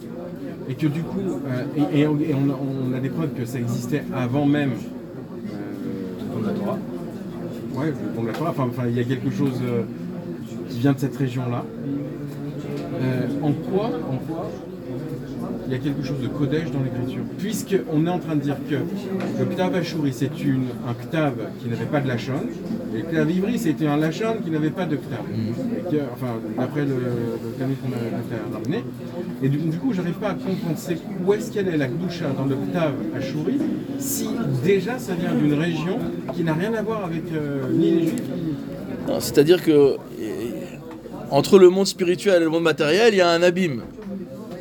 et 0.70 0.76
que 0.76 0.88
du 0.88 1.02
coup, 1.02 1.20
euh, 1.20 1.64
et, 1.94 2.02
et 2.02 2.08
on, 2.08 2.20
et 2.20 2.34
on 2.34 2.50
a, 2.50 2.58
on 2.58 2.98
a 2.98 3.00
des 3.00 3.10
preuves 3.10 3.34
que 3.38 3.46
ça 3.46 3.60
existait 3.60 4.04
avant 4.14 4.46
même 4.46 4.72
euh, 4.72 6.48
la 6.48 6.54
Torah. 6.54 6.78
Ouais, 7.76 7.94
le 8.22 8.28
la 8.28 8.34
Torah. 8.34 8.50
Enfin, 8.52 8.68
enfin, 8.70 8.84
il 8.88 8.96
y 8.96 9.00
a 9.00 9.04
quelque 9.04 9.32
chose 9.32 9.60
euh, 9.64 9.84
qui 10.70 10.80
vient 10.80 10.94
de 10.94 11.00
cette 11.00 11.16
région-là. 11.16 11.64
Euh, 13.02 13.28
en 13.42 13.52
quoi, 13.52 13.86
en 13.88 14.18
quoi 14.18 14.52
il 15.68 15.74
y 15.74 15.76
a 15.76 15.80
quelque 15.80 16.04
chose 16.04 16.20
de 16.22 16.28
Kodesh 16.28 16.72
dans 16.72 16.82
l'écriture. 16.82 17.24
Puisqu'on 17.38 18.06
est 18.06 18.10
en 18.10 18.20
train 18.20 18.36
de 18.36 18.42
dire 18.42 18.58
que 18.70 18.76
le 18.76 19.46
Ktav 19.46 19.76
Ashuri, 19.76 20.14
c'est 20.14 20.42
une, 20.44 20.66
un 20.88 20.94
Ktav 20.94 21.34
qui 21.62 21.70
n'avait 21.70 21.86
pas 21.86 22.00
de 22.00 22.08
Lachon, 22.08 22.44
et 22.94 22.98
le 22.98 23.04
Ktav 23.04 23.32
Ivri, 23.32 23.58
c'était 23.60 23.88
un 23.88 23.98
Lachon 23.98 24.38
qui 24.44 24.52
n'avait 24.52 24.70
pas 24.70 24.86
de 24.86 24.96
Ktav. 24.96 25.24
Que- 25.90 25.98
enfin, 26.14 26.40
d'après 26.58 26.82
le, 26.82 26.96
Talmud 27.58 27.78
qu'on 27.82 27.92
a, 27.92 28.58
ramené. 28.58 28.84
Et 29.44 29.50
du, 29.50 29.58
du 29.58 29.78
coup, 29.78 29.94
j'arrive 29.94 30.16
pas 30.16 30.30
à 30.30 30.34
comprendre 30.34 30.78
où 31.26 31.34
est-ce 31.34 31.52
qu'elle 31.52 31.68
est 31.68 31.78
la 31.78 31.88
Gdusha 31.88 32.30
dans 32.38 32.46
le 32.46 32.56
Ktav 32.56 32.94
Ashuri, 33.18 33.58
si 34.00 34.30
déjà 34.64 35.00
ça 35.00 35.14
vient 35.14 35.34
d'une 35.34 35.54
région 35.54 35.98
qui 36.34 36.44
n'a 36.44 36.54
rien 36.54 36.74
à 36.74 36.82
voir 36.82 37.06
avec 37.06 37.24
euh, 37.34 37.62
ni 37.74 37.92
les 37.92 38.08
Juifs, 38.08 38.22
ni... 38.36 39.14
C'est-à-dire 39.20 39.64
que 39.64 39.98
entre 41.32 41.58
le 41.58 41.70
monde 41.70 41.88
spirituel 41.88 42.42
et 42.42 42.46
le 42.46 42.52
monde 42.52 42.64
matériel, 42.64 43.14
il 43.14 43.18
y 43.18 43.22
a 43.22 43.30
un 43.30 43.42
abîme. 43.42 43.82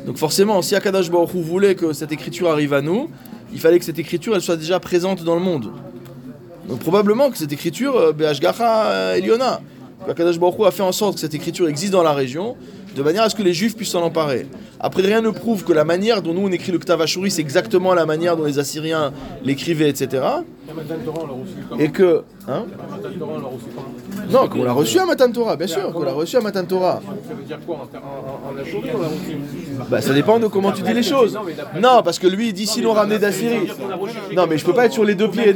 Donc 0.05 0.17
forcément, 0.17 0.61
si 0.61 0.75
Akadash 0.75 1.11
Baruch 1.11 1.33
Hu 1.33 1.41
voulait 1.41 1.75
que 1.75 1.93
cette 1.93 2.11
écriture 2.11 2.49
arrive 2.49 2.73
à 2.73 2.81
nous, 2.81 3.09
il 3.53 3.59
fallait 3.59 3.79
que 3.79 3.85
cette 3.85 3.99
écriture 3.99 4.35
elle 4.35 4.41
soit 4.41 4.57
déjà 4.57 4.79
présente 4.79 5.23
dans 5.23 5.35
le 5.35 5.41
monde. 5.41 5.71
Donc 6.67 6.79
probablement 6.79 7.29
que 7.29 7.37
cette 7.37 7.51
écriture, 7.51 7.95
euh, 7.97 8.13
Be'ashgacha 8.13 9.17
Eliona, 9.17 9.61
Akadash 10.07 10.39
Baruch 10.39 10.59
Hu 10.59 10.65
a 10.65 10.71
fait 10.71 10.83
en 10.83 10.91
sorte 10.91 11.15
que 11.15 11.19
cette 11.19 11.33
écriture 11.33 11.67
existe 11.67 11.91
dans 11.91 12.03
la 12.03 12.13
région, 12.13 12.55
de 12.95 13.03
manière 13.03 13.23
à 13.23 13.29
ce 13.29 13.35
que 13.35 13.43
les 13.43 13.53
Juifs 13.53 13.75
puissent 13.75 13.91
s'en 13.91 14.01
emparer. 14.01 14.47
Après, 14.79 15.01
rien 15.01 15.21
ne 15.21 15.29
prouve 15.29 15.63
que 15.63 15.73
la 15.73 15.83
manière 15.83 16.21
dont 16.21 16.33
nous 16.33 16.41
on 16.41 16.51
écrit 16.51 16.71
le 16.71 16.79
Ktav 16.79 17.01
Ashuri, 17.01 17.31
c'est 17.31 17.41
exactement 17.41 17.93
la 17.93 18.05
manière 18.05 18.35
dont 18.35 18.45
les 18.45 18.59
Assyriens 18.59 19.13
l'écrivaient, 19.43 19.89
etc. 19.89 20.23
Et 21.79 21.89
que... 21.89 22.23
Hein? 22.47 22.65
Non, 24.29 24.47
qu'on 24.47 24.63
l'a 24.63 24.71
reçu 24.73 24.99
à 24.99 25.05
Matan 25.05 25.31
Torah, 25.31 25.55
bien 25.55 25.67
sûr, 25.67 25.91
qu'on 25.91 26.03
l'a 26.03 26.11
reçu 26.13 26.37
à 26.37 26.41
Matan 26.41 26.65
Torah. 26.65 27.01
Ça 27.27 27.33
veut 27.33 27.43
dire 27.43 27.57
quoi 27.65 27.87
En, 27.95 29.85
Bah 29.89 30.01
ça 30.01 30.13
dépend 30.13 30.39
de 30.39 30.47
comment 30.47 30.71
tu 30.71 30.81
dis 30.81 30.93
les 30.93 31.03
choses. 31.03 31.37
Non, 31.79 32.01
parce 32.03 32.19
que 32.19 32.27
lui 32.27 32.49
il 32.49 32.53
dit 32.53 32.67
s'ils 32.67 32.83
l'ont 32.83 32.93
ramené 32.93 33.19
d'Assyrie. 33.19 33.67
Non, 34.35 34.45
mais 34.47 34.57
je 34.57 34.65
peux 34.65 34.73
pas 34.73 34.85
être 34.85 34.93
sur 34.93 35.03
les 35.05 35.15
deux 35.15 35.29
pieds. 35.29 35.53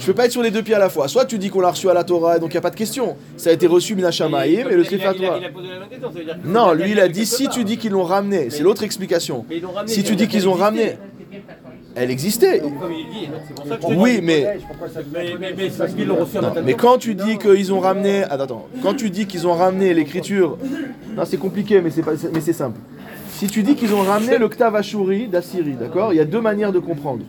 Je 0.00 0.06
peux 0.06 0.14
pas 0.14 0.26
être 0.26 0.32
sur 0.32 0.42
les 0.42 0.50
deux 0.50 0.62
pieds 0.62 0.74
à 0.74 0.78
la 0.78 0.88
fois. 0.88 1.08
Soit 1.08 1.24
tu 1.24 1.38
dis 1.38 1.50
qu'on 1.50 1.60
l'a 1.60 1.70
reçu 1.70 1.88
à 1.90 1.94
la 1.94 2.04
Torah, 2.04 2.36
et 2.36 2.40
donc 2.40 2.50
il 2.52 2.54
y 2.54 2.58
a 2.58 2.62
pas 2.62 2.70
de 2.70 2.76
question. 2.76 3.16
Ça 3.36 3.50
a 3.50 3.52
été 3.52 3.66
reçu 3.66 3.94
Minashamaïm 3.94 4.68
et 4.70 4.76
le 4.76 4.84
Torah. 4.84 5.12
Veut 5.12 6.24
dire 6.24 6.36
que- 6.42 6.48
Non, 6.48 6.72
lui 6.72 6.92
il 6.92 7.00
a 7.00 7.08
dit 7.08 7.26
si 7.26 7.48
tu 7.48 7.64
dis 7.64 7.76
qu'ils 7.78 7.92
l'ont 7.92 8.04
ramené, 8.04 8.50
c'est 8.50 8.62
l'autre 8.62 8.82
explication. 8.82 9.44
Si 9.86 10.02
tu 10.04 10.16
dis 10.16 10.28
qu'ils 10.28 10.48
ont 10.48 10.54
ramené, 10.54 10.96
elle 11.96 12.10
existait. 12.10 12.60
Dis. 12.60 13.96
Oui, 13.96 14.20
mais 14.22 14.58
Mais, 15.12 15.56
qu'ils 15.88 16.06
Non, 16.06 16.18
quand 16.78 16.98
tu 16.98 17.14
dis 17.14 17.38
qu'ils 17.38 17.72
ont 17.72 17.80
ramené, 17.80 18.22
attends, 18.24 18.44
attends, 18.44 18.66
quand 18.82 18.94
tu 18.94 19.08
dis 19.08 19.26
qu'ils 19.26 19.46
ont 19.46 19.54
ramené 19.54 19.94
l'écriture, 19.94 20.58
non 21.16 21.24
c'est 21.24 21.38
compliqué, 21.38 21.80
mais 21.80 21.90
c'est 21.90 22.02
pas, 22.02 22.12
mais 22.32 22.40
c'est 22.40 22.52
simple. 22.52 22.78
Si 23.30 23.46
tu 23.48 23.62
dis 23.62 23.74
qu'ils 23.74 23.94
ont 23.94 24.02
ramené 24.02 24.38
le 24.38 24.48
Ktav 24.48 24.76
Ashuri 24.76 25.26
d'Assyrie, 25.26 25.72
d'accord, 25.72 26.12
il 26.12 26.16
y 26.16 26.20
a 26.20 26.24
deux 26.26 26.40
manières 26.40 26.72
de 26.72 26.78
comprendre. 26.78 27.24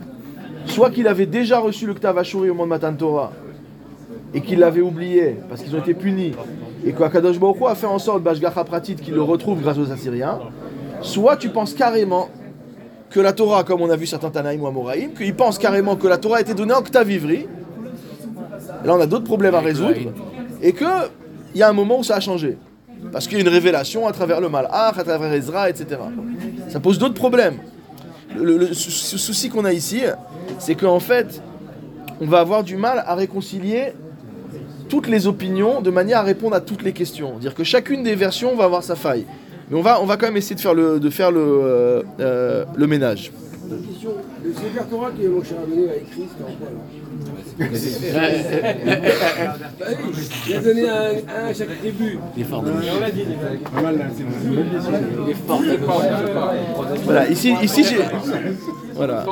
Soit 0.66 0.90
qu'il 0.90 1.08
avait 1.08 1.26
déjà 1.26 1.58
reçu 1.58 1.86
le 1.86 1.94
Ktav 1.94 2.18
Ashuri 2.18 2.50
au 2.50 2.54
moment 2.54 2.64
de 2.64 2.70
Matan 2.70 2.94
Torah 2.94 3.32
et 4.34 4.42
qu'il 4.42 4.58
l'avait 4.58 4.82
oublié 4.82 5.36
parce 5.48 5.62
qu'ils 5.62 5.74
ont 5.74 5.80
été 5.80 5.94
punis 5.94 6.32
et 6.84 6.92
qu'Akadosh 6.92 7.38
Baruch 7.38 7.56
a 7.66 7.74
fait 7.74 7.86
en 7.86 7.98
sorte 7.98 8.22
Bashgacha 8.22 8.64
Pratit 8.64 8.96
qu'il 8.96 9.14
le 9.14 9.22
retrouve 9.22 9.62
grâce 9.62 9.78
aux 9.78 9.90
Assyriens. 9.90 10.38
Soit 11.00 11.38
tu 11.38 11.48
penses 11.48 11.72
carrément 11.72 12.28
que 13.10 13.20
la 13.20 13.32
Torah, 13.32 13.64
comme 13.64 13.80
on 13.80 13.90
a 13.90 13.96
vu 13.96 14.06
certains 14.06 14.30
Tanaïm 14.30 14.62
ou 14.62 14.66
Amoraïm, 14.66 15.12
qu'ils 15.14 15.34
pensent 15.34 15.58
carrément 15.58 15.96
que 15.96 16.06
la 16.06 16.18
Torah 16.18 16.38
a 16.38 16.40
été 16.40 16.54
donnée 16.54 16.74
en 16.74 16.82
Ktav 16.82 17.10
Ivri. 17.10 17.46
Là, 18.84 18.94
on 18.94 19.00
a 19.00 19.06
d'autres 19.06 19.24
problèmes 19.24 19.54
à 19.54 19.60
résoudre. 19.60 19.94
Et 20.62 20.72
qu'il 20.72 20.86
y 21.54 21.62
a 21.62 21.68
un 21.68 21.72
moment 21.72 21.98
où 22.00 22.04
ça 22.04 22.16
a 22.16 22.20
changé. 22.20 22.58
Parce 23.12 23.26
qu'il 23.26 23.38
y 23.38 23.40
a 23.40 23.44
une 23.44 23.48
révélation 23.52 24.06
à 24.06 24.12
travers 24.12 24.40
le 24.40 24.48
Malach, 24.48 24.98
à 24.98 25.04
travers 25.04 25.32
Ezra, 25.32 25.70
etc. 25.70 26.00
Ça 26.68 26.80
pose 26.80 26.98
d'autres 26.98 27.14
problèmes. 27.14 27.58
Le, 28.36 28.44
le- 28.44 28.56
le 28.58 28.74
sou- 28.74 28.90
sou- 28.90 29.18
souci 29.18 29.48
qu'on 29.48 29.64
a 29.64 29.72
ici, 29.72 30.02
c'est 30.58 30.74
qu'en 30.74 31.00
fait, 31.00 31.40
on 32.20 32.26
va 32.26 32.40
avoir 32.40 32.62
du 32.64 32.76
mal 32.76 33.02
à 33.06 33.14
réconcilier 33.14 33.92
toutes 34.88 35.06
les 35.08 35.26
opinions 35.26 35.80
de 35.80 35.90
manière 35.90 36.18
à 36.18 36.22
répondre 36.22 36.54
à 36.56 36.60
toutes 36.60 36.82
les 36.82 36.92
questions. 36.92 37.38
Dire 37.38 37.54
que 37.54 37.64
chacune 37.64 38.02
des 38.02 38.14
versions 38.14 38.54
va 38.56 38.64
avoir 38.64 38.82
sa 38.82 38.96
faille. 38.96 39.24
Mais 39.70 39.76
on 39.76 39.82
va, 39.82 40.00
on 40.00 40.06
va 40.06 40.16
quand 40.16 40.26
même 40.26 40.36
essayer 40.36 40.56
de 40.56 40.60
faire 40.60 40.74
le, 40.74 40.98
de 40.98 41.10
faire 41.10 41.30
le, 41.30 41.40
euh, 41.40 42.02
euh, 42.20 42.64
le 42.74 42.86
ménage. 42.86 43.32
Une 43.70 43.82
question. 43.82 44.12
Le 44.42 44.52
Sefer 44.54 44.84
Torah 44.90 45.10
que 45.10 45.28
mon 45.28 45.44
cher 45.44 45.58
Rabbeinu 45.58 45.88
a 45.90 45.96
écrit, 45.96 46.24
c'était 46.30 46.44
en 46.44 46.54
quoi 46.56 46.68
alors 46.68 46.84
Bah 49.78 49.86
oui, 49.90 50.12
Il 50.48 50.54
a 50.54 50.60
donné 50.60 50.88
un, 50.88 51.48
à 51.48 51.52
chaque 51.52 51.78
tribu. 51.80 52.18
Il 52.36 52.42
est 52.42 52.44
fort 52.46 52.64
on 52.64 53.00
l'a 53.00 53.10
dit, 53.10 53.24
c'est. 54.16 54.24
Il 55.24 55.30
est 55.30 55.34
fort 55.34 55.62
Voilà, 57.04 57.28
ici, 57.28 57.54
ici 57.62 57.84
j'ai. 57.84 57.98
Voilà. 58.94 59.26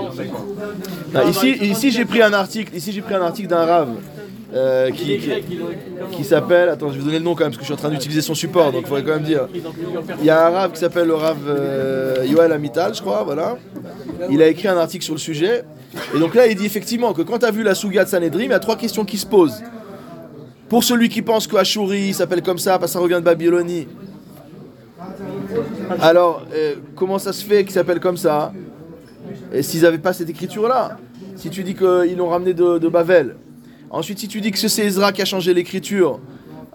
Ici, 1.30 1.50
ici 1.62 1.90
j'ai 1.90 2.04
pris 2.04 2.20
un 2.20 2.32
article. 2.34 2.76
Ici 2.76 2.92
j'ai 2.92 3.00
pris 3.00 3.14
un 3.14 3.22
article 3.22 3.48
d'un 3.48 3.64
rave 3.64 3.88
euh, 4.54 4.90
qui, 4.90 6.24
s'appelle. 6.24 6.68
Attends, 6.68 6.88
je 6.88 6.94
vais 6.94 6.98
vous 7.00 7.06
donner 7.06 7.18
le 7.18 7.24
nom 7.24 7.34
quand 7.34 7.44
même 7.44 7.50
parce 7.50 7.58
que 7.58 7.62
je 7.62 7.66
suis 7.66 7.74
en 7.74 7.76
train 7.76 7.90
d'utiliser 7.90 8.22
son 8.22 8.34
support, 8.34 8.72
donc 8.72 8.82
il 8.82 8.88
faudrait 8.88 9.02
quand 9.02 9.14
même 9.14 9.24
dire. 9.24 9.48
Il 10.20 10.24
y 10.24 10.30
a 10.30 10.46
un 10.46 10.50
rave 10.50 10.72
qui 10.72 10.80
s'appelle 10.80 11.08
le 11.08 11.14
rave 11.14 11.38
euh, 11.48 12.24
Yoel 12.26 12.52
Amital, 12.52 12.94
je 12.94 13.00
crois. 13.00 13.24
Voilà. 13.24 13.56
Il 14.30 14.40
a 14.42 14.48
écrit 14.48 14.68
un 14.68 14.76
article 14.76 15.04
sur 15.04 15.14
le 15.14 15.20
sujet. 15.20 15.64
Et 16.14 16.18
donc 16.18 16.34
là, 16.34 16.46
il 16.46 16.56
dit 16.56 16.66
effectivement 16.66 17.12
que 17.12 17.22
quand 17.22 17.38
tu 17.38 17.46
as 17.46 17.50
vu 17.50 17.62
la 17.62 17.74
Souga 17.74 18.04
de 18.04 18.08
Sanhedrin, 18.08 18.44
il 18.44 18.50
y 18.50 18.52
a 18.52 18.58
trois 18.58 18.76
questions 18.76 19.04
qui 19.04 19.18
se 19.18 19.26
posent. 19.26 19.62
Pour 20.68 20.84
celui 20.84 21.08
qui 21.08 21.22
pense 21.22 21.46
qu'Ashuri 21.46 22.12
s'appelle 22.12 22.42
comme 22.42 22.58
ça 22.58 22.78
parce 22.78 22.92
que 22.92 22.98
ça 22.98 23.00
revient 23.00 23.14
de 23.14 23.20
Babylonie, 23.20 23.86
alors 26.00 26.44
euh, 26.52 26.74
comment 26.94 27.18
ça 27.18 27.32
se 27.32 27.44
fait 27.44 27.64
qu'il 27.64 27.72
s'appelle 27.72 28.00
comme 28.00 28.16
ça? 28.16 28.52
Et 29.52 29.62
s'ils 29.62 29.82
n'avaient 29.82 29.98
pas 29.98 30.12
cette 30.12 30.28
écriture-là? 30.28 30.98
Si 31.36 31.50
tu 31.50 31.62
dis 31.62 31.74
qu'ils 31.74 32.16
l'ont 32.16 32.28
ramené 32.28 32.54
de, 32.54 32.88
Bavel, 32.88 33.36
ensuite 33.90 34.18
si 34.18 34.28
tu 34.28 34.40
dis 34.40 34.50
que 34.50 34.58
c'est 34.58 34.84
Ezra 34.84 35.12
qui 35.12 35.22
a 35.22 35.24
changé 35.24 35.54
l'écriture, 35.54 36.20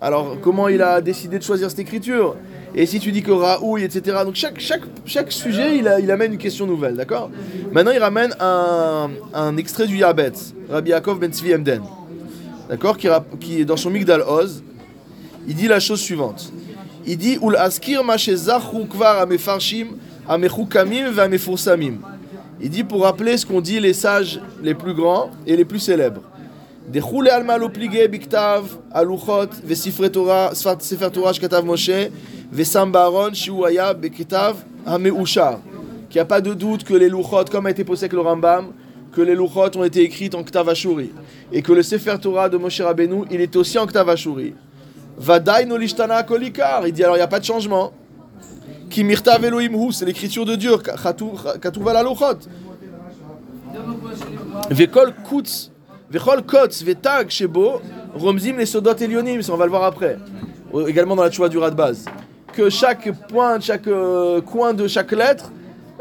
alors 0.02 0.38
comment 0.42 0.68
il 0.68 0.82
a 0.82 1.00
décidé 1.02 1.38
de 1.38 1.44
choisir 1.44 1.70
cette 1.70 1.80
écriture? 1.80 2.36
Et 2.74 2.86
si 2.86 3.00
tu 3.00 3.12
dis 3.12 3.22
que 3.22 3.32
Raoui, 3.32 3.84
etc. 3.84 4.18
Donc 4.26 4.36
chaque, 4.36 4.60
chaque, 4.60 4.82
chaque 5.06 5.32
sujet, 5.32 5.78
il, 5.78 5.88
amène 5.88 6.34
une 6.34 6.40
question 6.40 6.66
nouvelle, 6.66 6.96
d'accord? 6.96 7.30
Maintenant, 7.72 7.92
il 7.92 8.00
ramène 8.00 8.34
un, 8.40 9.58
extrait 9.58 9.88
du 9.88 9.98
Yabet, 9.98 10.32
Rabbi 10.70 10.92
Yaakov 10.92 11.20
Ben 11.20 11.32
Tzvi 11.32 11.54
Emden, 11.54 11.82
d'accord? 12.70 12.98
Qui, 12.98 13.60
est 13.60 13.66
dans 13.66 13.78
son 13.78 13.90
Migdal 13.90 14.22
Oz. 14.22 14.64
Il 15.48 15.56
dit 15.56 15.68
la 15.68 15.80
chose 15.80 16.00
suivante. 16.00 16.54
Il 17.06 17.18
dit 17.18 17.38
Ul 17.42 17.56
askir. 17.58 18.04
Il 22.64 22.70
dit 22.70 22.84
pour 22.84 23.04
rappeler 23.04 23.38
ce 23.38 23.46
qu'ont 23.46 23.62
dit 23.62 23.80
les 23.80 23.94
sages 23.94 24.40
les 24.64 24.76
plus 24.76 24.94
grands 24.94 25.32
et 25.46 25.58
les 25.58 25.66
plus 25.66 25.80
célèbres. 25.80 26.22
דחו 26.91 27.23
לעלמא 27.23 27.53
לא 27.53 27.69
פליגי 27.73 28.09
בכתב, 28.09 28.65
הלוחות 28.91 29.55
וספרי 29.65 30.09
תורה, 30.09 30.55
שפת 30.55 30.81
ספר 30.81 31.09
תורה 31.09 31.35
שכתב 31.35 31.63
משה, 31.65 32.07
ושם 32.53 32.89
בארון 32.93 33.35
שהוא 33.35 33.67
היה 33.67 33.93
בכתב 33.93 34.57
המאושר. 34.87 35.55
Qu'il 36.09 36.21
n'y 36.21 36.23
a 36.23 36.25
pas 36.25 36.41
de 36.41 36.55
doute 36.55 36.85
que 36.85 36.95
les 36.95 37.09
louchot, 37.09 37.47
comme 37.51 37.67
a 37.67 37.71
été 37.71 37.83
posé 37.85 38.05
avec 38.05 38.13
le 38.13 38.21
Rambam, 38.21 38.69
que 39.13 39.21
les 39.21 39.35
louchot 39.35 39.77
ont 39.77 39.83
été 39.83 40.03
écrites 40.03 40.37
en 40.37 40.45
Ktav 40.45 40.69
Ashuri. 40.69 41.11
Et 41.53 41.63
que 41.63 41.73
le 41.73 41.83
Sefer 41.83 42.17
Torah 42.21 42.49
de 42.49 42.57
Moshe 42.57 42.81
Rabbeinu, 42.81 43.25
il 43.31 43.41
est 43.41 43.57
aussi 43.57 43.77
en 43.77 43.87
Ktav 43.87 44.09
Ashuri. 44.09 44.55
Vadaï 45.19 45.67
no 45.67 45.77
lishtana 45.77 46.23
kolikar. 46.23 46.87
Il 46.87 46.93
dit 46.93 47.03
alors 47.03 47.17
il 47.17 47.19
n'y 47.19 47.25
a 47.25 47.27
pas 47.27 47.41
de 47.41 47.45
changement. 47.45 47.93
Ki 48.89 49.03
mirtav 49.03 49.45
Elohim 49.45 49.75
hu, 49.75 49.93
c'est 49.93 50.05
l'écriture 50.05 50.45
de 50.45 50.55
Dieu. 50.55 50.77
Katuv 50.79 51.89
al 51.89 52.05
louchot. 52.05 52.39
Vekol 54.71 55.13
kutz, 55.29 55.70
vechol 56.12 56.44
kotz, 56.44 56.84
vetag 56.84 57.30
shebo, 57.30 57.82
romzim 58.14 58.58
les 58.58 58.66
sodot 58.66 59.00
elionim, 59.00 59.42
ça 59.42 59.54
on 59.54 59.58
va 59.58 59.66
le 59.66 59.72
voir 59.72 59.84
après. 59.84 60.18
Également 60.88 61.16
dans 61.16 61.24
la 61.24 61.32
tchoua 61.32 61.50
du 61.50 61.58
Radbaz. 61.58 62.06
Que 62.54 62.70
chaque 62.70 63.12
point, 63.28 63.60
chaque 63.60 63.88
euh, 63.88 64.42
coin 64.42 64.74
de 64.74 64.88
chaque 64.88 65.12
lettre 65.12 65.52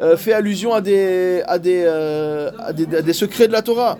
euh, 0.02 0.16
fait 0.16 0.32
allusion 0.32 0.72
à 0.74 0.80
des, 0.80 1.42
euh, 1.46 2.50
à, 2.58 2.72
des, 2.72 2.96
à 2.96 3.02
des 3.02 3.12
secrets 3.12 3.46
de 3.46 3.52
la 3.52 3.62
Torah. 3.62 3.98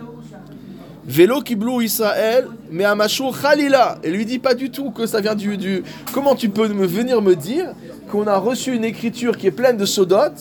Vélo 1.05 1.41
kiblou 1.41 1.81
Israël, 1.81 2.47
mais 2.71 2.85
Amashur 2.85 3.37
Khalila. 3.41 3.99
Et 4.03 4.11
lui 4.11 4.25
dit 4.25 4.39
pas 4.39 4.55
du 4.55 4.71
tout 4.71 4.91
que 4.91 5.07
ça 5.07 5.21
vient 5.21 5.35
du, 5.35 5.57
du. 5.57 5.83
Comment 6.13 6.35
tu 6.35 6.49
peux 6.49 6.69
me 6.69 6.87
venir 6.87 7.21
me 7.21 7.35
dire 7.35 7.73
qu'on 8.11 8.27
a 8.27 8.37
reçu 8.37 8.75
une 8.75 8.85
écriture 8.85 9.37
qui 9.37 9.47
est 9.47 9.53
pleine 9.53 9.77
de 9.77 9.85
sodot 9.85 10.35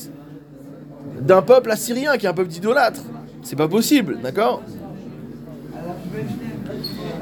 d'un 1.21 1.41
peuple 1.41 1.71
assyrien 1.71 2.17
qui 2.17 2.25
est 2.25 2.29
un 2.29 2.33
peuple 2.33 2.49
d'idolâtres 2.49 3.01
C'est 3.41 3.55
pas 3.55 3.67
possible, 3.67 4.19
d'accord? 4.21 4.61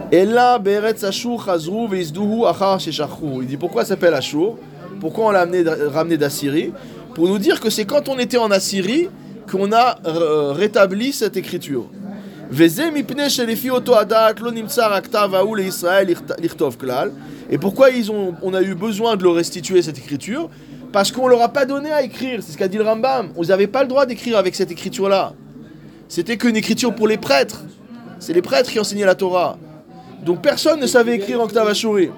Et 0.09 0.23
là, 0.23 0.57
Beretz 0.57 1.03
Ashur 1.03 1.43
Chazrou 1.43 1.87
Veizduhu 1.89 2.45
Achar 2.45 2.79
Shechachou. 2.79 3.41
Il 3.41 3.47
dit 3.47 3.57
pourquoi 3.57 3.83
s'appelle 3.83 4.13
Ashur 4.13 4.55
Pourquoi 5.01 5.25
on 5.25 5.31
l'a 5.31 5.45
ramené 5.89 6.17
d'Assyrie? 6.17 6.71
Pour 7.13 7.27
nous 7.27 7.39
dire 7.39 7.59
que 7.59 7.69
c'est 7.69 7.83
quand 7.83 8.07
on 8.07 8.17
était 8.17 8.37
en 8.37 8.49
Assyrie 8.49 9.09
qu'on 9.51 9.73
a 9.73 9.97
euh, 10.05 10.53
rétabli 10.53 11.11
cette 11.11 11.35
écriture. 11.35 11.89
Et 17.49 17.57
pourquoi 17.57 17.89
ils 17.89 18.11
ont, 18.11 18.35
on 18.41 18.53
a 18.53 18.61
eu 18.61 18.75
besoin 18.75 19.17
de 19.17 19.23
leur 19.23 19.35
restituer 19.35 19.81
cette 19.81 19.97
écriture? 19.97 20.49
Parce 20.93 21.11
qu'on 21.11 21.27
leur 21.27 21.41
a 21.41 21.49
pas 21.49 21.65
donné 21.65 21.91
à 21.91 22.01
écrire, 22.01 22.41
c'est 22.41 22.53
ce 22.53 22.57
qu'a 22.57 22.69
dit 22.69 22.77
le 22.77 22.83
Rambam. 22.83 23.31
Vous 23.35 23.45
n'avez 23.45 23.67
pas 23.67 23.81
le 23.81 23.89
droit 23.89 24.05
d'écrire 24.05 24.37
avec 24.37 24.55
cette 24.55 24.71
écriture-là. 24.71 25.33
C'était 26.07 26.37
qu'une 26.37 26.55
écriture 26.55 26.95
pour 26.95 27.09
les 27.09 27.17
prêtres. 27.17 27.63
C'est 28.19 28.31
les 28.31 28.41
prêtres 28.41 28.71
qui 28.71 28.79
enseignaient 28.79 29.05
la 29.05 29.15
Torah. 29.15 29.57
Donc 30.26 30.42
personne 30.42 30.80
ne 30.80 30.86
savait 30.86 31.14
écrire 31.16 31.40
en 31.40 31.46
Ktav 31.48 31.68
Ashuri. 31.68 32.10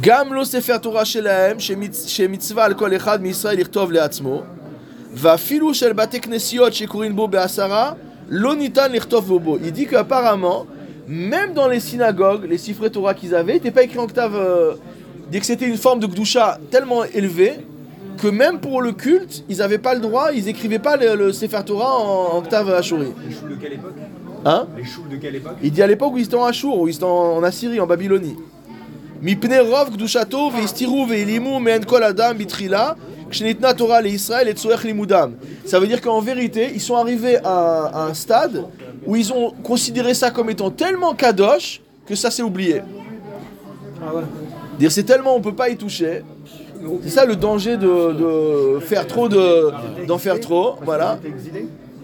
גם 0.00 0.32
לא 0.32 0.44
ספר 0.44 0.76
תורה 0.78 1.04
שלהם, 1.04 1.56
שמצ- 1.58 2.08
שמצווה 2.08 2.64
על 2.64 2.74
כל 2.74 2.96
אחד 2.96 3.22
מישראל 3.22 3.58
לכתוב 3.60 3.92
לעצמו, 3.92 4.42
ואפילו 5.14 5.74
של 5.74 5.92
בתי 5.92 6.20
כנסיות 6.20 6.74
שקוראים 6.74 7.16
בו 7.16 7.28
בעשרה, 7.28 7.92
לא 8.28 8.54
ניתן 8.56 8.92
לכתוב 8.92 9.38
בו. 9.44 9.56
Il 9.56 9.72
dit 9.72 9.86
qu'apparemment, 9.86 10.66
même 11.08 11.52
dans 11.54 11.68
les 11.68 11.80
synagogues, 11.80 12.44
les 12.48 12.58
sifrei 12.58 12.90
Torah 12.90 13.14
qu'ils 13.14 13.34
avaient 13.34 13.54
n'étaient 13.54 13.70
pas 13.72 13.82
écrits 13.82 13.98
en 13.98 14.06
Ktav. 14.06 14.32
euh, 14.34 14.74
dit 15.30 15.38
que 15.40 15.46
c'était 15.46 15.66
une 15.66 15.76
forme 15.76 16.00
de 16.00 16.06
Gdusha 16.06 16.58
tellement 16.70 17.02
élevée 17.04 17.54
que 18.20 18.28
même 18.28 18.58
pour 18.60 18.82
le 18.82 18.92
culte, 18.92 19.44
ils 19.48 19.58
n'avaient 19.58 19.78
pas 19.88 19.94
le 19.94 20.00
droit, 20.00 20.26
ils 20.32 20.46
écrivaient 20.48 20.84
pas 20.88 20.96
le, 20.96 21.14
le 21.14 21.32
Sefer 21.32 21.62
Torah 21.64 21.94
en, 21.98 22.36
en 22.36 22.40
Ktav 22.42 22.64
Ashuri. 22.74 23.12
Hein 24.45 24.67
Les 24.77 24.85
choules 24.85 25.09
de 25.09 25.15
quelle 25.15 25.35
époque 25.35 25.57
Il 25.63 25.71
dit 25.71 25.81
à 25.81 25.87
l'époque 25.87 26.13
où 26.13 26.17
ils 26.19 26.25
étaient 26.25 26.35
en 26.35 26.45
Achour, 26.45 26.79
où 26.79 26.87
ils 26.87 26.95
étaient 26.95 27.03
en, 27.03 27.37
en 27.37 27.43
Assyrie, 27.43 27.79
en 27.79 27.87
Babylonie. 27.87 28.37
Mipne 29.21 29.59
rov 29.59 29.91
gdushato 29.91 30.51
veistiru 30.51 31.07
veilimu 31.07 31.59
me'en 31.59 31.83
kol 31.83 32.03
adam 32.03 32.35
bitrila 32.35 32.95
kshenitna 33.31 33.73
Torah 33.73 34.01
le 34.01 34.09
Israël 34.09 34.47
et 34.47 34.53
tsoech 34.53 34.83
limudam. 34.83 35.33
Ça 35.65 35.79
veut 35.79 35.87
dire 35.87 35.99
qu'en 35.99 36.21
vérité, 36.21 36.69
ils 36.73 36.81
sont 36.81 36.95
arrivés 36.95 37.37
à, 37.43 37.85
à, 37.85 38.05
un 38.05 38.13
stade 38.13 38.65
où 39.07 39.15
ils 39.15 39.33
ont 39.33 39.51
considéré 39.63 40.13
ça 40.13 40.29
comme 40.29 40.51
étant 40.51 40.69
tellement 40.69 41.15
kadosh 41.15 41.81
que 42.05 42.13
ça 42.13 42.29
s'est 42.29 42.43
oublié. 42.43 42.81
Ah 43.99 44.13
ouais. 44.13 44.21
Dire 44.77 44.91
c'est 44.91 45.03
tellement 45.03 45.35
on 45.35 45.41
peut 45.41 45.55
pas 45.55 45.69
y 45.69 45.77
toucher. 45.77 46.21
C'est 47.01 47.09
ça 47.09 47.25
le 47.25 47.35
danger 47.35 47.77
de, 47.77 48.75
de 48.75 48.79
faire 48.79 49.07
trop 49.07 49.27
de 49.27 49.71
d'en 50.05 50.19
faire 50.19 50.39
trop, 50.39 50.75
voilà. 50.83 51.17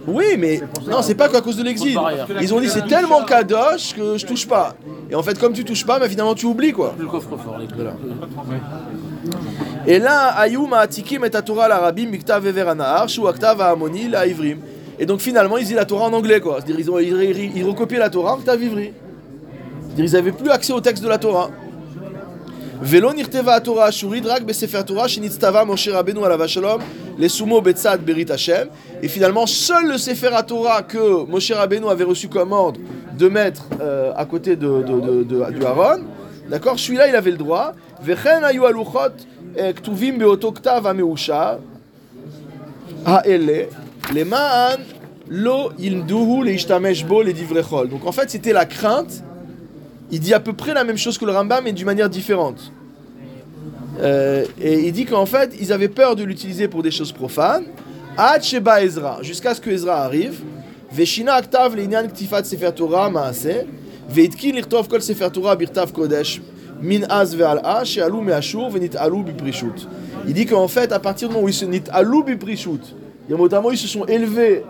Oui, 0.08 0.36
mais 0.38 0.62
non, 0.90 1.02
c'est 1.02 1.16
pas 1.16 1.30
qu'à 1.30 1.42
cause 1.42 1.58
de 1.58 1.64
l'exil. 1.64 1.98
Ils 2.42 2.54
ont 2.54 2.60
dit 2.60 2.70
c'est 2.70 2.88
tellement 2.88 3.24
kadosh 3.24 3.94
que 3.96 4.18
je 4.18 4.26
touche 4.26 4.48
pas. 4.48 4.76
Et 5.10 5.16
en 5.16 5.24
fait, 5.24 5.38
comme 5.40 5.54
tu 5.54 5.64
touches 5.64 5.86
pas, 5.86 6.00
mais 6.00 6.10
finalement 6.10 6.36
tu 6.36 6.46
oublies 6.46 6.72
quoi. 6.72 6.96
Et 9.86 10.00
là, 10.00 10.30
Ayoum 10.40 10.74
a 10.74 10.80
atikim 10.80 11.26
et 11.26 11.30
Torah 11.30 11.68
l'arabim, 11.68 12.08
miktav 12.08 12.46
everanahar, 12.46 13.10
shuaktav 13.10 13.58
la 14.10 14.28
ivrim. 14.28 14.60
Et 15.00 15.06
donc 15.06 15.20
finalement, 15.20 15.58
ils 15.58 15.66
lisent 15.66 15.76
la 15.76 15.86
Torah 15.86 16.06
en 16.06 16.14
anglais 16.14 16.40
quoi. 16.40 16.58
C'est-à-dire 16.58 16.80
ils, 16.80 16.92
ont, 16.92 17.00
ils, 17.00 17.56
ils, 17.56 17.98
la 17.98 18.10
Torah, 18.10 18.38
miktav 18.38 18.62
ivri. 18.62 18.94
C'est-à-dire 19.88 20.06
ils 20.06 20.16
avaient 20.16 20.32
plus 20.32 20.50
accès 20.50 20.74
au 20.74 20.82
texte 20.82 21.04
de 21.04 21.10
la 21.10 21.18
Torah. 21.18 21.50
Velo 22.82 23.14
nirteva 23.14 23.60
Torah 23.62 23.86
ashurit 23.86 24.26
rak 24.26 24.44
besefer 24.44 24.84
Torah 24.84 25.08
shenitztava 25.08 25.64
Moshe 25.64 25.92
Rabbeinu 25.92 26.24
alav 26.26 26.48
shalom 26.48 26.82
les 27.20 27.30
sumo 27.30 27.62
berit 27.62 28.32
Hashem. 28.32 28.70
Et 29.04 29.08
finalement, 29.08 29.46
seul 29.46 29.88
le 29.88 29.98
sefer 30.00 30.32
Torah 30.48 30.82
que 30.82 31.26
Moshe 31.26 31.52
Rabbeinu 31.52 31.88
avait 31.90 32.04
reçu 32.04 32.28
commande 32.28 32.80
de 33.16 33.28
mettre 33.30 33.66
euh, 33.80 34.12
à 34.16 34.26
côté 34.26 34.56
de, 34.56 34.82
de, 34.82 35.24
du 35.52 35.64
Aaron, 35.64 36.02
d'accord, 36.50 36.80
celui-là 36.80 37.08
il 37.08 37.16
avait 37.16 37.30
le 37.30 37.38
droit. 37.38 37.74
Vechen 38.02 38.44
ayu 38.44 38.66
aluchot 38.66 39.14
ktuvim 39.76 40.18
beotoktav 40.18 40.88
ameusha 40.88 41.60
haele 43.06 43.70
lemaan 44.12 44.80
lo 45.30 45.72
yilduhu 45.78 46.44
leishtamesh 46.44 47.06
bo 47.06 47.22
le 47.22 47.32
divrechol. 47.32 47.90
Donc 47.90 48.08
en 48.08 48.12
fait, 48.12 48.32
c'était 48.32 48.54
la 48.54 48.66
crainte 48.66 49.24
il 50.12 50.20
dit 50.20 50.34
à 50.34 50.40
peu 50.40 50.54
près 50.54 50.74
la 50.74 50.84
même 50.84 50.98
chose 50.98 51.18
que 51.18 51.26
le 51.26 51.32
Rambam, 51.32 51.64
mais 51.64 51.72
d'une 51.72 51.86
manière 51.86 52.10
différente. 52.10 52.72
Euh, 54.00 54.46
et 54.60 54.88
il 54.88 54.92
dit 54.92 55.06
qu'en 55.06 55.26
fait, 55.26 55.56
ils 55.60 55.72
avaient 55.72 55.88
peur 55.88 56.16
de 56.16 56.24
l'utiliser 56.24 56.68
pour 56.68 56.84
des 56.84 56.92
choses 56.92 57.12
profanes. 57.12 57.66
Sheba 58.42 58.84
Ezra, 58.84 59.20
jusqu'à 59.22 59.54
ce 59.56 59.62
que 59.62 59.70
Ezra 59.70 60.04
arrive. 60.04 60.42
Veshina 60.92 61.36
aktav 61.36 61.76
l'inyan 61.76 62.08
ktifat 62.10 62.44
sefer 62.44 62.74
Torah 62.76 63.10
maase. 63.10 63.66
Veitkin 64.10 64.52
lirtov 64.58 64.90
kol 64.90 65.02
sefer 65.02 65.32
Torah 65.32 65.56
birtav 65.56 65.94
kodesh. 65.94 66.42
Min 66.82 67.06
az 67.10 67.36
ve'al 67.36 67.62
a, 67.64 67.86
she'alu 67.86 68.22
me'ashur 68.22 68.70
ve'nit 68.70 68.98
alu 68.98 69.24
biprishut. 69.24 69.88
Il 70.28 70.34
dit 70.34 70.46
qu'en 70.46 70.68
fait, 70.68 70.92
à 70.92 71.00
partir 71.00 71.30
du 71.30 71.34
moment 71.34 71.46
où 71.46 71.50
ils 71.50 71.54
se 71.54 71.66
nit 71.66 71.84
alu 71.92 72.24
biprishut, 72.24 72.82
a 73.32 73.38
notamment, 73.38 73.72
ils 73.72 73.78
se 73.78 73.88
sont 73.88 74.06
élevés, 74.06 74.64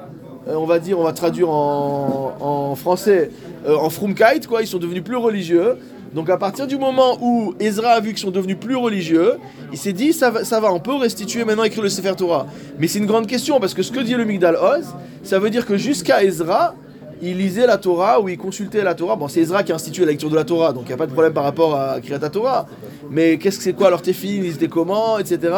on 0.48 0.66
va 0.66 0.80
dire, 0.80 1.00
on 1.00 1.04
va 1.04 1.14
traduire 1.14 1.50
en, 1.50 2.76
français, 2.76 3.30
euh, 3.66 3.76
en 3.76 3.90
Frumkeit, 3.90 4.42
quoi. 4.48 4.62
Ils 4.62 4.68
sont 4.68 4.80
devenus 4.80 5.04
plus 5.04 5.16
religieux. 5.16 5.78
Donc 6.14 6.30
à 6.30 6.38
partir 6.38 6.68
du 6.68 6.78
moment 6.78 7.18
où 7.22 7.54
Ezra 7.60 7.92
a 7.92 8.00
vu 8.02 8.10
qu'ils 8.10 8.20
sont 8.20 8.32
devenus 8.32 8.58
plus 8.60 8.76
religieux, 8.76 9.36
il 9.72 9.78
s'est 9.78 9.94
dit 9.94 10.12
ça 10.12 10.30
va, 10.30 10.44
ça 10.44 10.60
va, 10.60 10.74
on 10.74 10.80
peut 10.80 10.96
restituer 10.96 11.46
maintenant 11.46 11.64
écrire 11.64 11.84
le 11.84 11.90
Sefer 11.90 12.16
Torah. 12.18 12.48
Mais 12.80 12.88
c'est 12.88 13.00
une 13.00 13.06
grande 13.06 13.28
question 13.28 13.62
parce 13.62 13.74
que 13.74 13.82
ce 13.82 13.92
que 13.94 14.02
dit 14.02 14.14
le 14.14 14.26
Migdal 14.26 14.58
Oz, 14.58 14.88
ça 15.24 15.40
veut 15.40 15.50
dire 15.50 15.66
que 15.66 15.78
jusqu'à 15.78 16.24
Ezra, 16.24 16.76
il 17.22 17.38
lisait 17.38 17.68
la 17.68 17.78
Torah 17.78 18.20
ou 18.20 18.30
il 18.30 18.38
consultait 18.38 18.84
la 18.84 18.96
Torah. 18.96 19.16
Bon, 19.16 19.28
c'est 19.28 19.42
Ezra 19.42 19.64
qui 19.64 19.72
a 19.72 19.76
institué 19.76 20.06
la 20.06 20.12
lecture 20.12 20.30
de 20.30 20.36
la 20.36 20.44
Torah, 20.44 20.74
donc 20.74 20.84
il 20.86 20.88
n'y 20.88 20.94
a 20.94 20.98
pas 20.98 21.08
de 21.08 21.12
problème 21.12 21.34
par 21.34 21.44
rapport 21.44 21.76
à 21.76 22.00
Kriyat 22.02 22.20
Torah. 22.30 22.66
Mais 23.10 23.38
qu'est-ce 23.38 23.58
que 23.58 23.64
c'est 23.64 23.74
quoi 23.74 23.90
leur 23.90 24.02
téfilin, 24.02 24.44
ils 24.44 24.54
étaient 24.54 24.68
comment, 24.68 25.20
etc. 25.20 25.54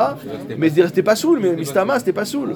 Mais 0.57 0.69
ils 0.69 0.83
n'étaient 0.83 1.03
pas 1.03 1.15
saoul, 1.15 1.39
mais 1.41 1.53
Mistama, 1.53 1.99
c'était 1.99 2.13
pas 2.13 2.25
saoul. 2.25 2.55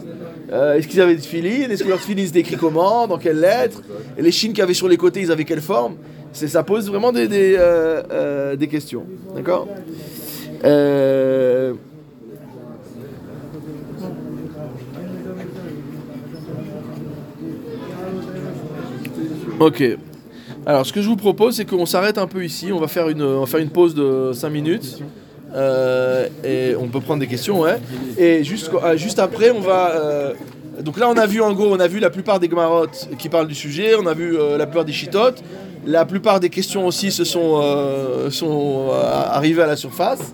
Euh, 0.51 0.75
Est-ce 0.75 0.87
qu'ils 0.87 1.01
avaient 1.01 1.15
des 1.15 1.21
filines 1.21 1.71
Est-ce 1.71 1.83
que 1.83 1.89
leurs 1.89 1.99
filines 1.99 2.27
étaient 2.27 2.39
écrits 2.39 2.55
comment 2.57 3.07
Dans 3.07 3.17
quelles 3.17 3.39
lettres 3.39 3.81
Et 4.17 4.21
les 4.21 4.31
chines 4.31 4.51
qu'il 4.51 4.59
y 4.59 4.63
avait 4.63 4.73
sur 4.73 4.87
les 4.87 4.97
côtés, 4.97 5.21
ils 5.21 5.31
avaient 5.31 5.45
quelle 5.45 5.61
forme 5.61 5.95
Ça 6.31 6.63
pose 6.63 6.89
vraiment 6.89 7.11
des, 7.11 7.27
des, 7.27 7.55
euh, 7.57 8.01
euh, 8.11 8.55
des 8.55 8.67
questions. 8.67 9.05
D'accord? 9.35 9.67
Ok. 19.59 19.83
Alors, 20.65 20.85
ce 20.85 20.93
que 20.93 21.01
je 21.01 21.07
vous 21.07 21.15
propose, 21.15 21.55
c'est 21.55 21.65
qu'on 21.65 21.85
s'arrête 21.85 22.17
un 22.17 22.27
peu 22.27 22.43
ici. 22.43 22.71
On 22.71 22.79
va 22.79 22.87
faire 22.87 23.09
une, 23.09 23.45
faire 23.47 23.59
une 23.59 23.69
pause 23.69 23.95
de 23.95 24.31
5 24.33 24.49
minutes. 24.49 24.99
Euh, 25.55 26.27
et 26.43 26.75
on 26.75 26.87
peut 26.87 26.99
prendre 26.99 27.21
des 27.21 27.27
questions, 27.27 27.61
ouais. 27.61 27.77
Et 28.17 28.43
juste, 28.43 28.69
euh, 28.83 28.97
juste 28.97 29.19
après, 29.19 29.51
on 29.51 29.61
va. 29.61 29.91
euh, 29.95 30.33
donc 30.81 30.99
là, 30.99 31.09
on 31.09 31.17
a 31.17 31.25
vu 31.25 31.41
en 31.41 31.53
gros, 31.53 31.67
on 31.71 31.79
a 31.79 31.87
vu 31.87 31.99
la 31.99 32.09
plupart 32.09 32.39
des 32.39 32.49
gmarottes 32.49 33.09
qui 33.17 33.29
parlent 33.29 33.47
du 33.47 33.55
sujet. 33.55 33.95
On 33.95 34.05
a 34.05 34.13
vu 34.13 34.37
la 34.57 34.67
plupart 34.67 34.85
des 34.85 34.93
chitotes. 34.93 35.41
La 35.85 36.05
plupart 36.05 36.39
des 36.39 36.49
questions 36.49 36.85
aussi 36.85 37.11
se 37.11 37.23
sont, 37.23 37.63
sont 38.29 38.89
arrivées 38.91 39.63
à 39.63 39.67
la 39.67 39.75
surface. 39.75 40.33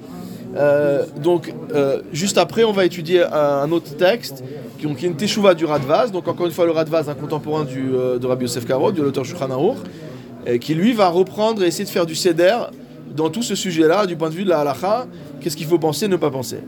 Euh, 0.55 1.05
donc, 1.17 1.53
euh, 1.73 2.01
juste 2.11 2.37
après, 2.37 2.63
on 2.63 2.71
va 2.71 2.85
étudier 2.85 3.23
un, 3.23 3.71
autre 3.71 3.95
texte 3.95 4.43
qui, 4.77 4.85
est 4.85 5.01
une 5.01 5.15
teshuva 5.15 5.53
du 5.53 5.65
Radvaz. 5.65 6.11
Donc, 6.11 6.27
encore 6.27 6.45
une 6.45 6.51
fois, 6.51 6.65
le 6.65 6.71
Radvaz, 6.71 7.09
un 7.09 7.15
contemporain 7.15 7.63
du, 7.63 7.91
euh, 7.93 8.19
de 8.19 8.27
Rabbi 8.27 8.43
Yosef 8.43 8.65
Karo, 8.65 8.91
de 8.91 9.01
l'auteur 9.01 9.25
Shulchan 9.25 9.49
Aruch, 9.51 9.77
qui 10.59 10.75
lui 10.75 10.91
va 10.91 11.07
reprendre 11.07 11.63
et 11.63 11.67
essayer 11.67 11.85
de 11.85 11.89
faire 11.89 12.05
du 12.05 12.15
seder 12.15 12.57
dans 13.15 13.29
tout 13.29 13.43
ce 13.43 13.55
sujet-là, 13.55 14.05
du 14.05 14.17
point 14.17 14.29
de 14.29 14.35
vue 14.35 14.43
de 14.43 14.49
la 14.49 14.59
halacha. 14.59 15.07
Qu'est-ce 15.39 15.55
qu'il 15.55 15.67
faut 15.67 15.79
penser, 15.79 16.09
ne 16.09 16.17
pas 16.17 16.31
penser? 16.31 16.59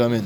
Amen. 0.00 0.22